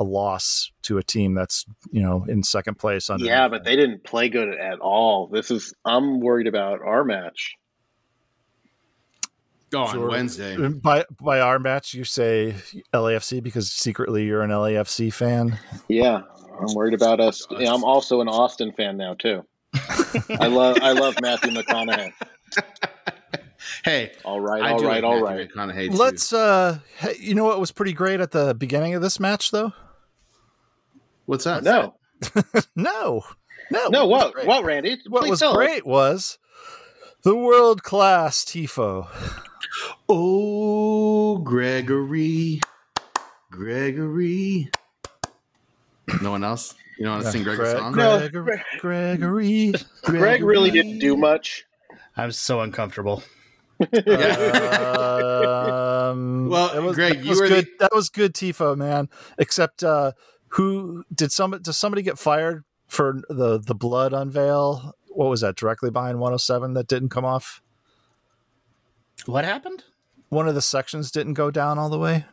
a 0.00 0.04
loss 0.04 0.70
to 0.82 0.96
a 0.98 1.02
team 1.02 1.34
that's 1.34 1.64
you 1.90 2.00
know 2.02 2.24
in 2.28 2.42
second 2.42 2.78
place. 2.78 3.10
Under 3.10 3.24
Yeah, 3.24 3.48
but 3.48 3.64
they 3.64 3.74
didn't 3.76 4.04
play 4.04 4.28
good 4.28 4.48
at 4.56 4.78
all. 4.80 5.26
This 5.28 5.50
is. 5.50 5.74
I'm 5.84 6.20
worried 6.20 6.46
about 6.46 6.80
our 6.82 7.04
match. 7.04 7.54
Go 9.70 9.82
on 9.82 9.94
Sure. 9.94 10.08
Wednesday. 10.08 10.56
by 10.68 11.04
by 11.20 11.40
our 11.40 11.58
match, 11.58 11.92
you 11.94 12.04
say 12.04 12.54
LAFC 12.94 13.42
because 13.42 13.70
secretly 13.70 14.24
you're 14.24 14.42
an 14.42 14.50
LAFC 14.50 15.12
fan. 15.12 15.58
Yeah, 15.88 16.22
I'm 16.60 16.74
worried 16.74 16.94
about 16.94 17.20
us. 17.20 17.46
Yeah, 17.50 17.72
I'm 17.74 17.84
also 17.84 18.20
an 18.20 18.28
Austin 18.28 18.72
fan 18.72 18.96
now 18.96 19.14
too. 19.14 19.44
I 20.40 20.46
love. 20.46 20.78
I 20.80 20.92
love 20.92 21.16
Matthew 21.20 21.52
McConaughey. 21.52 22.12
Hey, 23.84 24.12
All 24.24 24.40
right. 24.40 24.62
I 24.62 24.72
All 24.72 24.80
like 24.82 25.04
All 25.04 25.20
Matthew 25.20 25.24
right. 25.24 25.48
McConaughey 25.72 25.90
too. 25.90 25.96
Let's 25.96 26.32
uh, 26.32 26.78
hey, 26.98 27.14
you 27.20 27.34
know 27.34 27.44
what 27.44 27.60
was 27.60 27.70
pretty 27.72 27.92
great 27.92 28.20
at 28.20 28.30
the 28.32 28.54
beginning 28.54 28.94
of 28.94 29.02
this 29.02 29.20
match 29.20 29.50
though? 29.50 29.72
What's 31.26 31.46
up? 31.46 31.62
No. 31.64 31.94
No, 32.74 33.22
no, 33.70 33.88
No. 33.90 34.04
it 34.04 34.08
was 34.08 34.32
What? 34.34 34.46
What, 34.46 34.64
Randy? 34.64 34.98
what 35.08 35.20
Please 35.22 35.30
was 35.30 35.40
tell 35.40 35.50
us. 35.50 35.56
great 35.56 35.86
was 35.86 36.38
the 37.22 37.36
world 37.36 37.82
class 37.82 38.44
tifo. 38.44 39.06
Oh, 40.08 41.38
Gregory, 41.38 42.60
Gregory. 43.50 44.70
No 46.22 46.30
one 46.32 46.42
else. 46.44 46.74
You 46.98 47.04
don't 47.04 47.14
want 47.16 47.26
to 47.26 47.30
sing 47.32 47.42
Greg's 47.44 47.58
Greg- 47.60 47.76
song? 47.76 47.94
No. 47.94 48.18
Gregory, 48.18 48.62
Gregory, 48.80 49.72
Greg 50.02 50.42
really 50.42 50.70
didn't 50.70 50.98
do 50.98 51.16
much. 51.16 51.64
I'm 52.16 52.32
so 52.32 52.60
uncomfortable. 52.62 53.22
Um, 53.80 53.86
Well, 56.48 56.72
that 56.74 56.82
was, 56.82 56.96
Greg, 56.96 57.14
that 57.18 57.24
you 57.24 57.30
was 57.30 57.40
were 57.40 57.48
good. 57.48 57.66
the- 57.66 57.76
That 57.80 57.90
was 57.94 58.08
good 58.08 58.34
tifo, 58.34 58.76
man. 58.76 59.08
Except, 59.38 59.82
uh, 59.84 60.12
who 60.52 61.04
did 61.14 61.32
some? 61.32 61.50
Does 61.62 61.76
somebody 61.78 62.02
get 62.02 62.18
fired 62.18 62.64
for 62.86 63.20
the 63.28 63.58
the 63.58 63.74
blood 63.74 64.12
unveil? 64.12 64.94
What 65.08 65.28
was 65.28 65.40
that? 65.42 65.56
Directly 65.56 65.90
behind 65.90 66.18
107 66.20 66.74
that 66.74 66.86
didn't 66.88 67.10
come 67.10 67.24
off. 67.24 67.60
What 69.26 69.44
happened? 69.44 69.84
One 70.30 70.48
of 70.48 70.54
the 70.54 70.62
sections 70.62 71.10
didn't 71.10 71.34
go 71.34 71.50
down 71.50 71.78
all 71.78 71.88
the 71.90 71.98
way. 71.98 72.24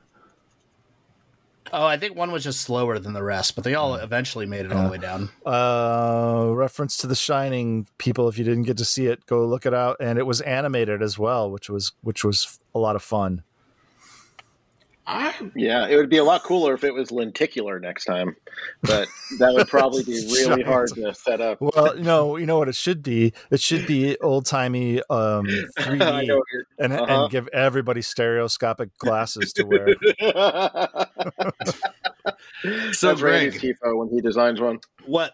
Oh, 1.73 1.85
I 1.85 1.97
think 1.97 2.15
one 2.15 2.31
was 2.31 2.43
just 2.43 2.61
slower 2.61 2.99
than 2.99 3.13
the 3.13 3.23
rest, 3.23 3.55
but 3.55 3.63
they 3.63 3.75
all 3.75 3.95
eventually 3.95 4.45
made 4.45 4.65
it 4.65 4.71
all 4.71 4.83
the 4.83 4.89
way 4.89 4.97
down. 4.97 5.29
Uh, 5.45 6.49
reference 6.53 6.97
to 6.97 7.07
The 7.07 7.15
Shining. 7.15 7.87
People, 7.97 8.29
if 8.29 8.37
you 8.37 8.43
didn't 8.43 8.63
get 8.63 8.77
to 8.77 8.85
see 8.85 9.07
it, 9.07 9.25
go 9.25 9.45
look 9.45 9.65
it 9.65 9.73
out. 9.73 9.97
And 9.99 10.19
it 10.19 10.27
was 10.27 10.41
animated 10.41 11.01
as 11.01 11.17
well, 11.17 11.49
which 11.49 11.69
was 11.69 11.91
which 12.01 12.23
was 12.23 12.59
a 12.73 12.79
lot 12.79 12.95
of 12.95 13.01
fun. 13.03 13.43
I, 15.07 15.33
Yeah, 15.55 15.87
it 15.87 15.95
would 15.97 16.09
be 16.09 16.17
a 16.17 16.23
lot 16.23 16.43
cooler 16.43 16.73
if 16.73 16.83
it 16.83 16.93
was 16.93 17.11
lenticular 17.11 17.79
next 17.79 18.05
time, 18.05 18.35
but 18.81 19.07
that 19.39 19.53
would 19.53 19.67
probably 19.67 20.03
be 20.03 20.13
really 20.33 20.63
hard 20.63 20.89
to 20.95 21.13
set 21.13 21.41
up. 21.41 21.59
Well, 21.61 21.95
you 21.97 22.03
know, 22.03 22.37
you 22.37 22.45
know 22.45 22.57
what 22.57 22.69
it 22.69 22.75
should 22.75 23.03
be. 23.03 23.33
It 23.51 23.61
should 23.61 23.85
be 23.85 24.17
old 24.21 24.45
timey 24.45 24.99
um, 25.09 25.45
3D 25.79 26.27
know. 26.27 26.41
and 26.79 26.93
Uh-huh. 26.93 27.05
and 27.07 27.31
give 27.31 27.47
everybody 27.49 28.01
stereoscopic 28.01 28.97
glasses 28.97 29.53
to 29.53 29.63
wear. 29.63 29.95
so 32.93 33.07
That's 33.09 33.21
Randy's 33.21 33.59
Greg, 33.59 33.75
tifo 33.83 33.97
when 33.97 34.09
he 34.09 34.21
designs 34.21 34.59
one. 34.59 34.79
What? 35.05 35.33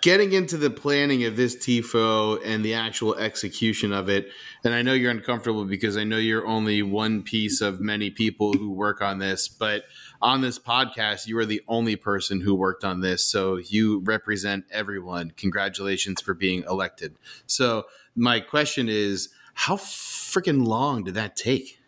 Getting 0.00 0.32
into 0.32 0.56
the 0.56 0.70
planning 0.70 1.24
of 1.24 1.36
this 1.36 1.56
tifo 1.56 2.40
and 2.44 2.64
the 2.64 2.74
actual 2.74 3.14
execution 3.16 3.92
of 3.92 4.08
it, 4.08 4.28
and 4.64 4.74
I 4.74 4.82
know 4.82 4.92
you're 4.92 5.10
uncomfortable 5.10 5.64
because 5.64 5.96
I 5.96 6.04
know 6.04 6.16
you're 6.16 6.46
only 6.46 6.82
one 6.82 7.22
piece 7.22 7.60
of 7.60 7.80
many 7.80 8.10
people 8.10 8.52
who 8.52 8.70
work 8.70 9.02
on 9.02 9.18
this, 9.18 9.48
but 9.48 9.84
on 10.22 10.40
this 10.40 10.58
podcast, 10.58 11.26
you 11.26 11.38
are 11.38 11.44
the 11.44 11.62
only 11.68 11.96
person 11.96 12.40
who 12.40 12.54
worked 12.54 12.84
on 12.84 13.00
this, 13.00 13.24
so 13.24 13.56
you 13.56 14.00
represent 14.00 14.64
everyone. 14.70 15.32
Congratulations 15.36 16.20
for 16.20 16.34
being 16.34 16.64
elected. 16.68 17.16
So 17.46 17.86
my 18.14 18.40
question 18.40 18.88
is, 18.88 19.28
how 19.54 19.76
freaking 19.76 20.66
long 20.66 21.04
did 21.04 21.14
that 21.14 21.36
take? 21.36 21.80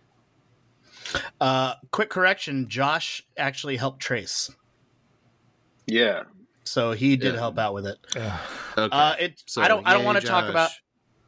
Uh, 1.41 1.75
quick 1.91 2.11
correction: 2.11 2.69
Josh 2.69 3.23
actually 3.37 3.77
helped 3.77 4.01
trace, 4.01 4.51
Yeah. 5.87 6.25
So 6.69 6.93
he 6.93 7.17
did 7.17 7.35
Yeah. 7.35 7.41
help 7.41 7.59
out 7.59 7.75
with 7.75 7.87
it. 7.87 7.99
Okay. 8.17 8.31
Uh, 8.77 9.15
it. 9.19 9.43
So, 9.47 9.63
I 9.63 9.69
don't. 9.69 9.87
I 9.87 9.95
don't 9.95 10.05
want 10.05 10.21
to 10.21 10.27
talk 10.27 10.49
about. 10.49 10.71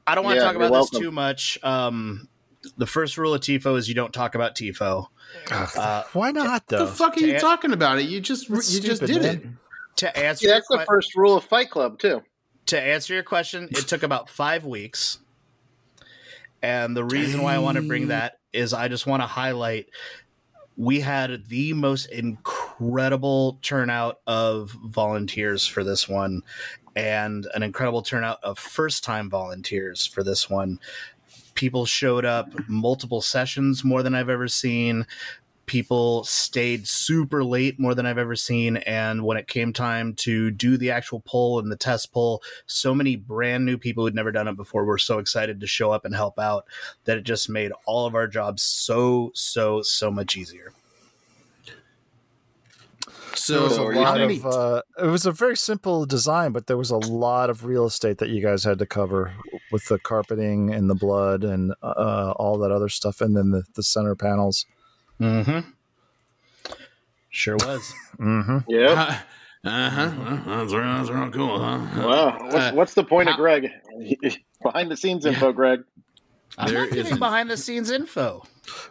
I 0.07 0.15
don't 0.15 0.25
want 0.25 0.35
to 0.37 0.41
Yeah, 0.41 0.45
talk 0.45 0.55
you're 0.55 0.63
about 0.67 0.79
this 0.83 0.93
welcome. 0.93 1.01
too 1.01 1.11
much. 1.11 1.59
Um, 1.63 2.29
the 2.77 2.87
first 2.87 3.17
rule 3.19 3.33
of 3.35 3.41
TIFO 3.41 3.77
is 3.79 3.89
you 3.89 3.95
don't 3.95 4.13
talk 4.13 4.35
about 4.35 4.55
TIFO. 4.55 5.07
Uh, 5.51 6.03
Why 6.13 6.31
not 6.33 6.47
What 6.49 6.67
though? 6.69 6.87
the 6.87 6.93
fuck 6.93 7.17
are 7.17 7.21
you 7.21 7.33
Dan- 7.33 7.41
talking 7.41 7.73
about? 7.73 7.99
It 7.99 8.09
you 8.09 8.21
just 8.21 8.49
you 8.49 8.57
That's 8.57 8.79
just 8.81 9.03
did 9.07 9.23
man. 9.23 9.35
it. 9.37 9.47
to 9.97 10.17
answer 10.19 10.47
Yeah, 10.47 10.55
that's 10.55 10.69
your 10.71 10.79
the 10.79 10.85
que- 10.85 10.87
first 10.87 11.15
rule 11.15 11.37
of 11.37 11.45
Fight 11.45 11.71
Club 11.71 11.99
too. 11.99 12.23
to 12.67 12.81
answer 12.81 13.15
your 13.15 13.23
question, 13.23 13.69
it 13.71 13.89
took 13.89 14.03
about 14.03 14.29
five 14.29 14.65
weeks. 14.65 15.19
And 16.63 16.97
the 16.97 17.05
reason 17.05 17.43
why 17.43 17.55
I 17.55 17.59
want 17.59 17.77
to 17.77 17.83
bring 17.83 18.09
that 18.09 18.39
is 18.53 18.75
I 18.75 18.89
just 18.89 19.07
want 19.07 19.23
to 19.23 19.27
highlight 19.27 19.89
we 20.81 20.99
had 20.99 21.47
the 21.49 21.75
most 21.75 22.07
incredible 22.07 23.59
turnout 23.61 24.21
of 24.27 24.71
volunteers 24.87 25.67
for 25.67 25.85
this 25.85 26.09
one 26.09 26.41
and 26.97 27.47
an 27.53 27.63
incredible 27.63 28.01
turnout 28.01 28.39
of 28.43 28.59
first 28.59 29.05
time 29.05 29.29
volunteers 29.29 30.07
for 30.07 30.23
this 30.23 30.49
one. 30.49 30.81
People 31.53 31.85
showed 31.85 32.25
up 32.25 32.49
multiple 32.67 33.21
sessions 33.21 33.85
more 33.85 34.03
than 34.03 34.15
I've 34.15 34.31
ever 34.31 34.49
seen. 34.49 35.07
People 35.71 36.25
stayed 36.25 36.89
super 36.89 37.45
late 37.45 37.79
more 37.79 37.95
than 37.95 38.05
I've 38.05 38.19
ever 38.19 38.35
seen. 38.35 38.79
And 38.79 39.25
when 39.25 39.37
it 39.37 39.47
came 39.47 39.73
time 39.73 40.15
to 40.15 40.51
do 40.51 40.77
the 40.77 40.91
actual 40.91 41.21
poll 41.21 41.61
and 41.61 41.71
the 41.71 41.77
test 41.77 42.13
poll, 42.13 42.43
so 42.67 42.93
many 42.93 43.15
brand 43.15 43.65
new 43.65 43.79
people 43.79 44.03
who'd 44.03 44.17
never 44.17 44.33
done 44.33 44.49
it 44.49 44.57
before 44.57 44.85
were 44.85 44.99
so 44.99 45.21
excited 45.21 45.61
to 45.61 45.69
show 45.69 45.93
up 45.93 46.05
and 46.05 46.13
help 46.13 46.41
out 46.41 46.65
that 47.05 47.19
it 47.19 47.23
just 47.23 47.49
made 47.49 47.71
all 47.87 48.05
of 48.05 48.17
our 48.17 48.27
jobs 48.27 48.65
so, 48.65 49.31
so, 49.33 49.81
so 49.81 50.11
much 50.11 50.37
easier. 50.37 50.73
So, 53.37 53.69
There 53.69 53.69
was 53.69 53.97
a 53.97 54.01
lot 54.01 54.21
of. 54.21 54.47
Uh, 54.47 54.83
it 54.99 55.07
was 55.07 55.25
a 55.25 55.31
very 55.31 55.57
simple 55.57 56.05
design, 56.05 56.51
but 56.51 56.67
there 56.67 56.77
was 56.77 56.91
a 56.91 56.97
lot 56.97 57.49
of 57.49 57.65
real 57.65 57.87
estate 57.87 58.19
that 58.19 58.31
you 58.31 58.43
guys 58.43 58.65
had 58.65 58.81
to 58.81 58.87
cover 58.87 59.35
with 59.71 59.85
the 59.85 60.01
carpeting 60.01 60.75
and 60.75 60.91
the 60.91 60.97
blood 60.97 61.45
and 61.45 61.75
uh, 61.81 62.35
all 62.35 62.59
that 62.59 62.73
other 62.73 62.89
stuff, 62.89 63.21
and 63.21 63.37
then 63.37 63.51
the, 63.51 63.63
the 63.77 63.85
center 63.85 64.17
panels. 64.17 64.67
Mm-hmm. 65.21 65.69
Sure 67.31 67.57
was. 67.57 67.93
Mm-hmm. 68.19 68.59
Yeah. 68.69 69.21
uh 69.65 69.91
huh. 69.91 70.11
That's, 70.47 70.73
real- 70.73 70.83
that's 70.83 71.11
real 71.11 71.31
cool, 71.31 71.59
huh? 71.61 71.79
Wow. 72.07 72.39
What's, 72.41 72.55
Uh, 72.55 72.73
what's 72.75 72.95
the 72.95 73.05
point 73.05 73.29
how- 73.29 73.35
of 73.35 73.39
Greg? 73.39 73.71
Behind 74.63 74.91
the 74.91 74.97
scenes 74.97 75.25
info, 75.27 75.53
Greg. 75.53 75.81
I'm 76.59 76.69
There 76.73 76.81
not 76.81 76.89
giving 76.91 77.07
isn't. 77.07 77.19
behind 77.21 77.49
the 77.51 77.57
scenes 77.57 77.91
info. 77.91 78.43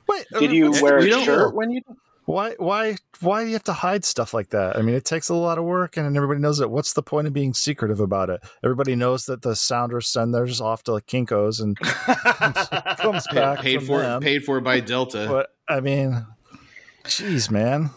Wait, 0.08 0.26
Did 0.40 0.52
you 0.52 0.72
wear 0.82 1.00
we 1.00 1.12
a 1.14 1.20
shirt 1.24 1.40
know. 1.40 1.50
when 1.50 1.70
you? 1.72 1.82
Why? 2.26 2.56
Why? 2.58 2.96
Why 3.20 3.42
do 3.44 3.48
you 3.48 3.54
have 3.54 3.64
to 3.66 3.74
hide 3.74 4.06
stuff 4.06 4.34
like 4.34 4.50
that? 4.52 4.78
I 4.78 4.82
mean, 4.82 4.96
it 4.96 5.04
takes 5.04 5.30
a 5.30 5.36
lot 5.36 5.58
of 5.58 5.66
work, 5.66 5.98
and 5.98 6.16
everybody 6.16 6.40
knows 6.40 6.60
it. 6.62 6.72
What's 6.72 6.94
the 6.94 7.04
point 7.04 7.28
of 7.28 7.34
being 7.34 7.54
secretive 7.54 8.00
about 8.00 8.30
it? 8.30 8.40
Everybody 8.64 8.96
knows 8.96 9.26
that 9.26 9.42
the 9.42 9.56
sounders 9.56 10.08
send 10.08 10.34
theirs 10.34 10.62
off 10.62 10.84
to 10.84 10.94
like 10.94 11.06
Kinkos 11.06 11.62
and 11.62 11.78
comes 12.98 13.28
back 13.34 13.60
paid 13.60 13.80
from 13.80 13.86
for 13.88 14.02
them. 14.02 14.22
paid 14.22 14.46
for 14.46 14.62
by 14.62 14.80
Delta. 14.80 15.28
But 15.30 15.50
I 15.70 15.80
mean, 15.80 16.26
jeez, 17.06 17.50
man. 17.52 17.92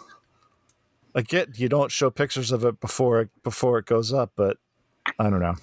I 1.14 1.22
get 1.22 1.58
you 1.58 1.68
don't 1.68 1.90
show 1.90 2.10
pictures 2.10 2.52
of 2.52 2.64
it 2.64 2.80
before 2.80 3.20
it 3.22 3.30
before 3.42 3.78
it 3.78 3.86
goes 3.86 4.12
up, 4.12 4.32
but 4.36 4.58
I 5.18 5.30
don't 5.30 5.40
know. 5.40 5.54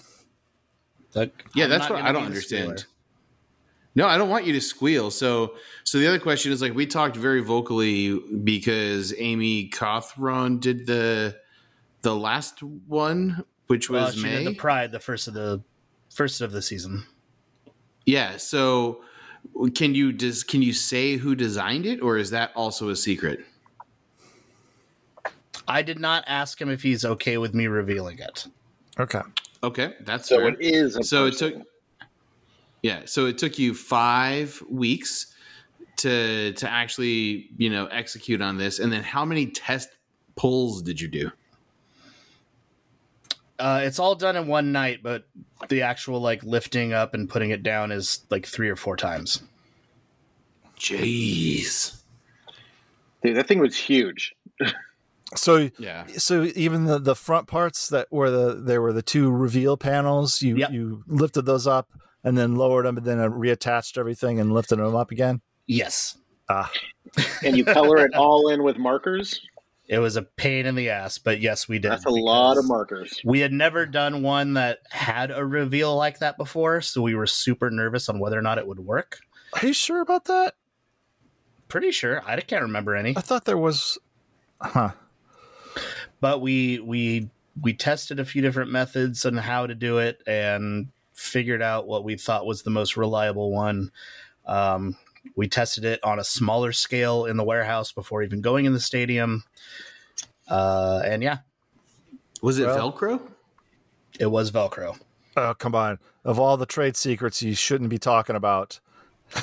Like, 1.16 1.46
yeah, 1.56 1.66
I'm 1.66 1.70
that's 1.72 1.90
what 1.90 2.02
I 2.02 2.12
don't 2.12 2.26
understand. 2.26 2.86
No, 3.96 4.08
I 4.08 4.18
don't 4.18 4.30
want 4.30 4.46
you 4.46 4.54
to 4.54 4.62
squeal. 4.62 5.10
So, 5.10 5.56
so 5.84 5.98
the 5.98 6.08
other 6.08 6.20
question 6.20 6.52
is 6.52 6.62
like 6.62 6.76
we 6.76 6.86
talked 6.86 7.16
very 7.16 7.42
vocally 7.42 8.20
because 8.44 9.14
Amy 9.18 9.70
Cothron 9.70 10.60
did 10.60 10.86
the 10.86 11.36
the 12.04 12.16
last 12.16 12.62
one, 12.62 13.44
which 13.68 13.90
Well, 13.90 14.06
was 14.06 14.16
she 14.16 14.24
May. 14.24 14.44
did 14.44 14.54
the 14.54 14.58
Pride, 14.58 14.92
the 14.92 15.00
first 15.00 15.28
of 15.28 15.34
the 15.34 15.64
first 16.14 16.42
of 16.42 16.52
the 16.52 16.62
season. 16.62 17.06
yeah. 18.06 18.38
So, 18.38 19.02
can 19.76 19.96
you 19.96 20.12
does 20.12 20.44
can 20.44 20.62
you 20.62 20.74
say 20.74 21.18
who 21.18 21.36
designed 21.36 21.86
it, 21.86 22.02
or 22.02 22.18
is 22.18 22.30
that 22.32 22.52
also 22.56 22.90
a 22.90 22.96
secret? 22.96 23.46
I 25.68 25.82
did 25.82 26.00
not 26.00 26.24
ask 26.28 26.60
him 26.60 26.70
if 26.70 26.82
he's 26.82 27.06
okay 27.06 27.38
with 27.38 27.54
me 27.54 27.68
revealing 27.68 28.20
it. 28.20 28.48
Okay. 29.00 29.22
Okay, 29.62 29.94
that's 30.02 30.28
So 30.28 30.38
fair. 30.38 30.50
it 30.50 30.58
is. 30.62 30.96
A 30.96 31.04
So 31.04 31.26
it 31.26 31.38
took 31.38 31.56
yeah, 32.82 33.02
so 33.06 33.26
it 33.26 33.38
took 33.38 33.60
you 33.60 33.74
5 33.74 34.64
weeks 34.70 35.34
to 35.98 36.54
to 36.54 36.70
actually, 36.70 37.50
you 37.58 37.70
know, 37.70 37.88
execute 37.88 38.42
on 38.42 38.58
this 38.58 38.80
and 38.80 38.92
then 38.92 39.04
how 39.04 39.26
many 39.26 39.48
test 39.48 39.90
pulls 40.36 40.82
did 40.82 41.00
you 41.00 41.08
do? 41.08 41.32
Uh, 43.60 43.82
it's 43.84 44.00
all 44.00 44.16
done 44.16 44.36
in 44.38 44.48
one 44.48 44.72
night, 44.72 45.04
but 45.04 45.28
the 45.68 45.82
actual 45.82 46.22
like 46.22 46.42
lifting 46.44 46.94
up 46.94 47.14
and 47.14 47.30
putting 47.30 47.50
it 47.52 47.62
down 47.62 47.92
is 47.92 48.26
like 48.30 48.46
three 48.46 48.70
or 48.70 48.76
four 48.76 48.96
times. 48.96 49.42
Jeez. 50.78 52.02
Dude, 53.24 53.36
that 53.36 53.48
thing 53.48 53.60
was 53.60 53.76
huge. 53.78 54.36
So 55.36 55.70
Yeah. 55.78 56.08
so 56.18 56.46
even 56.56 56.86
the 56.86 56.98
the 56.98 57.14
front 57.16 57.48
parts 57.48 57.90
that 57.90 58.08
were 58.12 58.32
the 58.32 58.56
there 58.56 58.82
were 58.82 58.92
the 58.94 59.04
two 59.04 59.30
reveal 59.30 59.78
panels, 59.78 60.42
you 60.42 60.58
Yep. 60.58 60.72
you 60.72 61.04
lifted 61.06 61.44
those 61.44 61.68
up 61.68 61.88
and 62.24 62.36
then 62.36 62.56
lowered 62.56 62.88
them 62.88 62.98
and 62.98 63.06
then 63.06 63.20
uh, 63.20 63.28
reattached 63.28 64.00
everything 64.00 64.40
and 64.40 64.52
lifted 64.52 64.78
them 64.78 64.96
up 64.96 65.12
again. 65.12 65.42
Yes, 65.68 66.18
Ah, 66.50 66.72
And 67.44 67.56
you 67.56 67.64
color 67.64 67.98
it 68.04 68.16
all 68.16 68.50
in 68.50 68.64
with 68.64 68.80
markers. 68.80 69.40
It 69.90 69.98
was 69.98 70.16
a 70.16 70.22
pain 70.22 70.68
in 70.68 70.76
the 70.76 70.92
ass, 70.92 71.18
but 71.18 71.42
yes, 71.42 71.68
we 71.68 71.80
did. 71.80 71.92
That's 71.92 72.06
a 72.06 72.12
lot 72.12 72.60
of 72.60 72.66
markers. 72.68 73.20
We 73.26 73.40
had 73.40 73.52
never 73.52 73.88
done 73.88 74.22
one 74.22 74.54
that 74.54 74.82
had 74.92 75.32
a 75.32 75.44
reveal 75.44 75.96
like 75.96 76.20
that 76.20 76.38
before, 76.38 76.82
so 76.82 77.02
we 77.02 77.16
were 77.16 77.26
super 77.26 77.72
nervous 77.72 78.08
on 78.08 78.20
whether 78.20 78.38
or 78.38 78.44
not 78.44 78.60
it 78.60 78.68
would 78.68 78.80
work. 78.80 79.20
are 79.54 79.66
you 79.66 79.74
sure 79.74 80.02
about 80.02 80.26
that? 80.26 80.54
Pretty 81.70 81.90
sure 81.92 82.22
I 82.24 82.40
can't 82.40 82.62
remember 82.62 82.96
any, 82.96 83.18
I 83.18 83.22
thought 83.22 83.46
there 83.46 83.58
was. 83.58 83.98
Huh. 84.62 84.92
but 86.22 86.40
we 86.40 86.80
we 86.80 87.32
we 87.60 87.74
tested 87.74 88.20
a 88.20 88.26
few 88.26 88.44
different 88.44 88.72
methods 88.72 89.26
on 89.26 89.38
how 89.38 89.66
to 89.66 89.74
do 89.74 89.98
it 89.98 90.22
and 90.28 90.90
figured 91.14 91.64
out 91.64 91.88
what 91.88 92.04
we 92.04 92.16
thought 92.16 92.46
was 92.46 92.62
the 92.62 92.70
most 92.70 92.96
reliable 92.96 93.52
one. 93.52 93.92
Um, 94.46 94.98
we 95.36 95.48
tested 95.48 95.86
it 95.86 96.04
on 96.04 96.20
a 96.20 96.24
smaller 96.24 96.72
scale 96.72 97.26
in 97.26 97.38
the 97.38 97.44
warehouse 97.44 97.92
before 97.92 98.24
even 98.24 98.42
going 98.42 98.66
in 98.66 98.74
the 98.74 98.80
stadium, 98.80 99.44
uh, 100.48 101.02
and 101.06 101.22
yeah, 101.24 101.40
Was 102.42 102.60
it 102.60 102.66
Well- 102.68 102.92
Velcro? 102.94 103.22
it 104.20 104.28
was 104.28 104.52
Velcro. 104.52 104.98
Oh 105.38 105.54
come 105.58 105.76
on! 105.76 106.00
Of 106.26 106.40
all 106.40 106.58
the 106.58 106.66
trade 106.66 106.98
secrets 106.98 107.42
you 107.42 107.56
shouldn't 107.56 107.90
be 107.90 108.00
talking 108.00 108.36
about. 108.36 108.80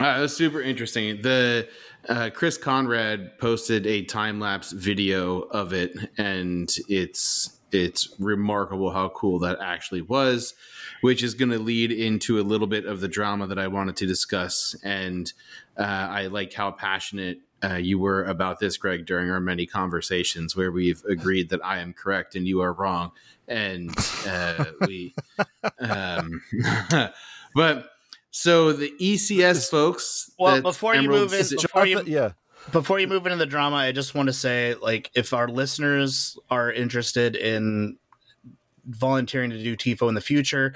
Uh, 0.00 0.16
it 0.18 0.20
was 0.20 0.36
super 0.36 0.60
interesting. 0.60 1.22
The 1.22 1.68
uh, 2.08 2.30
Chris 2.34 2.56
Conrad 2.58 3.38
posted 3.38 3.86
a 3.86 4.02
time 4.02 4.40
lapse 4.40 4.72
video 4.72 5.40
of 5.42 5.72
it, 5.72 5.92
and 6.18 6.74
it's 6.88 7.58
it's 7.70 8.14
remarkable 8.18 8.90
how 8.90 9.10
cool 9.10 9.38
that 9.40 9.58
actually 9.60 10.02
was, 10.02 10.54
which 11.02 11.22
is 11.22 11.34
going 11.34 11.50
to 11.50 11.58
lead 11.58 11.92
into 11.92 12.40
a 12.40 12.42
little 12.42 12.66
bit 12.66 12.86
of 12.86 13.00
the 13.00 13.08
drama 13.08 13.46
that 13.48 13.58
I 13.58 13.66
wanted 13.68 13.96
to 13.96 14.06
discuss. 14.06 14.74
And 14.82 15.30
uh, 15.76 15.82
I 15.82 16.26
like 16.28 16.52
how 16.54 16.70
passionate 16.70 17.38
uh, 17.62 17.74
you 17.74 17.98
were 17.98 18.24
about 18.24 18.58
this, 18.58 18.76
Greg, 18.76 19.04
during 19.06 19.30
our 19.30 19.38
many 19.40 19.66
conversations 19.66 20.56
where 20.56 20.72
we've 20.72 21.02
agreed 21.08 21.50
that 21.50 21.64
I 21.64 21.78
am 21.78 21.92
correct 21.92 22.34
and 22.34 22.46
you 22.48 22.60
are 22.62 22.72
wrong, 22.72 23.12
and 23.46 23.94
uh, 24.26 24.64
we. 24.86 25.14
Um, 25.78 26.42
but 27.54 27.90
so 28.30 28.72
the 28.72 28.92
ECS 29.00 29.70
folks. 29.70 30.30
Well, 30.38 30.60
before 30.62 30.94
you 30.94 31.02
Emerald- 31.02 31.30
move 31.30 31.34
in- 31.34 31.56
before 31.60 31.86
you- 31.86 32.02
yeah. 32.06 32.32
before 32.72 32.98
you 32.98 33.06
move 33.06 33.26
into 33.26 33.38
the 33.38 33.46
drama, 33.46 33.76
I 33.76 33.92
just 33.92 34.14
want 34.14 34.26
to 34.28 34.32
say, 34.32 34.74
like, 34.80 35.10
if 35.14 35.32
our 35.32 35.48
listeners 35.48 36.36
are 36.50 36.72
interested 36.72 37.36
in 37.36 37.96
volunteering 38.86 39.50
to 39.50 39.62
do 39.62 39.76
TIFO 39.76 40.08
in 40.08 40.14
the 40.14 40.20
future, 40.20 40.74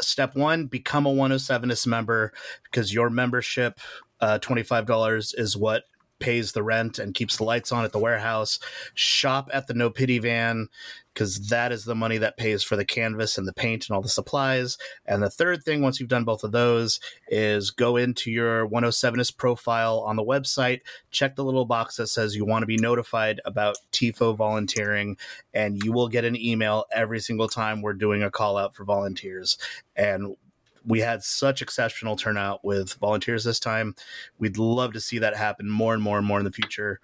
step 0.00 0.34
one, 0.34 0.66
become 0.66 1.06
a 1.06 1.12
107ist 1.12 1.86
member 1.86 2.32
because 2.64 2.92
your 2.92 3.10
membership, 3.10 3.80
uh, 4.20 4.38
$25 4.40 5.34
is 5.36 5.56
what 5.56 5.84
pays 6.18 6.52
the 6.52 6.62
rent 6.62 6.98
and 6.98 7.14
keeps 7.14 7.36
the 7.36 7.44
lights 7.44 7.72
on 7.72 7.84
at 7.84 7.92
the 7.92 7.98
warehouse. 7.98 8.58
Shop 8.94 9.50
at 9.52 9.66
the 9.66 9.74
No 9.74 9.90
Pity 9.90 10.18
Van 10.18 10.68
because 11.14 11.48
that 11.48 11.70
is 11.70 11.84
the 11.84 11.94
money 11.94 12.18
that 12.18 12.36
pays 12.36 12.62
for 12.62 12.74
the 12.74 12.84
canvas 12.84 13.38
and 13.38 13.46
the 13.46 13.52
paint 13.52 13.88
and 13.88 13.94
all 13.94 14.02
the 14.02 14.08
supplies. 14.08 14.76
And 15.06 15.22
the 15.22 15.30
third 15.30 15.62
thing, 15.62 15.80
once 15.80 16.00
you've 16.00 16.08
done 16.08 16.24
both 16.24 16.42
of 16.42 16.52
those, 16.52 16.98
is 17.28 17.70
go 17.70 17.96
into 17.96 18.30
your 18.30 18.68
107ist 18.68 19.36
profile 19.36 20.00
on 20.00 20.16
the 20.16 20.24
website, 20.24 20.80
check 21.10 21.36
the 21.36 21.44
little 21.44 21.64
box 21.64 21.96
that 21.96 22.08
says 22.08 22.34
you 22.34 22.44
want 22.44 22.62
to 22.62 22.66
be 22.66 22.76
notified 22.76 23.40
about 23.44 23.78
TIFO 23.92 24.36
volunteering, 24.36 25.16
and 25.54 25.82
you 25.84 25.92
will 25.92 26.08
get 26.08 26.24
an 26.24 26.36
email 26.36 26.84
every 26.92 27.20
single 27.20 27.48
time 27.48 27.80
we're 27.80 27.92
doing 27.92 28.22
a 28.22 28.30
call 28.30 28.56
out 28.56 28.74
for 28.74 28.84
volunteers. 28.84 29.56
And 29.94 30.36
we 30.84 31.00
had 31.00 31.22
such 31.22 31.62
exceptional 31.62 32.16
turnout 32.16 32.64
with 32.64 32.94
volunteers 32.94 33.44
this 33.44 33.60
time. 33.60 33.94
We'd 34.38 34.58
love 34.58 34.92
to 34.94 35.00
see 35.00 35.18
that 35.18 35.36
happen 35.36 35.70
more 35.70 35.94
and 35.94 36.02
more 36.02 36.18
and 36.18 36.26
more 36.26 36.38
in 36.38 36.44
the 36.44 36.50
future. 36.50 37.00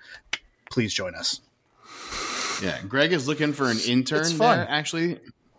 Please 0.70 0.92
join 0.92 1.14
us. 1.14 1.40
Yeah, 2.62 2.78
Greg 2.88 3.12
is 3.12 3.26
looking 3.28 3.52
for 3.52 3.70
an 3.70 3.78
intern 3.86 4.20
It's 4.20 4.32
fun. 4.32 4.58
there, 4.58 4.68
actually 4.68 5.18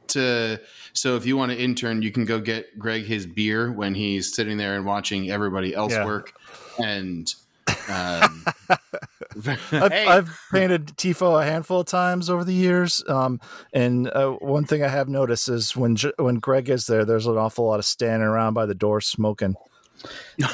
to 0.10 0.60
so 0.94 1.16
if 1.16 1.26
you 1.26 1.38
want 1.38 1.52
to 1.54 1.58
intern, 1.58 2.02
you 2.02 2.12
can 2.12 2.26
go 2.26 2.40
get 2.40 2.78
Greg 2.78 3.06
his 3.06 3.26
beer 3.26 3.72
when 3.72 3.96
he's 3.96 4.34
sitting 4.36 4.58
there 4.58 4.76
and 4.76 4.86
watching 4.86 5.32
everybody 5.32 5.74
else 5.74 5.94
Yeah. 5.94 6.06
work. 6.06 6.34
And 6.78 7.34
um, 7.90 8.46
I've, 8.70 9.60
Hey. 9.72 10.06
I've 10.08 10.38
painted 10.52 10.88
Tifo 10.98 11.42
a 11.42 11.46
handful 11.46 11.80
of 11.80 11.88
times 11.88 12.30
over 12.30 12.44
the 12.44 12.54
years, 12.54 13.02
um, 13.08 13.40
and 13.72 14.10
uh, 14.10 14.32
one 14.32 14.66
thing 14.66 14.84
I 14.84 14.90
have 14.90 15.08
noticed 15.08 15.48
is 15.48 15.76
when 15.78 15.96
when 16.18 16.36
Greg 16.36 16.70
is 16.70 16.86
there, 16.88 17.06
there's 17.06 17.28
an 17.28 17.38
awful 17.38 17.66
lot 17.68 17.80
of 17.80 17.86
standing 17.86 18.28
around 18.28 18.54
by 18.54 18.66
the 18.66 18.76
door 18.76 19.00
smoking. 19.00 19.56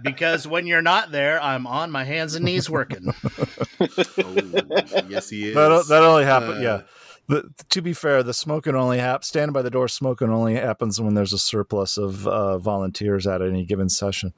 Exactly. 0.00 0.12
because 0.12 0.46
when 0.48 0.66
you're 0.66 0.82
not 0.82 1.12
there, 1.12 1.42
I'm 1.42 1.66
on 1.66 1.90
my 1.90 2.04
hands 2.04 2.34
and 2.34 2.44
knees 2.44 2.68
working. 2.70 3.12
oh, 3.80 5.02
yes, 5.08 5.28
he 5.30 5.48
is. 5.48 5.54
That 5.54 5.84
that 5.88 6.02
only 6.02 6.24
happens. 6.24 6.58
Uh, 6.58 6.60
yeah. 6.60 6.82
The, 7.28 7.48
to 7.68 7.80
be 7.80 7.92
fair, 7.92 8.22
the 8.24 8.34
smoking 8.34 8.74
only 8.74 8.98
hap- 8.98 9.24
standing 9.24 9.52
by 9.52 9.62
the 9.62 9.70
door 9.70 9.86
smoking 9.86 10.30
only 10.30 10.56
happens 10.56 11.00
when 11.00 11.14
there's 11.14 11.32
a 11.32 11.38
surplus 11.38 11.96
of 11.96 12.26
uh, 12.26 12.58
volunteers 12.58 13.24
at 13.26 13.40
any 13.40 13.64
given 13.64 13.88
session. 13.88 14.32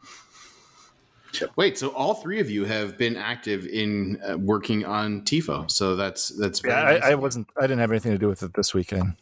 Wait, 1.57 1.79
so 1.79 1.89
all 1.95 2.13
three 2.13 2.41
of 2.41 2.51
you 2.51 2.67
have 2.67 2.99
been 2.99 3.17
active 3.17 3.67
in 3.67 4.21
uh, 4.29 4.37
working 4.37 4.85
on 4.85 5.23
Tifo. 5.23 5.71
So 5.71 5.97
that's 5.97 6.29
that's 6.29 6.61
very 6.61 6.75
Yeah, 6.75 6.99
nice 6.99 7.03
I, 7.03 7.13
I 7.13 7.15
wasn't. 7.15 7.49
I 7.59 7.63
didn't 7.63 7.79
have 7.79 7.91
anything 7.91 8.13
to 8.13 8.19
do 8.19 8.29
with 8.29 8.43
it 8.43 8.53
this 8.53 8.75
weekend. 8.75 9.15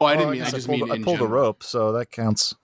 Oh, 0.00 0.06
I 0.06 0.14
didn't 0.16 0.28
Oh, 0.28 0.32
mean. 0.32 0.40
I 0.42 0.44
guess 0.46 0.54
just 0.54 0.66
pulled, 0.66 0.80
mean 0.80 0.90
I 0.90 0.96
in 0.96 1.04
pulled 1.04 1.20
a 1.20 1.26
rope, 1.26 1.62
so 1.62 1.92
that 1.92 2.10
counts. 2.10 2.56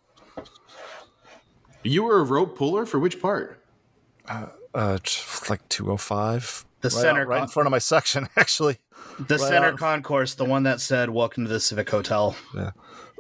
You 1.85 2.03
were 2.05 2.19
a 2.21 2.25
rope 2.25 2.57
puller 2.57 2.87
for 2.87 2.99
which 2.99 3.21
part? 3.21 3.61
Uh, 4.29 4.99
t- 5.03 5.23
like 5.51 5.69
two 5.69 5.91
oh 5.93 5.97
five. 5.97 6.65
The 6.81 6.89
right, 6.89 6.93
center 7.03 7.23
out- 7.23 7.29
right 7.29 7.43
in 7.43 7.49
front 7.49 7.67
of 7.67 7.71
my 7.71 7.79
section, 7.95 8.29
actually. 8.37 8.79
The 9.19 9.37
Right 9.37 9.41
center 9.49 9.69
out- 9.69 9.79
concourse, 9.79 10.35
the 10.35 10.45
one 10.45 10.63
that 10.65 10.81
said 10.81 11.11
"Welcome 11.11 11.45
to 11.45 11.51
the 11.51 11.61
Civic 11.61 11.89
Hotel." 11.91 12.35
Yeah. 12.55 12.71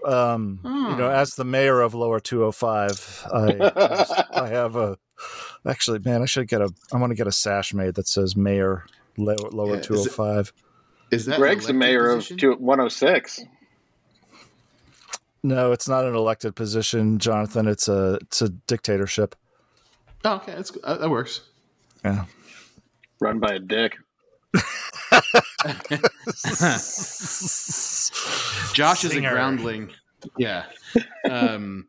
Um, 0.04 0.60
You 0.64 0.70
Hmm. 0.70 0.98
know, 0.98 1.10
as 1.10 1.34
the 1.34 1.44
mayor 1.44 1.80
of 1.80 1.94
Lower 1.94 2.20
205, 2.20 3.26
I 3.32 4.24
I 4.44 4.48
have 4.48 4.76
a. 4.76 4.96
Actually, 5.66 6.00
man, 6.00 6.22
I 6.22 6.26
should 6.26 6.48
get 6.48 6.60
a. 6.60 6.70
I 6.92 6.96
want 6.98 7.10
to 7.10 7.14
get 7.14 7.26
a 7.26 7.32
sash 7.32 7.72
made 7.74 7.94
that 7.94 8.08
says 8.08 8.36
Mayor 8.36 8.84
Lower, 9.16 9.36
lower 9.52 9.74
Yeah, 9.74 9.80
is 9.80 9.86
205. 9.86 10.52
Is 11.10 11.26
that 11.26 11.38
Greg's 11.38 11.66
the 11.66 11.72
mayor 11.74 12.14
position? 12.16 12.34
of 12.34 12.40
two, 12.40 12.52
106. 12.54 13.40
No, 15.44 15.72
it's 15.72 15.86
not 15.86 16.06
an 16.06 16.14
elected 16.14 16.56
position, 16.56 17.18
Jonathan. 17.18 17.68
It's 17.68 17.86
a 17.86 18.14
it's 18.22 18.40
a 18.40 18.48
dictatorship. 18.48 19.36
Oh, 20.24 20.36
okay, 20.36 20.54
that's 20.54 20.72
uh, 20.82 20.96
that 20.96 21.10
works. 21.10 21.42
Yeah. 22.02 22.24
Run 23.20 23.40
by 23.40 23.56
a 23.56 23.58
dick. 23.58 23.98
Josh 28.72 29.04
is 29.04 29.14
a 29.14 29.20
groundling. 29.20 29.90
Yeah. 30.38 30.64
Um, 31.28 31.88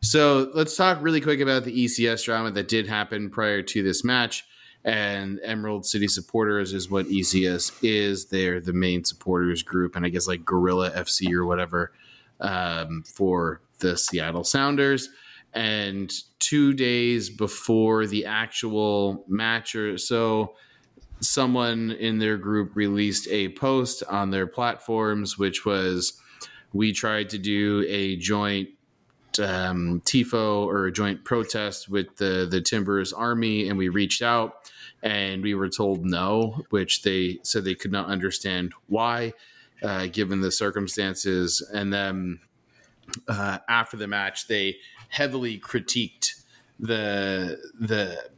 so 0.00 0.52
let's 0.54 0.76
talk 0.76 0.98
really 1.00 1.20
quick 1.20 1.40
about 1.40 1.64
the 1.64 1.86
ECS 1.86 2.24
drama 2.24 2.52
that 2.52 2.68
did 2.68 2.86
happen 2.86 3.30
prior 3.30 3.62
to 3.62 3.82
this 3.82 4.04
match. 4.04 4.44
And 4.84 5.40
Emerald 5.42 5.86
City 5.86 6.06
Supporters 6.06 6.72
is 6.72 6.88
what 6.88 7.06
ECS 7.06 7.72
is. 7.82 8.26
They're 8.26 8.60
the 8.60 8.72
main 8.72 9.02
supporters 9.02 9.64
group, 9.64 9.96
and 9.96 10.06
I 10.06 10.08
guess 10.08 10.28
like 10.28 10.44
Gorilla 10.44 10.92
FC 10.92 11.32
or 11.32 11.44
whatever 11.44 11.90
um, 12.40 13.02
for 13.02 13.60
the 13.78 13.96
Seattle 13.96 14.44
Sounders. 14.44 15.08
And 15.52 16.12
two 16.38 16.74
days 16.74 17.30
before 17.30 18.06
the 18.06 18.26
actual 18.26 19.24
match 19.26 19.74
or 19.74 19.96
so, 19.96 20.54
someone 21.20 21.92
in 21.92 22.18
their 22.18 22.36
group 22.36 22.76
released 22.76 23.26
a 23.28 23.48
post 23.50 24.02
on 24.10 24.30
their 24.30 24.46
platforms, 24.46 25.38
which 25.38 25.64
was 25.64 26.20
we 26.72 26.92
tried 26.92 27.30
to 27.30 27.38
do 27.38 27.84
a 27.88 28.16
joint 28.16 28.68
um, 29.38 30.00
TIFO 30.04 30.66
or 30.66 30.86
a 30.86 30.92
joint 30.92 31.24
protest 31.24 31.88
with 31.88 32.16
the 32.16 32.46
the 32.50 32.60
Timbers 32.60 33.12
Army, 33.12 33.68
and 33.68 33.78
we 33.78 33.88
reached 33.88 34.22
out 34.22 34.70
and 35.02 35.42
we 35.42 35.54
were 35.54 35.68
told 35.68 36.04
no, 36.04 36.62
which 36.70 37.02
they 37.02 37.38
said 37.42 37.64
they 37.64 37.74
could 37.74 37.92
not 37.92 38.08
understand 38.08 38.72
why, 38.88 39.32
uh, 39.82 40.06
given 40.06 40.40
the 40.40 40.52
circumstances. 40.52 41.66
And 41.72 41.92
then 41.92 42.40
uh, 43.28 43.58
after 43.68 43.96
the 43.96 44.06
match, 44.06 44.48
they 44.48 44.76
heavily 45.08 45.58
critiqued 45.58 46.42
the 46.78 47.58
the 47.78 48.30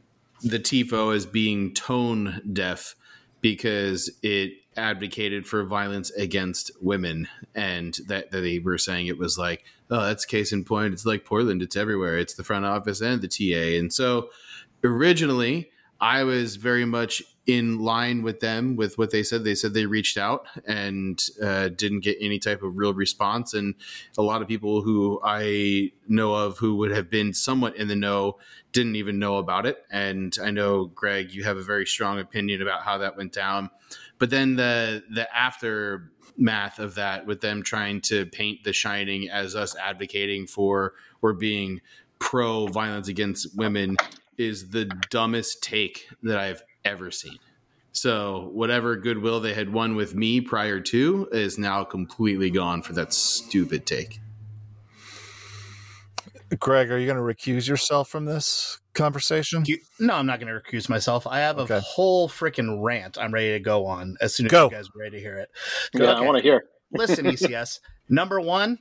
the 0.43 0.59
TIFO 0.59 1.15
as 1.15 1.27
being 1.27 1.75
tone 1.75 2.41
deaf 2.53 2.95
because 3.41 4.11
it 4.23 4.53
advocated 4.77 5.47
for 5.49 5.65
violence 5.65 6.13
against 6.13 6.71
women. 6.81 7.27
And 7.57 7.99
that, 8.07 8.31
that 8.31 8.41
they 8.43 8.61
were 8.61 8.79
saying 8.79 9.09
it 9.09 9.19
was 9.19 9.37
like 9.37 9.65
oh 9.91 10.03
that's 10.03 10.25
case 10.25 10.53
in 10.53 10.65
point. 10.65 10.93
It's 10.93 11.07
like 11.07 11.25
portland. 11.25 11.63
It's 11.63 11.77
everywhere. 11.77 12.19
It's 12.19 12.35
the 12.35 12.45
front 12.45 12.65
office 12.65 13.01
and 13.01 13.21
the 13.21 13.29
ta 13.29 13.79
and 13.79 13.93
so 13.93 14.31
originally 14.85 15.71
i 16.01 16.23
was 16.23 16.57
very 16.57 16.85
much 16.85 17.23
in 17.49 17.81
line 17.81 18.23
with 18.23 18.39
them 18.39 18.77
with 18.77 18.97
what 18.97 19.11
they 19.11 19.25
said 19.25 19.43
they 19.43 19.55
said 19.57 19.75
they 19.75 19.87
reached 19.87 20.17
out 20.17 20.47
and 20.67 21.25
uh, 21.43 21.69
didn't 21.69 22.01
get 22.01 22.17
any 22.21 22.39
type 22.39 22.63
of 22.63 22.77
real 22.77 22.95
response 22.95 23.55
and 23.55 23.75
a 24.17 24.23
lot 24.23 24.41
of 24.41 24.47
people 24.47 24.83
who 24.83 25.19
i 25.25 25.91
know 26.07 26.35
of 26.35 26.59
who 26.59 26.77
would 26.77 26.93
have 26.93 27.11
been 27.11 27.33
somewhat 27.33 27.75
in 27.75 27.89
the 27.89 27.97
know 27.97 28.37
didn't 28.73 28.97
even 28.97 29.19
know 29.19 29.37
about 29.37 29.67
it. 29.67 29.85
And 29.91 30.37
I 30.43 30.51
know, 30.51 30.87
Greg, 30.87 31.33
you 31.33 31.45
have 31.45 31.57
a 31.57 31.63
very 31.63 31.87
strong 31.87 32.19
opinion 32.19 32.63
about 32.63 32.83
how 32.83 32.99
that 32.99 33.17
went 33.17 33.33
down. 33.33 33.71
But 34.19 34.31
then 34.31 34.57
the 34.57 35.03
the 35.11 35.35
aftermath 35.35 36.79
of 36.79 36.95
that, 36.97 37.27
with 37.27 37.41
them 37.41 37.63
trying 37.63 38.01
to 38.03 38.27
paint 38.27 38.65
The 38.65 38.73
Shining 38.73 39.29
as 39.29 39.55
us 39.57 39.77
advocating 39.77 40.47
for 40.47 40.95
or 41.23 41.33
being 41.33 41.81
pro 42.19 42.67
violence 42.67 43.09
against 43.09 43.57
women, 43.57 43.97
is 44.37 44.71
the 44.71 44.85
dumbest 45.11 45.63
take 45.63 46.09
that 46.23 46.39
I've 46.39 46.63
ever 46.89 47.11
seen. 47.11 47.39
So 47.93 48.51
whatever 48.53 48.97
goodwill 48.97 49.41
they 49.41 49.55
had 49.55 49.73
won 49.73 49.97
with 49.97 50.15
me 50.15 50.41
prior 50.41 50.81
to 50.81 51.29
is 51.33 51.59
now 51.59 51.85
completely 51.85 52.51
gone 52.51 52.83
for 52.83 52.93
that 52.95 53.13
stupid 53.13 53.87
take. 53.87 54.21
Greg, 56.59 56.91
are 56.91 56.99
you 56.99 57.07
going 57.07 57.17
to 57.17 57.23
recuse 57.23 57.69
yourself 57.69 58.09
from 58.09 58.25
this 58.25 58.81
conversation? 58.95 59.65
You- 59.67 59.81
no, 60.01 60.15
I'm 60.15 60.27
not 60.27 60.41
going 60.41 60.53
to 60.53 60.59
recuse 60.59 60.89
myself. 60.89 61.27
I 61.27 61.41
have 61.41 61.59
a 61.59 61.81
whole 61.81 62.29
freaking 62.29 62.83
rant 62.83 63.19
I'm 63.19 63.33
ready 63.35 63.53
to 63.53 63.61
go 63.61 63.85
on 63.87 64.17
as 64.21 64.35
soon 64.35 64.47
as 64.47 64.53
Go. 64.53 64.65
you 64.65 64.71
guys 64.71 64.87
are 64.87 64.99
ready 64.99 65.17
to 65.17 65.21
hear 65.21 65.37
it. 65.37 65.51
Yeah, 65.93 66.13
I 66.13 66.21
want 66.21 66.39
to 66.39 66.43
hear. 66.43 66.65
Listen, 66.93 67.27
ECS. 67.27 67.81
Number 68.09 68.41
one, 68.41 68.79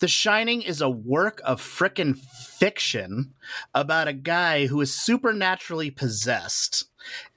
The 0.00 0.08
Shining 0.08 0.62
is 0.62 0.80
a 0.80 0.90
work 0.90 1.40
of 1.44 1.62
frickin' 1.62 2.16
fiction 2.18 3.32
about 3.74 4.08
a 4.08 4.12
guy 4.12 4.66
who 4.66 4.80
is 4.80 4.92
supernaturally 4.92 5.90
possessed. 5.90 6.84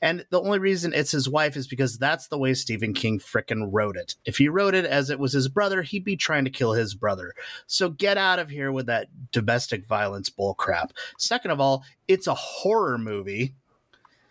And 0.02 0.26
the 0.32 0.42
only 0.42 0.60
reason 0.60 0.94
it's 0.94 1.12
his 1.12 1.30
wife 1.30 1.56
is 1.56 1.68
because 1.68 1.98
that's 1.98 2.28
the 2.28 2.38
way 2.38 2.54
Stephen 2.54 2.94
King 2.94 3.20
frickin' 3.20 3.70
wrote 3.72 3.96
it. 3.96 4.16
If 4.26 4.38
he 4.38 4.50
wrote 4.50 4.74
it 4.74 4.86
as 4.86 5.10
it 5.10 5.20
was 5.20 5.34
his 5.34 5.50
brother, 5.50 5.82
he'd 5.84 6.04
be 6.04 6.16
trying 6.16 6.46
to 6.46 6.52
kill 6.52 6.74
his 6.74 6.96
brother. 6.96 7.34
So 7.68 7.90
get 7.90 8.18
out 8.18 8.40
of 8.40 8.50
here 8.50 8.72
with 8.72 8.88
that 8.88 9.08
domestic 9.32 9.86
violence 9.86 10.30
bullcrap. 10.30 10.92
Second 11.18 11.52
of 11.52 11.60
all, 11.60 11.84
it's 12.08 12.28
a 12.28 12.34
horror 12.34 12.98
movie. 12.98 13.54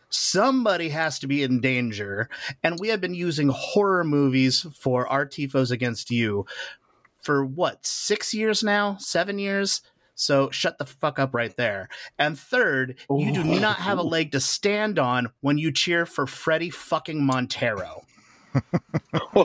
Somebody 0.09 0.89
has 0.89 1.19
to 1.21 1.27
be 1.27 1.43
in 1.43 1.61
danger. 1.61 2.29
And 2.62 2.81
we 2.81 2.89
have 2.89 3.01
been 3.01 3.15
using 3.15 3.49
horror 3.49 4.05
movies 4.05 4.67
for 4.75 5.07
our 5.09 5.27
TIFOs 5.27 5.71
against 5.71 6.11
you 6.11 6.47
for 7.27 7.45
what, 7.45 7.85
six 7.85 8.33
years 8.33 8.62
now? 8.62 8.97
Seven 8.99 9.39
years? 9.41 9.83
So 10.15 10.49
shut 10.51 10.79
the 10.79 10.87
fuck 10.87 11.19
up 11.19 11.35
right 11.35 11.55
there. 11.57 11.89
And 12.21 12.39
third, 12.39 13.01
you 13.11 13.33
do 13.33 13.41
oh. 13.41 13.59
not 13.59 13.79
have 13.79 13.99
a 13.99 14.03
leg 14.03 14.31
to 14.33 14.41
stand 14.41 15.01
on 15.01 15.31
when 15.41 15.59
you 15.59 15.73
cheer 15.73 16.07
for 16.07 16.25
Fredy 16.27 16.73
fucking 16.73 17.23
Montero. 17.23 18.03
Oh, 19.35 19.43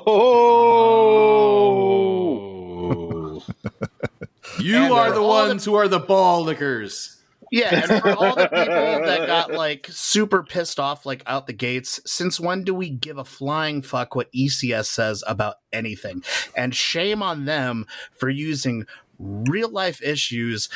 you 4.59 4.77
And 4.77 4.93
are 4.93 5.09
the 5.11 5.19
all 5.19 5.43
the- 5.43 5.49
ones 5.49 5.65
who 5.65 5.73
are 5.73 5.87
the 5.87 5.99
ball 5.99 6.43
lickers. 6.43 7.20
Yeah, 7.51 7.83
and 7.91 8.01
for 8.01 8.11
all 8.11 8.35
the 8.35 8.47
people 8.47 9.05
that 9.05 9.27
got 9.27 9.51
like 9.51 9.87
super 9.91 10.41
pissed 10.41 10.79
off 10.79 11.05
like 11.05 11.21
out 11.27 11.47
the 11.47 11.53
gates, 11.53 11.99
since 12.05 12.39
when 12.39 12.63
do 12.63 12.73
we 12.73 12.89
give 12.89 13.17
a 13.17 13.25
flying 13.25 13.81
fuck 13.81 14.15
what 14.15 14.31
ECS 14.31 14.85
says 14.85 15.21
about 15.27 15.55
anything? 15.73 16.23
And 16.55 16.73
shame 16.73 17.21
on 17.21 17.43
them 17.43 17.85
for 18.17 18.29
using 18.29 18.85
real 19.19 19.69
life 19.69 20.01
issues, 20.01 20.69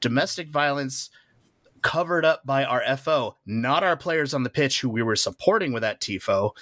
domestic 0.00 0.48
violence 0.48 1.10
covered 1.82 2.24
up 2.24 2.46
by 2.46 2.62
our 2.64 2.96
FO, 2.96 3.36
not 3.44 3.82
our 3.82 3.96
players 3.96 4.32
on 4.32 4.44
the 4.44 4.50
pitch 4.50 4.80
who 4.80 4.88
we 4.88 5.02
were 5.02 5.16
supporting 5.16 5.72
with 5.72 5.82
that 5.82 6.00
TIFO. 6.00 6.52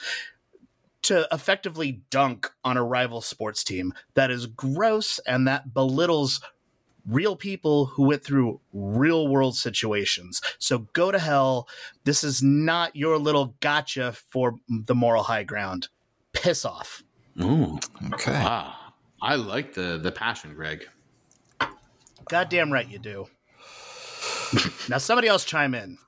To 1.03 1.29
effectively 1.31 2.03
dunk 2.11 2.51
on 2.64 2.77
a 2.77 2.85
rival 2.85 3.21
sports 3.23 3.62
team. 3.62 3.95
That 4.14 4.31
is 4.31 4.47
gross 4.47 5.21
and 5.21 5.47
that 5.47 5.73
belittles 5.73 6.41
real 7.09 7.35
people 7.37 7.87
who 7.87 8.05
went 8.05 8.23
through 8.23 8.61
real 8.73 9.27
world 9.29 9.57
situations. 9.57 10.41
So 10.59 10.81
go 10.93 11.11
to 11.11 11.19
hell. 11.19 11.67
This 12.05 12.23
is 12.23 12.43
not 12.43 12.95
your 12.95 13.19
little 13.19 13.55
gotcha 13.61 14.13
for 14.31 14.57
the 14.69 14.95
moral 14.95 15.25
high 15.25 15.45
ground. 15.45 15.89
Piss 16.33 16.65
off. 16.65 17.03
Ooh, 17.41 17.79
Okay. 18.13 18.33
wow. 18.33 18.75
I 19.23 19.35
like 19.37 19.75
the 19.75 19.99
the 19.99 20.13
passion, 20.13 20.55
Greg. 20.55 20.87
Goddamn 22.29 22.73
right 22.73 22.89
you 22.89 22.99
do. 22.99 23.27
Now 24.88 24.99
somebody 24.99 25.28
else 25.28 25.44
chime 25.44 25.74
in. 25.74 25.99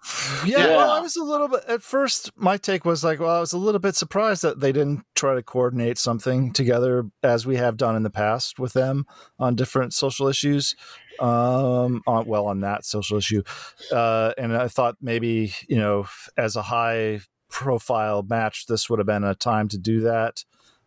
Yeah, 0.45 0.59
Yeah. 0.59 0.77
well, 0.77 0.91
I 0.91 1.01
was 1.01 1.17
a 1.17 1.23
little 1.25 1.49
bit 1.49 1.65
at 1.69 1.83
first. 1.83 2.31
My 2.37 2.57
take 2.57 2.85
was 2.85 3.05
like, 3.05 3.21
well, 3.21 3.37
I 3.37 3.41
was 3.41 3.53
a 3.53 3.59
little 3.59 3.79
bit 3.79 3.95
surprised 3.97 4.43
that 4.43 4.61
they 4.61 4.73
didn't 4.73 5.05
try 5.15 5.35
to 5.35 5.43
coordinate 5.43 5.99
something 5.99 6.53
together 6.53 7.11
as 7.23 7.47
we 7.47 7.57
have 7.57 7.77
done 7.77 7.97
in 7.97 8.03
the 8.03 8.11
past 8.11 8.59
with 8.59 8.73
them 8.73 9.07
on 9.39 9.55
different 9.57 9.93
social 9.95 10.27
issues. 10.29 10.75
Um, 11.19 12.03
on 12.07 12.25
well, 12.27 12.47
on 12.47 12.61
that 12.61 12.87
social 12.87 13.19
issue, 13.19 13.43
uh, 13.93 14.33
and 14.39 14.57
I 14.57 14.69
thought 14.69 14.97
maybe 15.03 15.53
you 15.69 15.77
know, 15.77 16.07
as 16.39 16.57
a 16.57 16.63
high 16.63 17.21
profile 17.51 18.23
match, 18.23 18.65
this 18.67 18.89
would 18.89 18.99
have 19.01 19.07
been 19.07 19.25
a 19.25 19.35
time 19.35 19.69
to 19.69 19.77
do 19.79 20.01
that. 20.01 20.45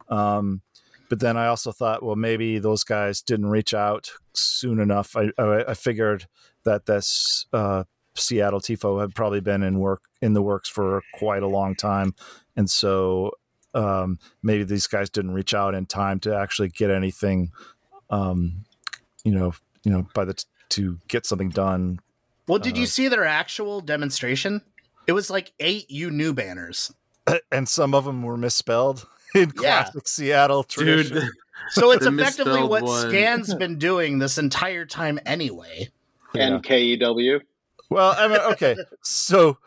Um, 0.10 0.62
but 1.08 1.20
then 1.20 1.38
I 1.38 1.46
also 1.48 1.72
thought, 1.72 2.02
well, 2.02 2.16
maybe 2.16 2.58
those 2.58 2.84
guys 2.84 3.22
didn't 3.22 3.52
reach 3.52 3.76
out 3.76 4.10
soon 4.34 4.80
enough. 4.80 5.16
I 5.16 5.30
I, 5.38 5.66
I 5.70 5.74
figured 5.76 6.26
that 6.66 6.86
this 6.86 7.46
uh, 7.54 7.84
Seattle 8.16 8.60
Tifo 8.62 9.02
had 9.02 9.16
probably 9.16 9.42
been 9.42 9.64
in 9.64 9.80
work 9.80 10.02
in 10.22 10.34
the 10.34 10.42
works 10.42 10.70
for 10.70 11.02
quite 11.14 11.44
a 11.44 11.48
long 11.48 11.76
time, 11.76 12.14
and 12.56 12.70
so 12.70 13.32
um, 13.74 14.20
maybe 14.44 14.64
these 14.64 14.88
guys 14.88 15.10
didn't 15.10 15.32
reach 15.34 15.54
out 15.54 15.74
in 15.76 15.86
time 15.86 16.20
to 16.22 16.36
actually 16.36 16.70
get 16.70 16.92
anything, 16.92 17.52
um, 18.12 18.66
you 19.24 19.32
know, 19.32 19.54
you 19.84 19.92
know, 19.92 20.08
by 20.14 20.24
the 20.26 20.34
t- 20.36 20.46
to 20.70 21.00
get 21.08 21.26
something 21.26 21.50
done. 21.50 22.00
Well, 22.48 22.60
did 22.60 22.78
you 22.78 22.84
Uh, 22.84 22.88
see 22.88 23.08
their 23.08 23.26
actual 23.26 23.82
demonstration? 23.82 24.62
It 25.08 25.14
was 25.14 25.30
like 25.30 25.54
eight 25.60 25.90
you 25.90 26.12
new 26.12 26.34
banners. 26.34 26.92
And 27.52 27.68
some 27.70 27.94
of 27.96 28.04
them 28.06 28.22
were 28.22 28.36
misspelled 28.38 29.08
in 29.36 29.52
Yeah. 29.60 29.84
classic 29.86 30.08
Seattle 30.08 30.64
tradition. 30.66 31.20
Dude, 31.20 31.30
So 31.70 31.92
it's 31.92 32.06
effectively 32.06 32.62
what 32.64 32.84
one. 32.84 33.10
Scan's 33.10 33.54
been 33.56 33.78
doing 33.80 34.20
this 34.20 34.38
entire 34.38 34.86
time 34.86 35.20
anyway. 35.26 35.90
Yeah. 36.34 36.50
NKEW. 36.50 37.42
Well, 37.90 38.16
I 38.18 38.28
mean, 38.28 38.40
okay, 38.40 38.76
so 39.04 39.58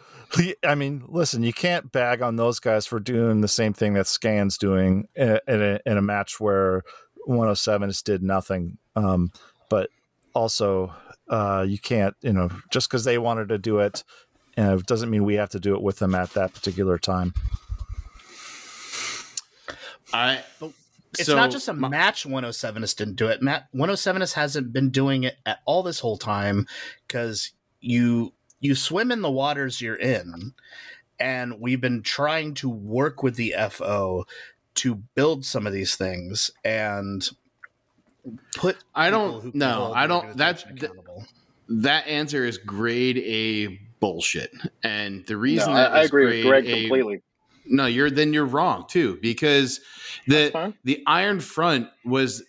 I 0.64 0.74
mean, 0.74 1.04
listen, 1.08 1.42
you 1.42 1.52
can't 1.52 1.90
bag 1.92 2.22
on 2.22 2.36
those 2.36 2.58
guys 2.58 2.86
for 2.86 3.00
doing 3.00 3.40
the 3.40 3.48
same 3.48 3.72
thing 3.72 3.94
that 3.94 4.06
Scan's 4.06 4.58
doing 4.58 5.08
in, 5.14 5.38
in, 5.46 5.62
a, 5.62 5.80
in 5.86 5.96
a 5.96 6.02
match 6.02 6.40
where 6.40 6.82
107s 7.28 8.02
did 8.02 8.22
nothing. 8.22 8.78
Um, 8.94 9.30
but 9.68 9.90
also, 10.34 10.94
uh, 11.28 11.64
you 11.66 11.78
can't, 11.78 12.14
you 12.20 12.32
know, 12.32 12.50
just 12.70 12.88
because 12.88 13.04
they 13.04 13.18
wanted 13.18 13.48
to 13.48 13.58
do 13.58 13.78
it, 13.78 14.04
uh, 14.56 14.76
doesn't 14.86 15.10
mean 15.10 15.24
we 15.24 15.34
have 15.34 15.50
to 15.50 15.60
do 15.60 15.74
it 15.74 15.82
with 15.82 15.98
them 15.98 16.14
at 16.14 16.30
that 16.30 16.54
particular 16.54 16.98
time. 16.98 17.34
I. 20.12 20.42
It's 21.18 21.26
so 21.26 21.36
not 21.36 21.50
just 21.50 21.68
a 21.68 21.72
my- 21.72 21.88
match 21.88 22.24
107ist 22.24 22.96
didn't 22.96 23.16
do 23.16 23.28
it. 23.28 23.42
Matt 23.42 23.68
107ist 23.74 24.34
hasn't 24.34 24.72
been 24.72 24.90
doing 24.90 25.24
it 25.24 25.36
at 25.46 25.58
all 25.64 25.82
this 25.82 26.00
whole 26.00 26.16
time 26.18 26.66
because 27.06 27.52
you 27.80 28.32
you 28.60 28.74
swim 28.74 29.10
in 29.12 29.22
the 29.22 29.30
waters 29.30 29.80
you're 29.80 29.96
in, 29.96 30.52
and 31.20 31.60
we've 31.60 31.80
been 31.80 32.02
trying 32.02 32.54
to 32.54 32.68
work 32.68 33.22
with 33.22 33.36
the 33.36 33.54
FO 33.70 34.26
to 34.76 34.94
build 35.14 35.44
some 35.44 35.66
of 35.66 35.72
these 35.72 35.94
things 35.96 36.50
and 36.64 37.28
put. 38.56 38.76
I 38.94 39.10
don't. 39.10 39.42
who 39.42 39.50
can 39.50 39.58
No, 39.58 39.92
I 39.94 40.06
don't. 40.06 40.36
That 40.36 40.62
organization 40.64 40.76
th- 40.78 41.26
that 41.68 42.06
answer 42.06 42.44
is 42.44 42.58
grade 42.58 43.18
A 43.18 43.78
bullshit, 44.00 44.50
and 44.82 45.26
the 45.26 45.36
reason 45.36 45.72
I, 45.72 45.76
that 45.76 45.92
I 45.92 46.00
is 46.02 46.08
agree 46.08 46.26
with 46.38 46.46
Greg 46.46 46.66
A- 46.66 46.80
completely. 46.80 47.22
No, 47.68 47.86
you're 47.86 48.10
then 48.10 48.32
you're 48.32 48.44
wrong 48.46 48.86
too 48.88 49.18
because 49.22 49.80
the 50.26 50.50
the 50.84 51.02
Iron 51.06 51.40
Front 51.40 51.88
was 52.04 52.42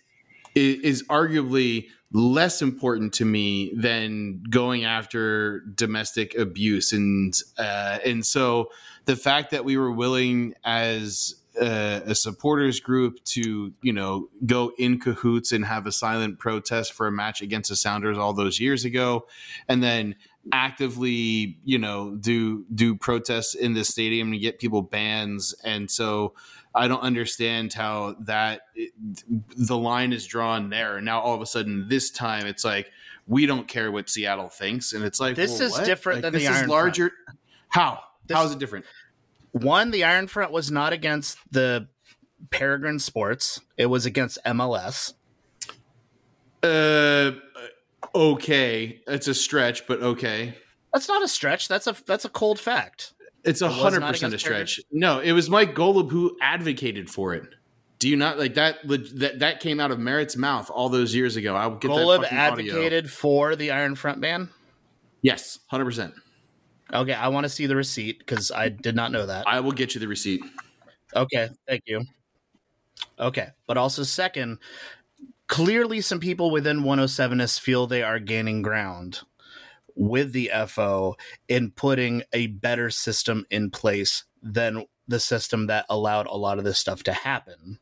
i- 0.56 0.80
is 0.82 1.02
arguably 1.08 1.86
less 2.12 2.62
important 2.62 3.12
to 3.14 3.24
me 3.24 3.72
than 3.76 4.42
going 4.48 4.84
after 4.84 5.60
domestic 5.74 6.34
abuse. 6.36 6.92
And 6.92 7.34
uh, 7.58 7.98
and 8.04 8.24
so 8.24 8.70
the 9.04 9.16
fact 9.16 9.50
that 9.50 9.64
we 9.64 9.76
were 9.76 9.92
willing 9.92 10.54
as 10.64 11.34
a, 11.60 12.02
a 12.06 12.14
supporters 12.14 12.78
group 12.80 13.22
to 13.24 13.72
you 13.82 13.92
know 13.92 14.28
go 14.46 14.72
in 14.78 15.00
cahoots 15.00 15.52
and 15.52 15.64
have 15.64 15.86
a 15.86 15.92
silent 15.92 16.38
protest 16.38 16.92
for 16.92 17.06
a 17.06 17.12
match 17.12 17.42
against 17.42 17.68
the 17.70 17.76
Sounders 17.76 18.16
all 18.16 18.32
those 18.32 18.60
years 18.60 18.84
ago 18.84 19.26
and 19.68 19.82
then 19.82 20.14
actively 20.52 21.58
you 21.64 21.78
know 21.78 22.14
do 22.16 22.64
do 22.74 22.94
protests 22.94 23.54
in 23.54 23.74
the 23.74 23.84
stadium 23.84 24.32
and 24.32 24.40
get 24.40 24.58
people 24.58 24.80
bans 24.80 25.54
and 25.62 25.90
so 25.90 26.32
i 26.74 26.88
don't 26.88 27.02
understand 27.02 27.72
how 27.72 28.14
that 28.20 28.62
the 29.56 29.76
line 29.76 30.12
is 30.12 30.26
drawn 30.26 30.70
there. 30.70 30.96
And 30.96 31.04
now 31.04 31.20
all 31.20 31.34
of 31.34 31.42
a 31.42 31.46
sudden 31.46 31.86
this 31.88 32.10
time 32.10 32.46
it's 32.46 32.64
like 32.64 32.90
we 33.26 33.44
don't 33.44 33.68
care 33.68 33.92
what 33.92 34.08
seattle 34.08 34.48
thinks. 34.48 34.94
And 34.94 35.04
it's 35.04 35.20
like 35.20 35.36
This 35.36 35.52
well, 35.58 35.62
is 35.68 35.72
what? 35.72 35.84
different 35.84 36.16
Like, 36.18 36.22
than 36.22 36.32
the 36.32 36.38
this 36.38 36.48
is 36.48 36.56
Iron 36.56 36.70
larger 36.70 37.12
how? 37.68 38.00
This- 38.26 38.36
how 38.36 38.44
is 38.44 38.52
it 38.52 38.58
different? 38.58 38.86
One, 39.52 39.90
the 39.90 40.04
Iron 40.04 40.28
Front 40.28 40.50
was 40.52 40.70
not 40.70 40.92
against 40.94 41.36
the 41.50 41.88
Peregrine 42.50 42.98
Sports; 43.00 43.60
it 43.76 43.86
was 43.86 44.06
against 44.06 44.38
MLS. 44.46 45.14
uh 46.62 47.32
okay 48.18 49.00
it's 49.06 49.28
a 49.28 49.34
stretch 49.34 49.86
but 49.86 50.02
okay 50.02 50.54
That's 50.92 51.08
not 51.08 51.22
a 51.22 51.28
stretch. 51.28 51.68
That's 51.68 51.86
a 51.86 51.94
that's 52.06 52.24
a 52.24 52.30
cold 52.30 52.58
fact. 52.58 53.12
It's 53.44 53.60
a 53.60 53.68
hundred 53.68 54.00
percent 54.02 54.32
a 54.34 54.38
stretch. 54.38 54.80
No, 54.90 55.20
it 55.20 55.32
was 55.32 55.50
Mike 55.50 55.74
Golub 55.74 56.10
who 56.10 56.36
advocated 56.40 57.10
for 57.10 57.34
it. 57.34 57.54
Do 57.98 58.08
you 58.08 58.16
not 58.16 58.38
like 58.38 58.54
that? 58.54 58.76
That 58.88 59.38
that 59.40 59.60
came 59.60 59.80
out 59.80 59.90
of 59.90 59.98
Merritt's 59.98 60.36
mouth 60.36 60.70
all 60.70 60.88
those 60.88 61.14
years 61.14 61.36
ago. 61.36 61.54
I 61.54 61.66
will 61.66 61.76
get 61.76 61.90
Golub 61.90 62.22
that 62.22 62.30
fucking 62.30 62.38
audio. 62.38 62.72
advocated 62.72 63.10
for 63.10 63.54
the 63.54 63.70
Iron 63.70 63.94
Front 63.94 64.20
ban. 64.20 64.48
Yes, 65.20 65.58
hundred 65.66 65.84
percent. 65.84 66.14
Okay, 66.92 67.12
I 67.12 67.28
want 67.28 67.44
to 67.44 67.50
see 67.50 67.66
the 67.66 67.76
receipt 67.76 68.18
because 68.20 68.50
I 68.50 68.70
did 68.70 68.96
not 68.96 69.12
know 69.12 69.26
that. 69.26 69.46
I 69.46 69.60
will 69.60 69.72
get 69.72 69.94
you 69.94 70.00
the 70.00 70.08
receipt. 70.08 70.40
Okay, 71.14 71.50
thank 71.68 71.82
you. 71.86 72.02
Okay, 73.18 73.48
but 73.66 73.76
also 73.76 74.04
second, 74.04 74.58
clearly 75.48 76.00
some 76.00 76.20
people 76.20 76.50
within 76.50 76.82
107s 76.82 77.58
feel 77.58 77.86
they 77.86 78.02
are 78.02 78.20
gaining 78.20 78.62
ground 78.62 79.20
with 79.96 80.32
the 80.32 80.50
FO 80.68 81.16
in 81.48 81.72
putting 81.72 82.22
a 82.32 82.46
better 82.46 82.88
system 82.90 83.44
in 83.50 83.70
place 83.70 84.24
than 84.42 84.84
the 85.08 85.18
system 85.18 85.66
that 85.66 85.86
allowed 85.88 86.26
a 86.26 86.36
lot 86.36 86.58
of 86.58 86.64
this 86.64 86.78
stuff 86.78 87.02
to 87.02 87.12
happen. 87.12 87.80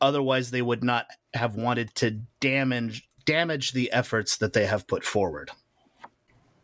Otherwise, 0.00 0.50
they 0.50 0.62
would 0.62 0.82
not 0.82 1.06
have 1.34 1.56
wanted 1.56 1.94
to 1.96 2.22
damage 2.40 3.06
damage 3.26 3.72
the 3.72 3.92
efforts 3.92 4.38
that 4.38 4.54
they 4.54 4.64
have 4.64 4.86
put 4.86 5.04
forward. 5.04 5.50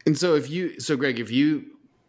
And 0.07 0.17
so 0.17 0.35
if 0.37 0.49
you 0.49 0.81
so 0.81 0.97
Greg, 0.97 1.21
if 1.21 1.31
you 1.31 1.65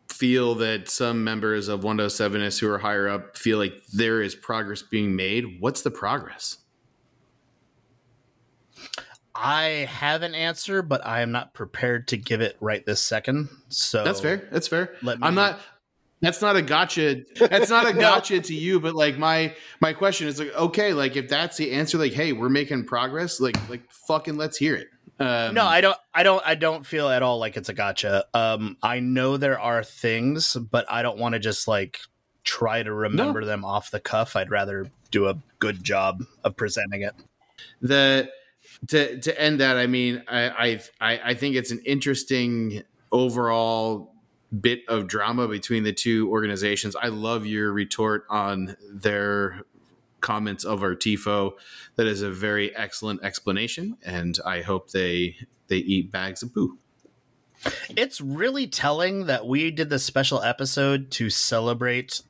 feel 0.08 0.56
that 0.56 0.90
some 0.90 1.24
members 1.24 1.68
of 1.68 1.82
107s 1.82 2.60
who 2.60 2.70
are 2.70 2.78
higher 2.78 3.10
up 3.10 3.38
feel 3.38 3.58
like 3.58 3.86
there 3.88 4.22
is 4.22 4.36
progress 4.36 4.82
being 4.82 5.16
made, 5.16 5.60
what's 5.60 5.82
the 5.82 5.92
progress? 5.92 6.60
I 9.38 9.88
have 9.90 10.24
an 10.24 10.34
answer, 10.36 10.82
but 10.82 11.06
I 11.06 11.22
am 11.22 11.32
not 11.32 11.54
prepared 11.54 12.08
to 12.10 12.18
give 12.18 12.42
it 12.42 12.58
right 12.60 12.86
this 12.86 13.00
second. 13.02 13.50
So 13.70 14.04
That's 14.04 14.20
fair. 14.22 14.48
That's 14.52 14.68
fair. 14.68 14.96
Let 15.04 15.20
me- 15.20 15.28
I'm 15.28 15.36
not. 15.36 15.60
That's 16.20 16.42
not 16.42 16.56
a 16.56 16.64
gotcha. 16.64 17.22
That's 17.40 17.70
not 17.70 17.88
a 17.88 17.94
gotcha 18.00 18.40
to 18.42 18.54
you. 18.54 18.80
But 18.80 18.96
like 18.96 19.20
my 19.20 19.54
my 19.82 19.94
question 19.94 20.28
is 20.28 20.40
like, 20.40 20.56
okay, 20.56 20.92
like 20.92 21.16
if 21.16 21.30
that's 21.30 21.58
the 21.58 21.72
answer, 21.74 22.00
like, 22.00 22.14
hey, 22.14 22.34
we're 22.34 22.50
making 22.50 22.86
progress. 22.86 23.40
Like 23.40 23.56
like 23.70 23.84
fucking 23.92 24.36
let's 24.36 24.58
hear 24.58 24.76
it. 24.76 24.88
Um, 25.20 25.54
no, 25.54 25.66
I 25.66 25.82
don't. 25.82 25.98
I 26.16 26.24
don't. 26.24 26.42
I 26.46 26.56
don't 26.56 26.84
feel 26.86 27.08
at 27.10 27.22
all 27.22 27.38
like 27.38 27.56
it's 27.56 27.70
a 27.70 27.74
gotcha. 27.74 28.26
Um, 28.34 28.78
I 28.82 29.00
know 29.00 29.38
there 29.38 29.60
are 29.60 29.84
things, 29.84 30.56
but 30.56 30.86
I 30.90 31.04
don't 31.04 31.20
want 31.20 31.34
to 31.34 31.40
just 31.40 31.68
like 31.68 32.00
try 32.44 32.82
to 32.82 32.92
remember 32.94 33.46
them 33.46 33.64
off 33.64 33.92
the 33.92 34.00
cuff. 34.00 34.36
I'd 34.36 34.50
rather 34.50 34.90
do 35.12 35.28
a 35.28 35.38
good 35.60 35.84
job 35.84 36.24
of 36.44 36.56
presenting 36.58 37.04
it. 37.04 37.14
the 37.82 38.30
to 38.88 39.20
to 39.20 39.42
end 39.42 39.60
that. 39.60 39.78
I 39.78 39.88
mean, 39.88 40.24
I 40.28 40.80
I 41.00 41.20
I, 41.24 41.34
think 41.34 41.56
it's 41.56 41.72
an 41.72 41.82
interesting 41.86 42.84
overall 43.12 44.14
bit 44.60 44.82
of 44.88 45.08
drama 45.08 45.48
between 45.48 45.84
the 45.84 45.94
two 45.94 46.30
organizations. 46.30 46.96
I 46.96 47.08
love 47.08 47.46
your 47.46 47.72
retort 47.72 48.26
on 48.30 48.78
their 48.92 49.64
comments 50.22 50.64
of 50.64 50.84
our 50.84 50.96
tifo 50.96 51.54
that 51.96 52.08
is 52.08 52.22
a 52.22 52.30
very 52.30 52.76
excellent 52.76 53.24
explanation 53.24 53.96
and 54.04 54.40
i 54.46 54.62
hope 54.62 54.90
they 54.92 55.36
they 55.68 55.78
eat 55.78 56.12
bags 56.12 56.42
of 56.42 56.54
poo 56.54 56.78
It's 57.90 58.22
really 58.22 58.68
telling 58.68 59.26
that 59.28 59.48
we 59.48 59.72
did 59.72 59.90
this 59.90 60.04
special 60.04 60.42
episode 60.42 61.12
to 61.12 61.30
celebrate 61.30 62.22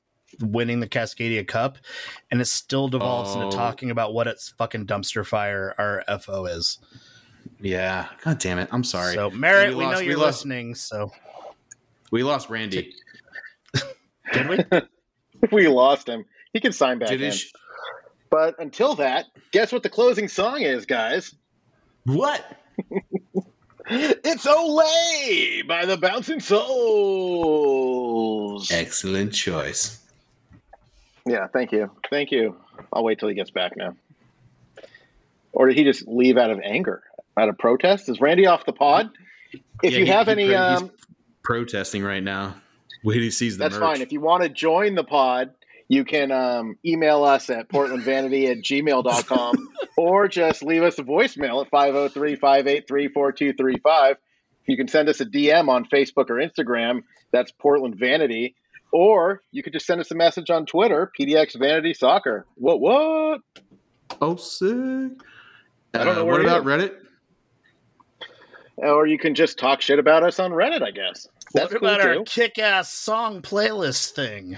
winning 0.41 0.79
the 0.79 0.87
Cascadia 0.87 1.47
Cup, 1.47 1.77
and 2.31 2.39
it 2.41 2.45
still 2.45 2.87
devolves 2.87 3.35
Oh. 3.35 3.41
into 3.41 3.55
talking 3.57 3.89
about 3.91 4.13
what 4.13 4.27
its 4.27 4.49
fucking 4.49 4.85
dumpster 4.87 5.25
fire 5.25 5.73
our 5.77 6.03
FO 6.19 6.45
is. 6.45 6.79
yeah 7.61 8.07
god 8.23 8.37
damn 8.39 8.59
it 8.59 8.67
i'm 8.71 8.83
sorry 8.83 9.13
So, 9.15 9.29
Merritt, 9.31 9.69
We 9.69 9.75
we, 9.75 9.83
lost- 9.85 9.95
know 9.95 10.01
you're 10.01 10.17
lost- 10.17 10.37
listening. 10.45 10.75
So, 10.75 11.11
we 12.11 12.21
lost 12.23 12.49
randy 12.49 12.93
did 14.33 14.47
we? 14.49 14.59
we 15.51 15.67
lost 15.67 16.07
him. 16.09 16.25
He 16.53 16.59
can 16.59 16.71
sign 16.73 16.99
back 16.99 17.09
did 17.09 17.21
in. 17.21 17.27
his 17.31 17.51
But 18.29 18.55
until 18.59 18.95
that, 18.95 19.25
guess 19.51 19.71
what 19.71 19.83
the 19.83 19.89
closing 19.89 20.27
song 20.27 20.61
is, 20.61 20.85
guys? 20.85 21.33
What? 22.03 22.43
It's 23.89 24.45
Ole 24.45 25.63
by 25.65 25.85
the 25.85 25.95
Bouncing 25.95 26.41
Souls. 27.77 28.69
Excellent 28.69 29.33
choice. 29.33 29.99
Yeah, 31.27 31.47
thank 31.47 31.71
you. 31.71 31.91
Thank 32.09 32.31
you. 32.31 32.57
I'll 32.93 33.03
wait 33.03 33.19
till 33.19 33.29
he 33.29 33.35
gets 33.35 33.51
back 33.51 33.75
now. 33.75 33.95
Or 35.53 35.67
did 35.67 35.77
he 35.77 35.83
just 35.83 36.07
leave 36.07 36.37
out 36.37 36.51
of 36.51 36.59
anger, 36.63 37.03
out 37.37 37.49
of 37.49 37.57
protest? 37.57 38.09
Is 38.09 38.21
Randy 38.21 38.45
off 38.45 38.65
the 38.65 38.73
pod? 38.73 39.09
If 39.83 39.93
Yeah, 39.93 39.99
you 39.99 40.05
he- 40.05 40.11
have 40.11 40.27
he 40.27 40.31
any, 40.33 40.45
he's 40.47 40.55
um, 40.55 40.91
protesting 41.43 42.03
right 42.03 42.23
now. 42.23 42.55
Wait 43.03 43.21
he 43.21 43.31
sees 43.31 43.57
the 43.57 43.63
that's 43.63 43.75
merch. 43.75 43.81
fine. 43.95 44.01
If 44.01 44.11
you 44.11 44.21
want 44.21 44.43
to 44.43 44.49
join 44.49 44.95
the 44.95 45.03
pod, 45.03 45.51
you 45.87 46.03
can 46.03 46.31
um, 46.31 46.77
email 46.85 47.23
us 47.23 47.49
at 47.49 47.69
portlandvanity 47.69 48.49
at 48.51 48.57
gmail.com 48.57 49.69
or 49.97 50.27
just 50.27 50.61
leave 50.63 50.83
us 50.83 50.99
a 50.99 51.03
voicemail 51.03 51.63
at 51.63 51.69
503 51.71 52.35
583 52.35 53.07
4235. 53.09 54.17
You 54.65 54.75
can 54.77 54.87
send 54.89 55.07
us 55.07 55.21
a 55.21 55.25
DM 55.25 55.69
on 55.69 55.85
Facebook 55.85 56.29
or 56.29 56.35
Instagram. 56.35 57.03
That's 57.31 57.51
Portland 57.51 57.95
Vanity. 57.97 58.55
Or 58.91 59.41
you 59.51 59.61
could 59.63 59.73
just 59.73 59.85
send 59.85 59.99
us 60.01 60.11
a 60.11 60.15
message 60.15 60.49
on 60.49 60.65
Twitter, 60.65 61.11
PDX 61.19 61.57
Vanity 61.59 61.93
Soccer. 61.93 62.45
What, 62.55 62.79
what? 62.79 63.41
oh, 64.21 64.35
sick. 64.37 64.71
I 65.93 66.03
don't 66.03 66.15
know 66.15 66.21
Uh, 66.21 66.25
where 66.25 66.33
what 66.35 66.41
about 66.41 66.81
is. 66.81 66.89
Reddit? 66.89 66.95
Or 68.77 69.07
you 69.07 69.17
can 69.17 69.33
just 69.33 69.57
talk 69.57 69.81
shit 69.81 69.99
about 69.99 70.23
us 70.23 70.39
on 70.39 70.51
Reddit, 70.51 70.83
I 70.83 70.91
guess. 70.91 71.27
That's 71.53 71.71
what 71.73 71.79
cool 71.81 71.89
about 71.89 72.01
our 72.01 72.13
too. 72.15 72.23
kick-ass 72.25 72.93
song 72.93 73.41
playlist 73.41 74.11
thing? 74.11 74.57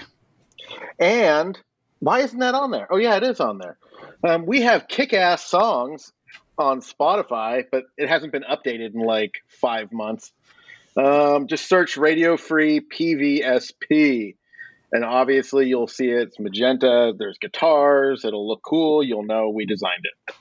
And 0.98 1.58
why 2.00 2.20
isn't 2.20 2.38
that 2.38 2.54
on 2.54 2.70
there? 2.70 2.86
Oh, 2.90 2.96
yeah, 2.98 3.16
it 3.16 3.22
is 3.22 3.40
on 3.40 3.58
there. 3.58 3.78
Um, 4.22 4.44
we 4.46 4.60
have 4.62 4.88
kick 4.88 5.12
ass 5.14 5.44
songs 5.46 6.12
on 6.58 6.80
Spotify, 6.80 7.64
but 7.72 7.84
it 7.96 8.08
hasn't 8.08 8.32
been 8.32 8.44
updated 8.44 8.94
in 8.94 9.00
like 9.00 9.36
five 9.48 9.90
months. 9.92 10.32
Um, 10.96 11.46
just 11.46 11.68
search 11.68 11.96
Radio 11.96 12.36
Free 12.36 12.80
PVSP. 12.80 14.34
And 14.92 15.04
obviously, 15.04 15.68
you'll 15.68 15.86
see 15.86 16.08
it's 16.08 16.38
magenta. 16.40 17.12
There's 17.16 17.38
guitars. 17.38 18.24
It'll 18.24 18.46
look 18.48 18.62
cool. 18.64 19.02
You'll 19.04 19.22
know 19.24 19.48
we 19.50 19.64
designed 19.64 20.04
it. 20.04 20.34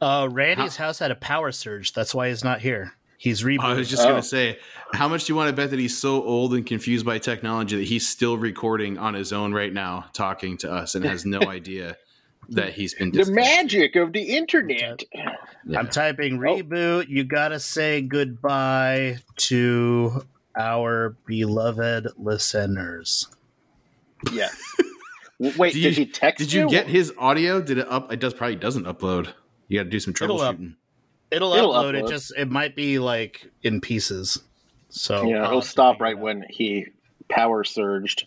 Uh, 0.00 0.28
Randy's 0.30 0.76
house 0.76 1.00
had 1.00 1.10
a 1.10 1.16
power 1.16 1.50
surge. 1.50 1.92
That's 1.92 2.14
why 2.14 2.28
he's 2.28 2.44
not 2.44 2.60
here. 2.60 2.92
He's 3.18 3.42
rebooted. 3.42 3.64
I 3.64 3.74
was 3.74 3.90
just 3.90 4.04
Oh. 4.04 4.10
gonna 4.10 4.22
say, 4.22 4.58
how 4.92 5.08
much 5.08 5.24
do 5.24 5.32
you 5.32 5.36
want 5.36 5.48
to 5.50 5.52
bet 5.56 5.70
that 5.70 5.78
he's 5.80 5.98
so 5.98 6.22
old 6.22 6.54
and 6.54 6.64
confused 6.64 7.04
by 7.04 7.18
technology 7.18 7.76
that 7.76 7.88
he's 7.88 8.08
still 8.08 8.38
recording 8.38 8.96
on 8.96 9.14
his 9.14 9.32
own 9.32 9.52
right 9.52 9.72
now, 9.72 10.04
talking 10.12 10.56
to 10.58 10.70
us, 10.72 10.94
and 10.94 11.04
has 11.04 11.26
no 11.26 11.40
idea 11.40 11.96
that 12.50 12.72
he's 12.72 12.94
been 12.94 13.10
The 13.10 13.30
magic 13.30 13.96
of 13.96 14.12
the 14.12 14.22
internet. 14.22 15.02
Yeah. 15.12 15.36
I'm 15.76 15.88
typing 15.88 16.36
oh. 16.36 16.40
reboot. 16.40 17.08
You 17.08 17.24
gotta 17.24 17.60
say 17.60 18.00
goodbye 18.00 19.18
to 19.36 20.24
our 20.58 21.16
beloved 21.26 22.08
listeners. 22.16 23.28
Yeah. 24.32 24.48
Wait, 25.38 25.72
did 25.72 25.82
you- 25.96 26.04
he 26.04 26.06
text 26.06 26.38
Did 26.38 26.52
you 26.52 26.68
get 26.68 26.88
his 26.88 27.12
audio? 27.18 27.60
Did 27.60 27.78
it 27.78 27.88
up? 27.88 28.12
It 28.12 28.20
does 28.20 28.34
probably 28.34 28.56
doesn't 28.56 28.84
upload. 28.84 29.32
You 29.68 29.78
got 29.78 29.84
to 29.84 29.90
do 29.90 30.00
some 30.00 30.14
It'll 30.20 30.40
up. 30.40 30.56
troubleshooting. 30.56 30.74
It'll, 31.30 31.52
It'll 31.52 31.74
upload. 31.74 31.94
It 31.94 32.08
just 32.08 32.32
it 32.36 32.50
might 32.50 32.74
be 32.74 32.98
like 32.98 33.50
in 33.62 33.80
pieces. 33.80 34.42
So 34.88 35.28
Yeah, 35.28 35.44
I'll 35.44 35.50
he'll 35.50 35.62
stop 35.62 36.00
right 36.00 36.16
it 36.16 36.18
when 36.18 36.44
he 36.48 36.86
power 37.28 37.64
surged. 37.64 38.26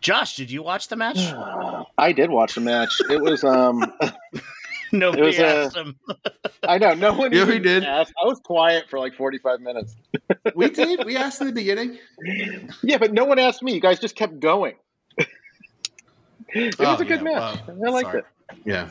Josh, 0.00 0.36
did 0.36 0.50
you 0.50 0.62
watch 0.62 0.88
the 0.88 0.96
match? 0.96 1.18
I 1.98 2.12
did 2.12 2.30
watch 2.30 2.54
the 2.54 2.60
match. 2.62 2.90
It 3.10 3.20
was 3.20 3.44
um 3.44 3.84
Nobody 4.92 5.22
was, 5.22 5.38
uh, 5.38 5.42
asked 5.44 5.76
him. 5.76 5.96
I 6.64 6.78
know 6.78 6.94
no 6.94 7.12
one 7.14 7.32
Yeah, 7.32 7.44
we 7.44 7.58
did. 7.60 7.84
asked. 7.84 8.12
I 8.20 8.26
was 8.26 8.40
quiet 8.40 8.86
for 8.90 8.98
like 8.98 9.14
45 9.14 9.60
minutes. 9.60 9.94
We 10.54 10.68
did. 10.70 11.04
We 11.04 11.16
asked 11.16 11.40
in 11.40 11.46
the 11.46 11.52
beginning. 11.52 11.98
Yeah, 12.82 12.98
but 12.98 13.12
no 13.12 13.24
one 13.24 13.38
asked 13.38 13.62
me. 13.62 13.72
You 13.74 13.80
guys 13.80 13.98
just 14.00 14.16
kept 14.16 14.40
going. 14.40 14.74
it 16.48 16.74
Oh, 16.78 16.92
was 16.92 17.00
a 17.00 17.04
good 17.04 17.18
yeah, 17.20 17.24
match. 17.24 17.60
well, 17.68 17.90
I 17.90 17.94
liked 17.94 18.06
sorry. 18.10 18.18
it. 18.20 18.56
Yeah. 18.64 18.90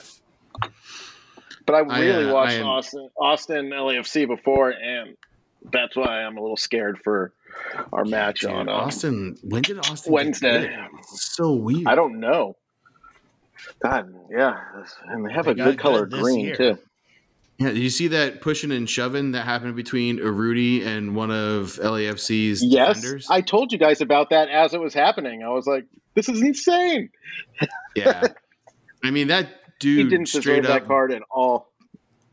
But 1.66 1.76
I 1.76 1.80
I, 1.80 2.00
really 2.00 2.30
uh, 2.30 2.34
watched 2.34 2.52
I 2.54 2.56
am- 2.56 2.66
Austin 2.68 3.10
Austin 3.20 3.70
LAFC 3.72 4.28
before 4.28 4.70
and 4.72 5.16
that's 5.72 5.96
why 5.96 6.24
I'm 6.24 6.38
a 6.38 6.42
little 6.42 6.58
scared 6.58 7.00
for 7.04 7.34
our 7.94 8.06
match 8.06 8.42
Dude, 8.42 8.52
on 8.52 8.70
uh, 8.70 8.74
Austin. 8.74 9.38
When 9.44 9.62
did 9.62 9.80
Austin? 9.80 10.12
Wednesday. 10.14 10.76
So 11.04 11.54
weird. 11.54 11.88
I 11.88 11.96
don't 11.96 12.20
know. 12.20 12.56
God, 13.84 14.14
yeah, 14.32 14.58
and 15.08 15.26
they 15.28 15.34
have 15.34 15.46
They 15.46 15.52
a 15.52 15.56
good 15.56 15.80
color 15.80 16.06
green 16.06 16.40
year. 16.40 16.56
too. 16.56 16.78
Yeah, 17.58 17.68
did 17.70 17.80
you 17.80 17.90
see 17.90 18.08
that 18.08 18.40
pushing 18.40 18.72
and 18.72 18.90
shoving 18.90 19.34
that 19.34 19.44
happened 19.46 19.76
between 19.76 20.18
Arudi 20.20 20.86
and 20.86 21.14
one 21.14 21.30
of 21.30 21.78
LAFC's 21.82 22.64
Yes, 22.64 22.96
defenders? 23.02 23.28
I 23.30 23.42
told 23.42 23.74
you 23.74 23.78
guys 23.78 24.00
about 24.00 24.30
that 24.30 24.48
as 24.50 24.74
it 24.74 24.80
was 24.80 24.94
happening. 24.94 25.44
I 25.44 25.50
was 25.50 25.68
like, 25.68 25.86
"This 26.16 26.30
is 26.30 26.42
insane." 26.42 27.10
yeah. 27.96 28.28
I 29.04 29.12
mean 29.12 29.28
that 29.28 29.50
dude 29.80 30.06
he 30.06 30.10
didn't 30.10 30.28
straight 30.28 30.66
up 30.66 30.72
that 30.82 30.88
card 30.88 31.12
at 31.12 31.22
all. 31.30 31.69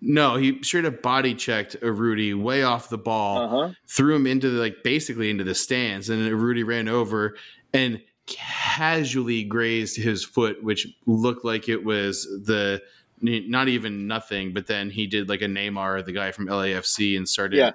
No, 0.09 0.36
he 0.36 0.62
straight 0.62 0.84
up 0.84 1.02
body 1.02 1.34
checked 1.34 1.74
Rudy 1.82 2.32
way 2.32 2.62
off 2.62 2.88
the 2.88 2.96
ball, 2.98 3.38
Uh 3.38 3.48
huh. 3.48 3.72
threw 3.88 4.14
him 4.14 4.26
into 4.26 4.50
the 4.50 4.61
like 4.61 4.84
basically 4.84 5.30
into 5.30 5.42
the 5.42 5.54
stands, 5.54 6.09
and 6.09 6.24
Rudy 6.30 6.62
ran 6.62 6.86
over 6.88 7.36
and 7.74 8.00
casually 8.26 9.42
grazed 9.42 9.96
his 9.96 10.24
foot, 10.24 10.62
which 10.62 10.86
looked 11.07 11.44
like 11.44 11.68
it 11.68 11.84
was 11.84 12.22
the 12.44 12.80
not 13.20 13.66
even 13.68 14.07
nothing, 14.07 14.52
but 14.52 14.66
then 14.68 14.90
he 14.90 15.07
did 15.07 15.28
like 15.28 15.42
a 15.42 15.46
Neymar, 15.46 16.04
the 16.04 16.12
guy 16.12 16.30
from 16.30 16.46
LAFC, 16.46 17.16
and 17.16 17.28
started 17.28 17.59
Yeah. 17.59 17.70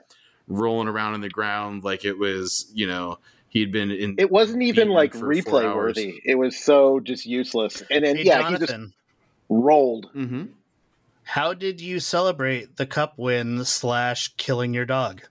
rolling 0.47 0.87
around 0.87 1.15
on 1.15 1.21
the 1.21 1.29
ground 1.29 1.83
like 1.83 2.05
it 2.05 2.17
was, 2.17 2.71
you 2.73 2.87
know, 2.87 3.17
he'd 3.49 3.71
been 3.73 3.91
in. 3.91 4.15
It 4.17 4.31
wasn't 4.31 4.61
even 4.63 4.87
like 4.89 5.13
replay 5.13 5.75
worthy. 5.75 6.21
It 6.23 6.35
was 6.35 6.57
so 6.57 6.99
just 7.01 7.25
useless. 7.25 7.83
And 7.91 8.05
then 8.05 8.17
Hey, 8.17 8.23
yeah, 8.23 8.37
he 8.47 8.55
just 8.55 8.67
Jonathan, 8.67 8.93
rolled. 9.49 10.09
hmm 10.13 10.43
how 11.23 11.53
did 11.53 11.81
you 11.81 11.99
celebrate 11.99 12.77
the 12.77 12.85
cup 12.85 13.13
win 13.17 13.65
slash 13.65 14.33
killing 14.37 14.73
your 14.73 14.85
dog? 14.85 15.21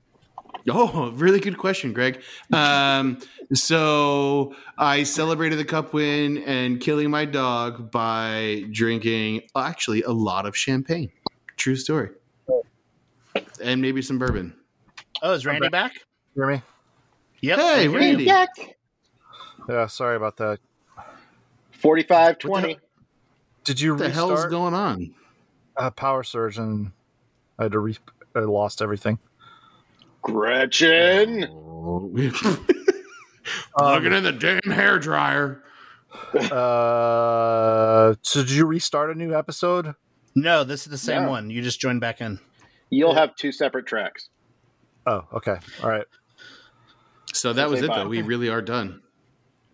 Oh, 0.69 1.11
really 1.13 1.41
good 1.41 1.59
question, 1.59 1.93
Greg. 1.93 2.23
Um, 2.53 3.19
so 3.53 4.55
I 4.77 5.05
celebrated 5.05 5.59
the 5.59 5.65
cup 5.65 5.93
win 5.93 6.39
and 6.39 6.81
killing 6.81 7.11
my 7.11 7.25
dog 7.25 7.91
by 7.91 8.65
drinking 8.71 9.43
actually 9.57 10.03
a 10.03 10.11
lot 10.11 10.47
of 10.47 10.57
champagne. 10.57 11.11
True 11.57 11.77
story. 11.77 12.11
And 13.63 13.81
maybe 13.81 14.03
some 14.03 14.19
bourbon. 14.19 14.55
Oh, 15.23 15.33
is 15.33 15.47
Randy 15.47 15.69
back? 15.69 15.93
Hear 16.35 16.47
me? 16.47 16.63
Yep. 17.41 17.59
Hey, 17.59 17.83
hear. 17.83 17.99
Randy. 17.99 18.25
Yak. 18.25 18.49
Yeah, 19.69 19.87
sorry 19.87 20.17
about 20.17 20.37
that. 20.39 20.59
45 21.73 22.39
20. 22.39 22.79
Did 23.65 23.81
you 23.81 23.93
What 23.93 23.99
the 23.99 24.11
hell's 24.11 24.31
restart 24.33 24.51
going 24.51 24.75
on? 24.75 25.15
Uh, 25.81 25.91
Power 25.91 26.23
Surge 26.23 26.59
and 26.59 26.93
I 27.59 27.65
had 27.65 27.73
to 27.73 27.79
re- 27.81 27.99
I 28.35 28.41
lost 28.41 28.81
everything? 28.83 29.19
Gretchen. 30.23 31.49
Oh. 33.77 33.95
Looking 33.95 34.13
in 34.13 34.23
the 34.23 34.33
damn 34.33 34.71
hair 34.71 34.99
dryer. 34.99 35.63
Uh, 36.35 38.15
so 38.23 38.41
did 38.43 38.51
you 38.51 38.67
restart 38.67 39.11
a 39.11 39.15
new 39.15 39.35
episode? 39.35 39.95
No, 40.35 40.63
this 40.63 40.83
is 40.83 40.91
the 40.91 40.99
same 40.99 41.23
No. 41.23 41.31
one. 41.31 41.51
You 41.51 41.63
just 41.63 41.81
joined 41.81 42.01
back 42.01 42.21
in. 42.21 42.39
You'll 42.91 43.15
have 43.15 43.35
two 43.37 43.51
separate 43.51 43.87
tracks. 43.87 44.29
Oh, 45.07 45.25
okay. 45.33 45.57
All 45.83 45.89
right. 45.91 46.05
So 47.33 47.53
that 47.55 47.71
was 47.71 47.83
it, 47.83 47.89
bye. 47.89 47.99
though. 47.99 48.09
We 48.09 48.23
really 48.23 48.49
are 48.49 48.63
done. 48.63 49.01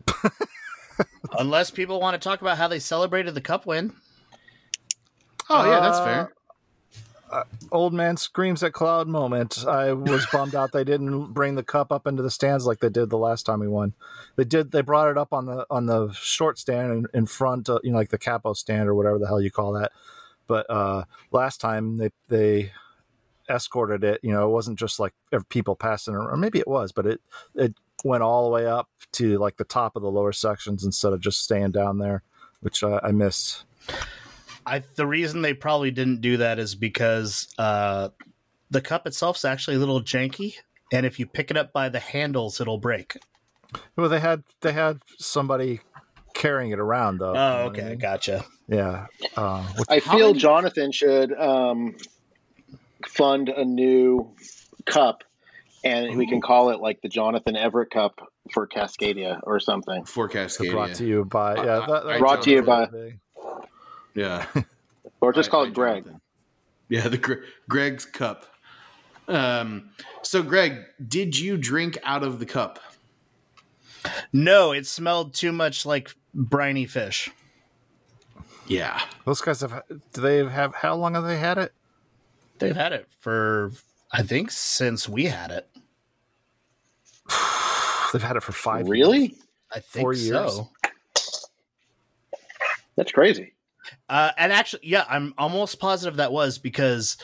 Unless 1.38 1.70
people 1.72 2.00
want 2.00 2.20
to 2.20 2.26
talk 2.26 2.40
about 2.40 2.56
how 2.58 2.68
they 2.68 2.78
celebrated 2.78 3.34
the 3.34 3.40
cup 3.40 3.66
win. 3.66 3.92
Oh, 5.48 5.64
yeah, 5.64 5.80
that's 5.80 5.98
Uh, 5.98 6.04
fair. 6.04 6.32
Old 7.72 7.92
man 7.92 8.16
screams 8.16 8.62
at 8.62 8.72
cloud 8.72 9.08
moment. 9.08 9.64
I 9.66 9.92
was 9.92 10.24
bummed 10.32 10.54
out 10.54 10.70
they 10.72 10.84
didn't 10.84 11.32
bring 11.32 11.56
the 11.56 11.64
cup 11.64 11.90
up 11.90 12.06
into 12.06 12.22
the 12.22 12.30
stands 12.30 12.66
like 12.66 12.78
they 12.78 12.88
did 12.88 13.10
the 13.10 13.18
last 13.18 13.44
time 13.44 13.58
we 13.60 13.66
won. 13.68 13.94
They 14.36 14.44
did. 14.44 14.70
They 14.70 14.80
brought 14.80 15.10
it 15.10 15.18
up 15.18 15.32
on 15.32 15.46
the 15.46 15.66
on 15.68 15.86
the 15.86 16.12
short 16.12 16.56
stand 16.58 16.92
in, 16.92 17.06
in 17.12 17.26
front, 17.26 17.68
of, 17.68 17.80
you 17.82 17.90
know, 17.90 17.98
like 17.98 18.10
the 18.10 18.18
capo 18.18 18.52
stand 18.52 18.88
or 18.88 18.94
whatever 18.94 19.18
the 19.18 19.26
hell 19.26 19.40
you 19.40 19.50
call 19.50 19.72
that. 19.72 19.90
But 20.46 20.70
uh 20.70 21.04
last 21.32 21.60
time 21.60 21.96
they 21.96 22.10
they 22.28 22.72
escorted 23.50 24.04
it. 24.04 24.20
You 24.22 24.32
know, 24.32 24.46
it 24.48 24.52
wasn't 24.52 24.78
just 24.78 25.00
like 25.00 25.12
people 25.48 25.74
passing, 25.74 26.14
or 26.14 26.36
maybe 26.36 26.60
it 26.60 26.68
was, 26.68 26.92
but 26.92 27.06
it 27.06 27.20
it 27.56 27.74
went 28.04 28.22
all 28.22 28.44
the 28.44 28.50
way 28.54 28.66
up 28.66 28.88
to 29.12 29.36
like 29.38 29.56
the 29.56 29.64
top 29.64 29.96
of 29.96 30.02
the 30.02 30.10
lower 30.10 30.32
sections 30.32 30.84
instead 30.84 31.12
of 31.12 31.20
just 31.20 31.42
staying 31.42 31.72
down 31.72 31.98
there, 31.98 32.22
which 32.60 32.84
uh, 32.84 33.00
I 33.02 33.10
missed. 33.10 33.64
I 34.66 34.82
the 34.96 35.06
reason 35.06 35.42
they 35.42 35.54
probably 35.54 35.90
didn't 35.90 36.20
do 36.20 36.38
that 36.38 36.58
is 36.58 36.74
because 36.74 37.48
uh, 37.58 38.08
the 38.70 38.80
cup 38.80 39.06
itself's 39.06 39.44
actually 39.44 39.76
a 39.76 39.78
little 39.78 40.02
janky, 40.02 40.54
and 40.92 41.06
if 41.06 41.18
you 41.20 41.26
pick 41.26 41.50
it 41.50 41.56
up 41.56 41.72
by 41.72 41.88
the 41.88 42.00
handles, 42.00 42.60
it'll 42.60 42.78
break. 42.78 43.16
Well, 43.96 44.08
they 44.08 44.20
had 44.20 44.42
they 44.62 44.72
had 44.72 45.00
somebody 45.18 45.80
carrying 46.34 46.70
it 46.72 46.78
around 46.78 47.18
though. 47.18 47.28
Oh, 47.28 47.32
You 47.32 47.34
know 47.38 47.40
what 47.40 47.78
I 47.78 47.80
okay, 47.80 47.88
mean? 47.90 47.98
gotcha. 47.98 48.44
Yeah. 48.68 49.06
Uh, 49.36 49.62
which- 49.74 49.86
I 49.88 50.00
feel 50.00 50.28
many- 50.28 50.38
Jonathan 50.40 50.92
should 50.92 51.32
um, 51.32 51.96
fund 53.06 53.48
a 53.48 53.64
new 53.64 54.34
cup, 54.84 55.22
and 55.84 56.16
we 56.16 56.26
can 56.26 56.40
call 56.40 56.70
it 56.70 56.80
like 56.80 57.00
the 57.02 57.08
Jonathan 57.08 57.56
Everett 57.56 57.90
Cup 57.90 58.20
for 58.52 58.66
Cascadia 58.66 59.40
or 59.44 59.60
something. 59.60 60.04
For 60.04 60.28
Cascadia, 60.28 60.70
brought 60.72 60.94
to 60.94 61.06
you 61.06 61.24
by 61.24 61.54
yeah. 61.56 61.60
I- 61.60 61.64
That, 61.86 61.90
I- 61.90 62.12
that 62.12 62.18
Brought 62.18 62.42
to 62.42 62.50
you 62.50 62.62
by- 62.62 62.88
Yeah. 64.16 64.46
Or 65.22 65.32
just 65.32 65.48
By- 65.48 65.52
call 65.52 65.64
by 65.64 65.68
it 65.68 65.74
Greg. 65.74 66.04
Jonathan. 66.04 66.20
Yeah, 66.88 67.08
the 67.08 67.16
Gre- 67.16 67.44
Greg's 67.70 68.04
cup. 68.04 68.44
Um, 69.28 69.90
so 70.22 70.42
Greg, 70.42 70.78
did 71.08 71.38
you 71.38 71.56
drink 71.56 71.96
out 72.04 72.22
of 72.22 72.38
the 72.38 72.44
cup? 72.46 72.78
No, 74.32 74.72
it 74.72 74.86
smelled 74.86 75.32
too 75.32 75.52
much 75.52 75.86
like 75.86 76.14
briny 76.34 76.84
fish. 76.86 77.30
Yeah. 78.66 79.00
Those 79.24 79.40
guys 79.40 79.62
have. 79.62 79.82
Do 80.12 80.20
they 80.20 80.44
have? 80.44 80.74
How 80.74 80.94
long 80.94 81.14
have 81.14 81.24
they 81.24 81.38
had 81.38 81.56
it? 81.56 81.72
They've 82.58 82.76
had 82.76 82.92
it 82.92 83.08
for 83.20 83.72
I 84.12 84.22
think 84.22 84.50
since 84.50 85.08
we 85.08 85.24
had 85.24 85.50
it. 85.50 85.66
They've 88.12 88.22
had 88.22 88.36
it 88.36 88.42
for 88.42 88.52
five. 88.52 88.86
Really? 88.88 89.18
years. 89.28 89.38
I 89.74 89.80
think 89.80 90.02
Four 90.04 90.12
years? 90.12 90.28
so. 90.52 90.68
That's 92.96 93.12
crazy. 93.12 93.54
Uh, 94.08 94.30
and 94.36 94.52
actually, 94.52 94.80
yeah, 94.84 95.04
I'm 95.08 95.34
almost 95.38 95.78
positive 95.80 96.16
that 96.16 96.32
was 96.32 96.58
because 96.58 97.16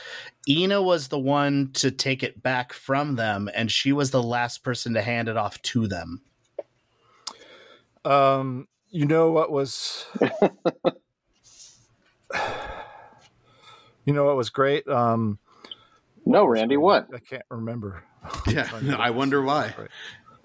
Ina 0.48 0.82
was 0.82 1.08
the 1.08 1.18
one 1.18 1.70
to 1.74 1.90
take 1.90 2.22
it 2.22 2.42
back 2.42 2.72
from 2.72 3.16
them, 3.16 3.48
and 3.54 3.70
she 3.70 3.92
was 3.92 4.10
the 4.10 4.22
last 4.22 4.64
person 4.64 4.94
to 4.94 5.02
hand 5.02 5.28
it 5.28 5.36
off 5.36 5.60
to 5.62 5.86
them. 5.86 6.22
Um, 8.04 8.66
you 8.90 9.06
know 9.06 9.30
what 9.30 9.52
was. 9.52 10.04
you 14.04 14.12
know 14.12 14.24
what 14.24 14.36
was 14.36 14.50
great? 14.50 14.86
Um, 14.88 15.38
No, 16.26 16.44
Randy, 16.44 16.76
what? 16.76 17.08
I 17.14 17.18
can't 17.18 17.44
remember. 17.50 18.04
Yeah. 18.46 18.68
I 18.98 19.10
wonder 19.10 19.42
why. 19.42 19.74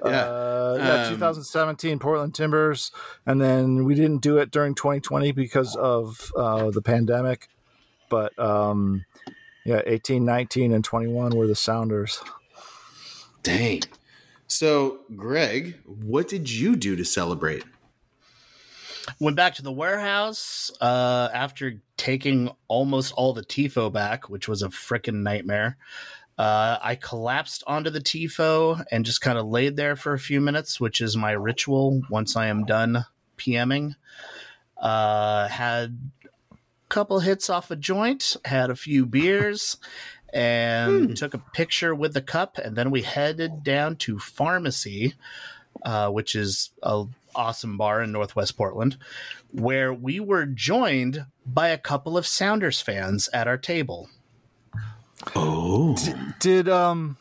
Yeah. 0.04 0.12
Uh, 0.12 0.76
yeah, 0.80 1.04
Um, 1.06 1.14
2017 1.14 2.00
Portland 2.00 2.36
Timbers, 2.36 2.92
and 3.26 3.42
then 3.42 3.84
we 3.84 3.96
didn't 3.96 4.22
do 4.22 4.38
it 4.38 4.52
during 4.52 4.76
2020 4.76 5.32
because 5.32 5.76
of 5.76 6.32
uh, 6.36 6.70
the 6.72 6.82
pandemic. 6.82 7.48
But 8.10 8.38
um, 8.40 9.06
yeah, 9.66 9.82
18, 9.86 10.24
19, 10.24 10.72
and 10.72 10.84
21 10.84 11.36
were 11.36 11.48
the 11.48 11.56
Sounders. 11.56 12.22
Dang. 13.44 13.82
So, 14.48 15.00
Greg, 15.16 15.80
what 15.86 16.28
did 16.28 16.50
you 16.50 16.76
do 16.76 16.96
to 16.96 17.04
celebrate? 17.04 17.64
Went 19.20 19.36
back 19.36 19.56
to 19.56 19.62
the 19.62 19.72
warehouse 19.72 20.72
uh, 20.80 21.30
after 21.34 21.82
taking 21.96 22.50
almost 22.68 23.14
all 23.14 23.34
the 23.34 23.44
TIFO 23.44 23.92
back, 23.92 24.30
which 24.30 24.48
was 24.48 24.62
a 24.62 24.70
freaking 24.70 25.22
nightmare. 25.24 25.78
Uh, 26.38 26.78
I 26.82 26.96
collapsed 26.96 27.64
onto 27.66 27.90
the 27.90 28.00
TIFO 28.00 28.86
and 28.92 29.06
just 29.06 29.22
kind 29.22 29.40
of 29.40 29.48
laid 29.48 29.76
there 29.76 29.96
for 29.96 30.14
a 30.14 30.20
few 30.20 30.40
minutes, 30.40 30.80
which 30.80 31.02
is 31.02 31.18
my 31.18 31.32
ritual 31.32 32.04
once 32.10 32.36
I 32.36 32.48
am 32.48 32.66
done 32.66 33.06
PMing. 33.38 33.96
Uh, 34.78 35.48
had 35.48 35.98
a 36.52 36.58
couple 36.90 37.20
hits 37.20 37.50
off 37.50 37.72
a 37.72 37.76
joint, 37.76 38.38
had 38.46 38.70
a 38.70 38.76
few 38.76 39.08
beers, 39.08 39.78
and 40.32 41.18
took 41.18 41.34
a 41.34 41.40
picture 41.40 41.96
with 41.96 42.14
the 42.14 42.22
cup. 42.22 42.60
And 42.60 42.76
then 42.76 42.92
we 42.92 43.02
headed 43.02 43.64
down 43.64 43.96
to 43.98 44.20
Pharmacy, 44.20 45.16
uh, 45.84 46.10
which 46.10 46.36
is 46.36 46.70
a 46.84 47.06
awesome 47.34 47.78
bar 47.78 48.02
in 48.02 48.12
Northwest 48.12 48.58
Portland, 48.58 48.98
where 49.52 49.94
we 49.94 50.20
were 50.20 50.46
joined 50.46 51.26
by 51.46 51.70
a 51.70 51.78
couple 51.78 52.18
of 52.18 52.28
Sounders 52.28 52.82
fans 52.82 53.30
at 53.34 53.48
our 53.48 53.58
table. 53.58 54.10
Oh. 55.36 55.96
Did 56.40 56.70
um, 56.70 57.18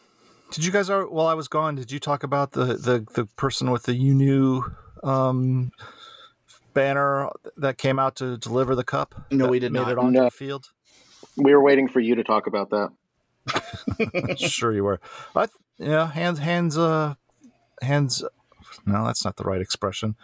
did 0.50 0.64
you 0.64 0.72
guys? 0.72 0.90
Are, 0.90 1.06
while 1.08 1.26
I 1.26 1.34
was 1.34 1.48
gone, 1.48 1.74
did 1.76 1.90
you 1.90 1.98
talk 1.98 2.22
about 2.22 2.52
the 2.52 2.64
the 2.64 3.06
the 3.14 3.26
person 3.36 3.70
with 3.70 3.84
the 3.84 3.94
UNU 3.94 4.62
um 5.02 5.72
banner 6.74 7.30
that 7.56 7.78
came 7.78 7.98
out 7.98 8.16
to 8.16 8.36
deliver 8.36 8.74
the 8.74 8.84
cup? 8.84 9.14
No, 9.30 9.48
we 9.48 9.58
did 9.58 9.72
made 9.72 9.80
not. 9.80 9.92
it 9.92 9.98
onto 9.98 10.18
No. 10.18 10.24
the 10.24 10.30
field. 10.30 10.66
We 11.36 11.54
were 11.54 11.62
waiting 11.62 11.88
for 11.88 12.00
you 12.00 12.14
to 12.14 12.24
talk 12.24 12.46
about 12.46 12.70
that. 12.70 14.36
sure 14.38 14.72
you 14.72 14.84
were. 14.84 15.00
I 15.34 15.46
th- 15.46 15.50
yeah, 15.78 16.10
hands 16.10 16.38
hands 16.38 16.76
uh 16.78 17.14
hands 17.82 18.24
no, 18.84 19.04
that's 19.06 19.24
not 19.24 19.36
the 19.36 19.44
right 19.44 19.60
expression. 19.60 20.16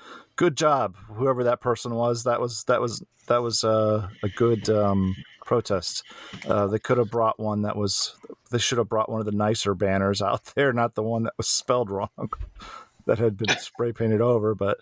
Good 0.42 0.56
job, 0.56 0.96
whoever 1.06 1.44
that 1.44 1.60
person 1.60 1.94
was. 1.94 2.24
That 2.24 2.40
was 2.40 2.64
that 2.64 2.80
was 2.80 3.04
that 3.28 3.42
was 3.42 3.62
uh, 3.62 4.08
a 4.24 4.28
good 4.28 4.68
um, 4.68 5.14
protest. 5.44 6.02
Uh, 6.44 6.66
they 6.66 6.80
could 6.80 6.98
have 6.98 7.12
brought 7.12 7.38
one 7.38 7.62
that 7.62 7.76
was. 7.76 8.16
They 8.50 8.58
should 8.58 8.78
have 8.78 8.88
brought 8.88 9.08
one 9.08 9.20
of 9.20 9.26
the 9.26 9.30
nicer 9.30 9.72
banners 9.76 10.20
out 10.20 10.46
there, 10.56 10.72
not 10.72 10.96
the 10.96 11.02
one 11.04 11.22
that 11.22 11.34
was 11.36 11.46
spelled 11.46 11.92
wrong, 11.92 12.08
that 13.06 13.20
had 13.20 13.36
been 13.36 13.56
spray 13.58 13.92
painted 13.92 14.20
over. 14.20 14.56
But 14.56 14.78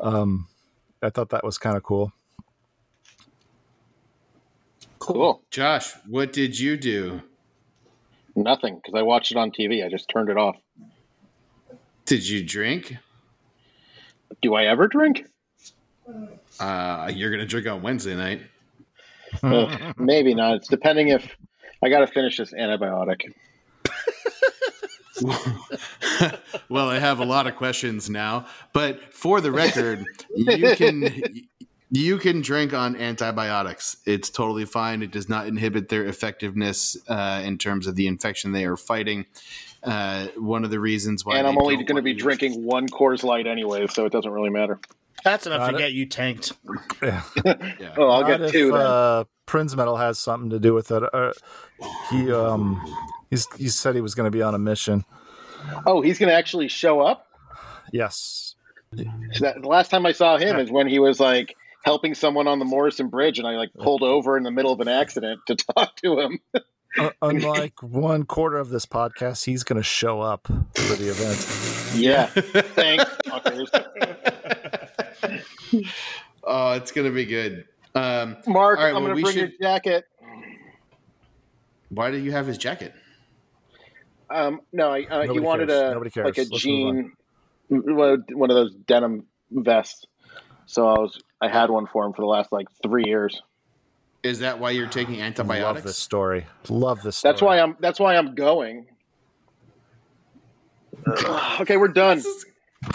um, 0.00 0.46
I 1.02 1.10
thought 1.10 1.30
that 1.30 1.42
was 1.42 1.58
kind 1.58 1.76
of 1.76 1.82
cool. 1.82 2.12
Cool. 5.00 5.42
Josh, 5.50 5.94
what 6.06 6.32
did 6.32 6.60
you 6.60 6.76
do? 6.76 7.22
Nothing, 8.36 8.76
because 8.76 8.96
I 8.96 9.02
watched 9.02 9.32
it 9.32 9.36
on 9.36 9.50
TV. 9.50 9.84
I 9.84 9.88
just 9.88 10.08
turned 10.08 10.28
it 10.28 10.36
off. 10.36 10.58
Did 12.04 12.28
you 12.28 12.44
drink? 12.44 12.98
Do 14.40 14.54
I 14.54 14.64
ever 14.64 14.88
drink? 14.88 15.26
Uh, 16.58 17.10
you're 17.14 17.30
going 17.30 17.40
to 17.40 17.46
drink 17.46 17.66
on 17.66 17.82
Wednesday 17.82 18.14
night. 18.14 18.42
Maybe 19.96 20.34
not. 20.34 20.56
It's 20.56 20.68
depending 20.68 21.08
if 21.08 21.36
I 21.82 21.88
got 21.88 22.00
to 22.00 22.06
finish 22.06 22.36
this 22.36 22.52
antibiotic. 22.52 23.32
well, 26.68 26.88
I 26.88 26.98
have 26.98 27.20
a 27.20 27.24
lot 27.24 27.46
of 27.46 27.56
questions 27.56 28.10
now, 28.10 28.46
but 28.72 29.12
for 29.12 29.40
the 29.40 29.52
record, 29.52 30.04
you 30.34 30.74
can 30.74 31.48
you 31.90 32.18
can 32.18 32.40
drink 32.40 32.72
on 32.72 32.96
antibiotics. 32.96 33.98
It's 34.06 34.30
totally 34.30 34.64
fine. 34.64 35.02
It 35.02 35.10
does 35.10 35.28
not 35.28 35.46
inhibit 35.46 35.90
their 35.90 36.06
effectiveness 36.06 36.96
uh, 37.08 37.42
in 37.44 37.58
terms 37.58 37.86
of 37.86 37.96
the 37.96 38.06
infection 38.06 38.52
they 38.52 38.64
are 38.64 38.78
fighting. 38.78 39.26
Uh, 39.82 40.28
one 40.36 40.64
of 40.64 40.70
the 40.70 40.78
reasons 40.78 41.24
why, 41.24 41.38
and 41.38 41.46
I'm 41.46 41.58
only 41.58 41.76
going 41.82 41.96
to 41.96 42.02
be 42.02 42.12
you- 42.12 42.18
drinking 42.18 42.64
one 42.64 42.88
Coors 42.88 43.24
Light 43.24 43.46
anyway, 43.46 43.86
so 43.88 44.04
it 44.06 44.12
doesn't 44.12 44.30
really 44.30 44.50
matter. 44.50 44.78
That's 45.24 45.46
enough 45.46 45.58
Got 45.60 45.70
to 45.70 45.76
it. 45.76 45.78
get 45.80 45.92
you 45.92 46.06
tanked. 46.06 46.52
Yeah. 47.02 47.22
Yeah. 47.44 47.94
Oh, 47.96 48.08
I'll 48.08 48.20
Not 48.22 48.26
get 48.28 48.40
if, 48.42 48.52
two. 48.52 48.70
then. 48.72 48.80
Uh, 48.80 49.24
Prince 49.46 49.74
Metal 49.74 49.96
has 49.96 50.18
something 50.18 50.50
to 50.50 50.58
do 50.60 50.72
with 50.74 50.90
it. 50.92 51.02
Uh, 51.12 51.32
he 52.10 52.30
um, 52.32 52.80
he's, 53.30 53.46
he 53.56 53.68
said 53.68 53.94
he 53.96 54.00
was 54.00 54.14
going 54.14 54.26
to 54.26 54.30
be 54.36 54.42
on 54.42 54.54
a 54.54 54.58
mission. 54.58 55.04
oh, 55.86 56.00
he's 56.00 56.18
going 56.18 56.28
to 56.28 56.34
actually 56.34 56.68
show 56.68 57.00
up. 57.00 57.26
Yes. 57.92 58.54
So 58.96 59.04
that, 59.40 59.62
the 59.62 59.68
last 59.68 59.90
time 59.90 60.06
I 60.06 60.12
saw 60.12 60.38
him 60.38 60.58
is 60.58 60.70
when 60.70 60.86
he 60.86 60.98
was 60.98 61.18
like 61.18 61.54
helping 61.84 62.14
someone 62.14 62.46
on 62.46 62.58
the 62.60 62.64
Morrison 62.64 63.08
Bridge, 63.08 63.38
and 63.38 63.46
I 63.48 63.56
like 63.56 63.72
pulled 63.74 64.02
over 64.02 64.36
in 64.36 64.42
the 64.44 64.50
middle 64.50 64.72
of 64.72 64.80
an 64.80 64.88
accident 64.88 65.40
to 65.48 65.54
talk 65.76 65.96
to 65.96 66.20
him. 66.20 66.38
Uh, 66.98 67.10
unlike 67.22 67.82
one 67.82 68.24
quarter 68.24 68.58
of 68.58 68.68
this 68.70 68.86
podcast, 68.86 69.44
he's 69.44 69.64
going 69.64 69.76
to 69.78 69.82
show 69.82 70.20
up 70.20 70.46
for 70.46 70.94
the 70.96 71.08
event. 71.10 71.98
Yeah, 71.98 72.26
thanks, 72.74 73.04
fuckers. 73.26 73.68
Oh, 76.44 76.72
it's 76.72 76.90
going 76.90 77.06
to 77.06 77.14
be 77.14 77.24
good. 77.24 77.66
Um, 77.94 78.36
Mark, 78.48 78.78
All 78.78 78.84
right, 78.84 78.88
I'm 78.94 79.04
well, 79.04 79.14
going 79.14 79.16
to 79.16 79.22
bring 79.22 79.34
should- 79.34 79.52
your 79.52 79.58
jacket. 79.60 80.04
why 81.90 82.10
do 82.10 82.18
you 82.18 82.32
have 82.32 82.46
his 82.48 82.58
jacket? 82.58 82.92
Um, 84.28 84.60
no, 84.72 84.90
I, 84.90 85.04
uh, 85.04 85.32
he 85.32 85.38
wanted 85.38 85.68
cares. 85.68 85.94
a 85.94 85.98
like 86.24 86.38
a 86.38 86.42
Let's 86.42 86.50
jean, 86.62 87.12
one 87.68 88.24
one 88.32 88.50
of 88.50 88.56
those 88.56 88.74
denim 88.74 89.26
vests. 89.50 90.04
So 90.66 90.88
I 90.88 90.98
was 90.98 91.20
I 91.40 91.48
had 91.48 91.70
one 91.70 91.86
for 91.86 92.04
him 92.06 92.12
for 92.12 92.22
the 92.22 92.26
last 92.28 92.50
like 92.50 92.66
three 92.82 93.04
years. 93.06 93.40
Is 94.22 94.38
that 94.38 94.58
why 94.58 94.70
you're 94.70 94.86
taking 94.86 95.20
antibiotics? 95.20 95.38
Love 95.38 95.50
antibiotics? 95.50 95.84
this 95.84 95.96
story. 95.96 96.46
Love 96.68 97.02
this 97.02 97.16
story. 97.16 97.32
That's 97.32 97.42
why 97.42 97.60
I'm. 97.60 97.76
That's 97.80 98.00
why 98.00 98.16
I'm 98.16 98.34
going. 98.34 98.86
okay, 101.60 101.76
we're 101.76 101.88
done. 101.88 102.22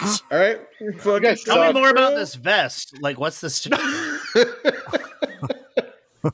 All 0.00 0.38
right. 0.38 0.60
You 0.80 0.92
guys 1.20 1.44
Tell 1.44 1.72
me 1.72 1.78
more 1.78 1.90
about 1.90 2.14
this 2.14 2.34
vest. 2.34 3.00
Like, 3.00 3.18
what's 3.18 3.40
this? 3.40 3.66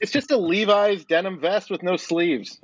It's 0.01 0.13
just 0.13 0.31
a 0.31 0.37
Levi's 0.37 1.05
denim 1.05 1.39
vest 1.39 1.71
with 1.71 1.83
no 1.83 1.97
sleeves. 1.97 2.59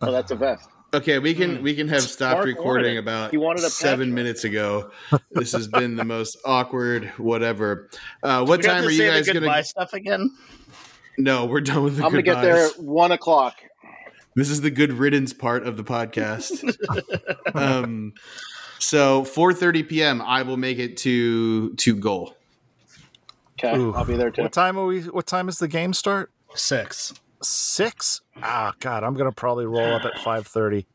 Oh, 0.00 0.12
that's 0.12 0.30
a 0.30 0.36
vest. 0.36 0.68
Okay, 0.92 1.18
we 1.18 1.34
can 1.34 1.62
we 1.62 1.74
can 1.74 1.86
have 1.88 2.02
stopped 2.02 2.38
Mark 2.38 2.46
recording 2.46 2.98
about 2.98 3.30
He 3.30 3.36
wanted 3.36 3.64
a 3.64 3.70
seven 3.70 4.08
patch. 4.08 4.14
minutes 4.14 4.44
ago. 4.44 4.90
This 5.30 5.52
has 5.52 5.68
been 5.68 5.94
the 5.94 6.04
most 6.04 6.36
awkward 6.44 7.06
whatever. 7.16 7.88
Uh, 8.22 8.44
what 8.44 8.62
time 8.62 8.84
are 8.84 8.90
you 8.90 9.06
guys 9.08 9.26
gonna? 9.26 9.40
Do 9.40 9.46
my 9.46 9.62
stuff 9.62 9.92
again? 9.92 10.36
No, 11.18 11.46
we're 11.46 11.60
done 11.60 11.84
with 11.84 11.96
the 11.96 12.04
I'm 12.04 12.10
gonna 12.10 12.22
get 12.22 12.40
there 12.42 12.66
at 12.66 12.78
one 12.78 13.12
o'clock. 13.12 13.56
This 14.36 14.48
is 14.48 14.60
the 14.60 14.70
good 14.70 14.92
riddance 14.92 15.32
part 15.32 15.66
of 15.66 15.76
the 15.76 15.84
podcast. 15.84 16.74
um, 17.54 18.14
so 18.78 19.22
4:30 19.24 19.88
p.m. 19.88 20.22
I 20.22 20.42
will 20.42 20.56
make 20.56 20.78
it 20.78 20.96
to 20.98 21.74
to 21.74 21.94
goal. 21.96 22.36
Okay, 23.58 23.76
Ooh. 23.76 23.92
I'll 23.94 24.04
be 24.04 24.16
there 24.16 24.30
too. 24.30 24.42
What 24.42 24.52
time 24.52 24.78
are 24.78 24.86
we? 24.86 25.02
What 25.02 25.26
time 25.26 25.48
is 25.48 25.58
the 25.58 25.68
game 25.68 25.92
start? 25.92 26.32
Six. 26.54 27.14
Six. 27.42 28.22
Ah, 28.42 28.72
God, 28.80 29.04
I'm 29.04 29.14
gonna 29.14 29.32
probably 29.32 29.66
roll 29.66 29.94
up 29.94 30.04
at 30.04 30.18
five 30.18 30.46
thirty. 30.46 30.86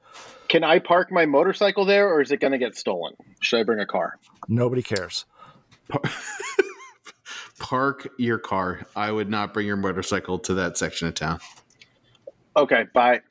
Can 0.47 0.63
I 0.63 0.79
park 0.79 1.11
my 1.11 1.25
motorcycle 1.25 1.85
there, 1.85 2.07
or 2.07 2.21
is 2.21 2.31
it 2.31 2.39
going 2.39 2.51
to 2.51 2.59
get 2.59 2.77
stolen? 2.77 3.15
Should 3.41 3.59
I 3.59 3.63
bring 3.63 3.79
a 3.79 3.85
car? 3.85 4.19
Nobody 4.47 4.83
cares. 4.83 5.25
Park 7.59 8.09
your 8.17 8.37
car. 8.37 8.81
I 8.95 9.11
would 9.11 9.29
not 9.29 9.53
bring 9.53 9.65
your 9.67 9.77
motorcycle 9.77 10.39
to 10.39 10.53
that 10.55 10.77
section 10.77 11.07
of 11.07 11.13
town. 11.15 11.39
Okay, 12.57 12.85
bye. 12.93 13.21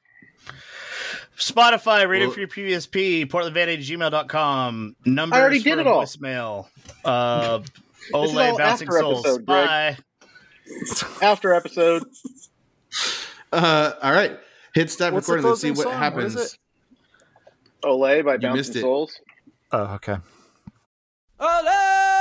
Spotify, 1.36 2.08
rating 2.08 2.28
Well- 2.28 2.34
for 2.34 2.40
your 2.40 2.48
PSP, 2.48 3.26
portlandvanity.gmail.com. 3.26 4.96
Numbers 5.04 5.36
I 5.36 5.40
already 5.40 5.58
did 5.60 5.78
it 5.78 5.86
all. 5.86 6.02
Voicemail. 6.02 6.68
Uh, 7.04 7.60
Ole 8.14 8.38
all 8.38 8.58
Bouncing 8.58 8.86
after 8.88 8.98
Souls. 9.00 9.24
episode, 9.24 9.46
Bye. 9.46 9.96
After 11.22 11.54
episode, 11.54 12.04
Uh, 13.52 13.92
all 14.02 14.12
right. 14.12 14.38
Hit 14.74 14.90
stop 14.90 15.12
What's 15.12 15.26
the 15.28 15.34
recording 15.34 15.50
and 15.52 15.60
see 15.60 15.70
what 15.70 15.84
song? 15.84 15.92
Happens. 15.98 16.34
it? 16.34 16.58
Ole 17.84 18.22
by 18.22 18.32
You 18.34 18.38
Bouncing. 18.40 18.80
Souls. 18.80 19.20
Oh, 19.70 19.94
okay. 19.94 20.16
Ole, 21.38 21.48
ole, 21.48 21.58
ole, 21.68 22.13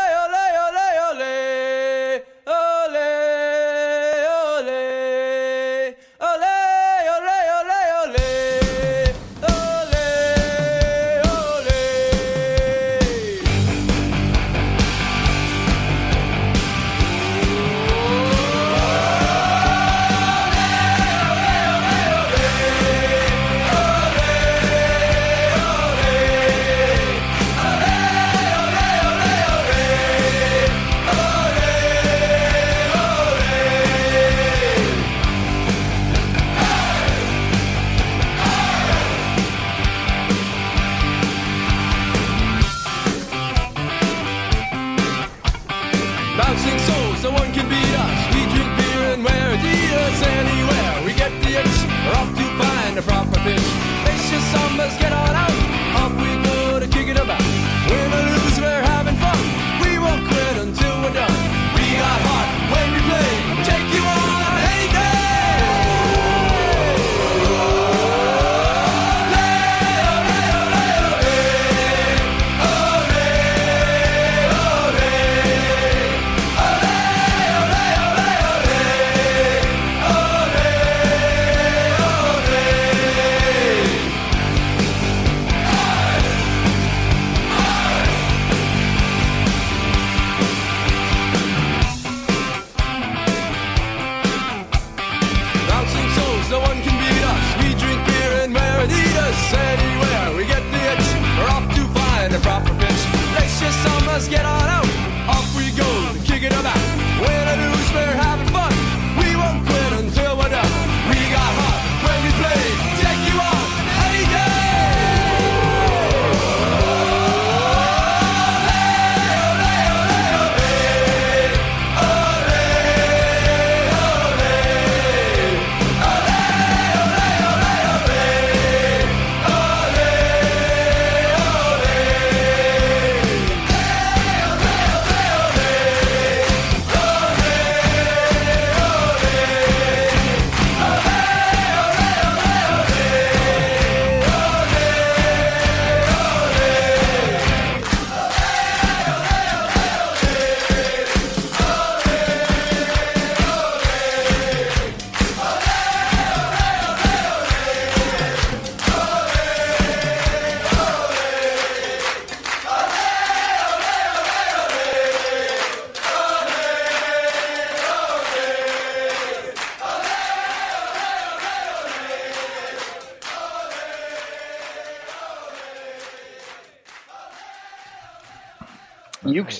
bouncing 46.37 46.79
so 46.79 47.02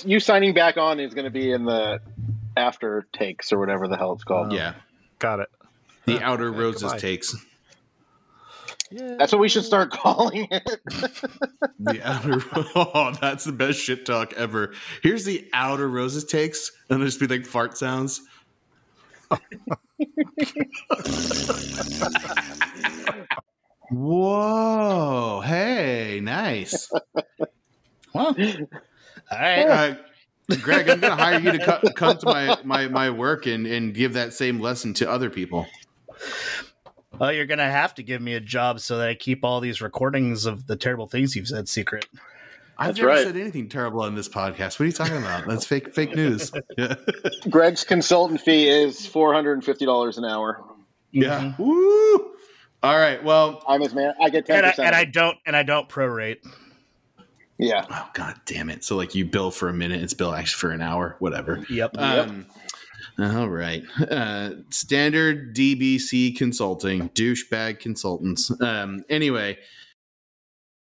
You 0.04 0.14
you 0.14 0.20
signing 0.20 0.54
back 0.54 0.76
on 0.76 1.00
is 1.00 1.14
going 1.14 1.24
to 1.24 1.30
be 1.30 1.52
in 1.52 1.64
the 1.64 2.00
after 2.56 3.06
takes 3.12 3.52
or 3.52 3.58
whatever 3.58 3.88
the 3.88 3.96
hell 3.96 4.12
it's 4.12 4.24
called. 4.24 4.52
Yeah. 4.52 4.74
Got 5.18 5.40
it. 5.40 5.48
The 6.06 6.20
outer 6.22 6.48
okay, 6.48 6.58
roses 6.58 6.82
goodbye. 6.82 6.98
takes. 6.98 7.34
That's 8.92 9.32
what 9.32 9.40
we 9.40 9.48
should 9.48 9.64
start 9.64 9.90
calling 9.90 10.46
it. 10.50 10.70
The 11.80 12.00
outer 12.02 12.40
Oh, 12.76 13.12
that's 13.20 13.44
the 13.44 13.52
best 13.52 13.78
shit 13.78 14.06
talk 14.06 14.32
ever. 14.34 14.72
Here's 15.02 15.24
the 15.24 15.48
outer 15.52 15.88
roses 15.88 16.24
takes, 16.24 16.70
and 16.88 17.00
there's 17.00 17.18
just 17.18 17.28
be 17.28 17.36
like 17.36 17.44
fart 17.46 17.76
sounds. 17.76 18.22
Whoa. 23.90 25.40
Hey, 25.44 26.20
nice. 26.22 26.90
Well, 28.14 28.34
all 29.30 29.38
right. 29.38 29.66
Uh, 30.50 30.56
Greg, 30.62 30.88
I'm 30.88 31.00
gonna 31.00 31.16
hire 31.16 31.40
you 31.40 31.52
to 31.52 31.58
co- 31.58 31.90
come 31.94 32.18
to 32.18 32.26
my, 32.26 32.58
my, 32.64 32.88
my 32.88 33.10
work 33.10 33.46
and, 33.46 33.66
and 33.66 33.94
give 33.94 34.12
that 34.12 34.34
same 34.34 34.60
lesson 34.60 34.92
to 34.94 35.10
other 35.10 35.30
people. 35.30 35.66
Well, 37.18 37.32
you're 37.32 37.46
gonna 37.46 37.70
have 37.70 37.94
to 37.94 38.02
give 38.02 38.20
me 38.20 38.34
a 38.34 38.40
job 38.40 38.80
so 38.80 38.98
that 38.98 39.08
I 39.08 39.14
keep 39.14 39.44
all 39.44 39.60
these 39.60 39.80
recordings 39.80 40.46
of 40.46 40.66
the 40.66 40.76
terrible 40.76 41.06
things 41.06 41.34
you've 41.36 41.48
said 41.48 41.68
secret. 41.68 42.06
I've 42.76 42.88
That's 42.88 42.98
never 42.98 43.08
right. 43.10 43.24
said 43.24 43.36
anything 43.36 43.68
terrible 43.68 44.02
on 44.02 44.16
this 44.16 44.28
podcast. 44.28 44.78
What 44.78 44.80
are 44.80 44.86
you 44.86 44.92
talking 44.92 45.16
about? 45.16 45.46
That's 45.46 45.64
fake 45.64 45.94
fake 45.94 46.14
news. 46.16 46.50
Yeah. 46.76 46.96
Greg's 47.48 47.84
consultant 47.84 48.40
fee 48.40 48.68
is 48.68 49.06
four 49.06 49.32
hundred 49.32 49.52
and 49.54 49.64
fifty 49.64 49.86
dollars 49.86 50.18
an 50.18 50.24
hour. 50.24 50.62
yeah. 51.12 51.54
Woo. 51.56 52.32
All 52.82 52.98
right. 52.98 53.22
Well, 53.22 53.62
I'm 53.68 53.80
his 53.80 53.94
man. 53.94 54.12
I 54.20 54.28
get 54.28 54.44
ten 54.46 54.56
And 54.58 54.66
I, 54.66 54.74
and 54.84 54.94
I 54.94 55.04
don't 55.04 55.38
and 55.46 55.56
I 55.56 55.62
don't 55.62 55.88
prorate. 55.88 56.38
Yeah. 57.58 57.84
oh 57.90 58.10
god 58.14 58.40
damn 58.46 58.70
it. 58.70 58.84
So 58.84 58.96
like 58.96 59.14
you 59.14 59.24
bill 59.24 59.50
for 59.50 59.68
a 59.68 59.74
minute, 59.74 60.02
it's 60.02 60.14
bill 60.14 60.34
actually 60.34 60.60
for 60.60 60.70
an 60.70 60.82
hour, 60.82 61.16
whatever. 61.18 61.64
Yep. 61.70 61.96
Um, 61.98 62.46
all 63.18 63.48
right. 63.48 63.84
Uh, 64.10 64.50
standard 64.70 65.54
DBC 65.54 66.36
consulting, 66.36 67.10
douchebag 67.10 67.78
consultants. 67.78 68.50
Um, 68.60 69.04
anyway, 69.08 69.58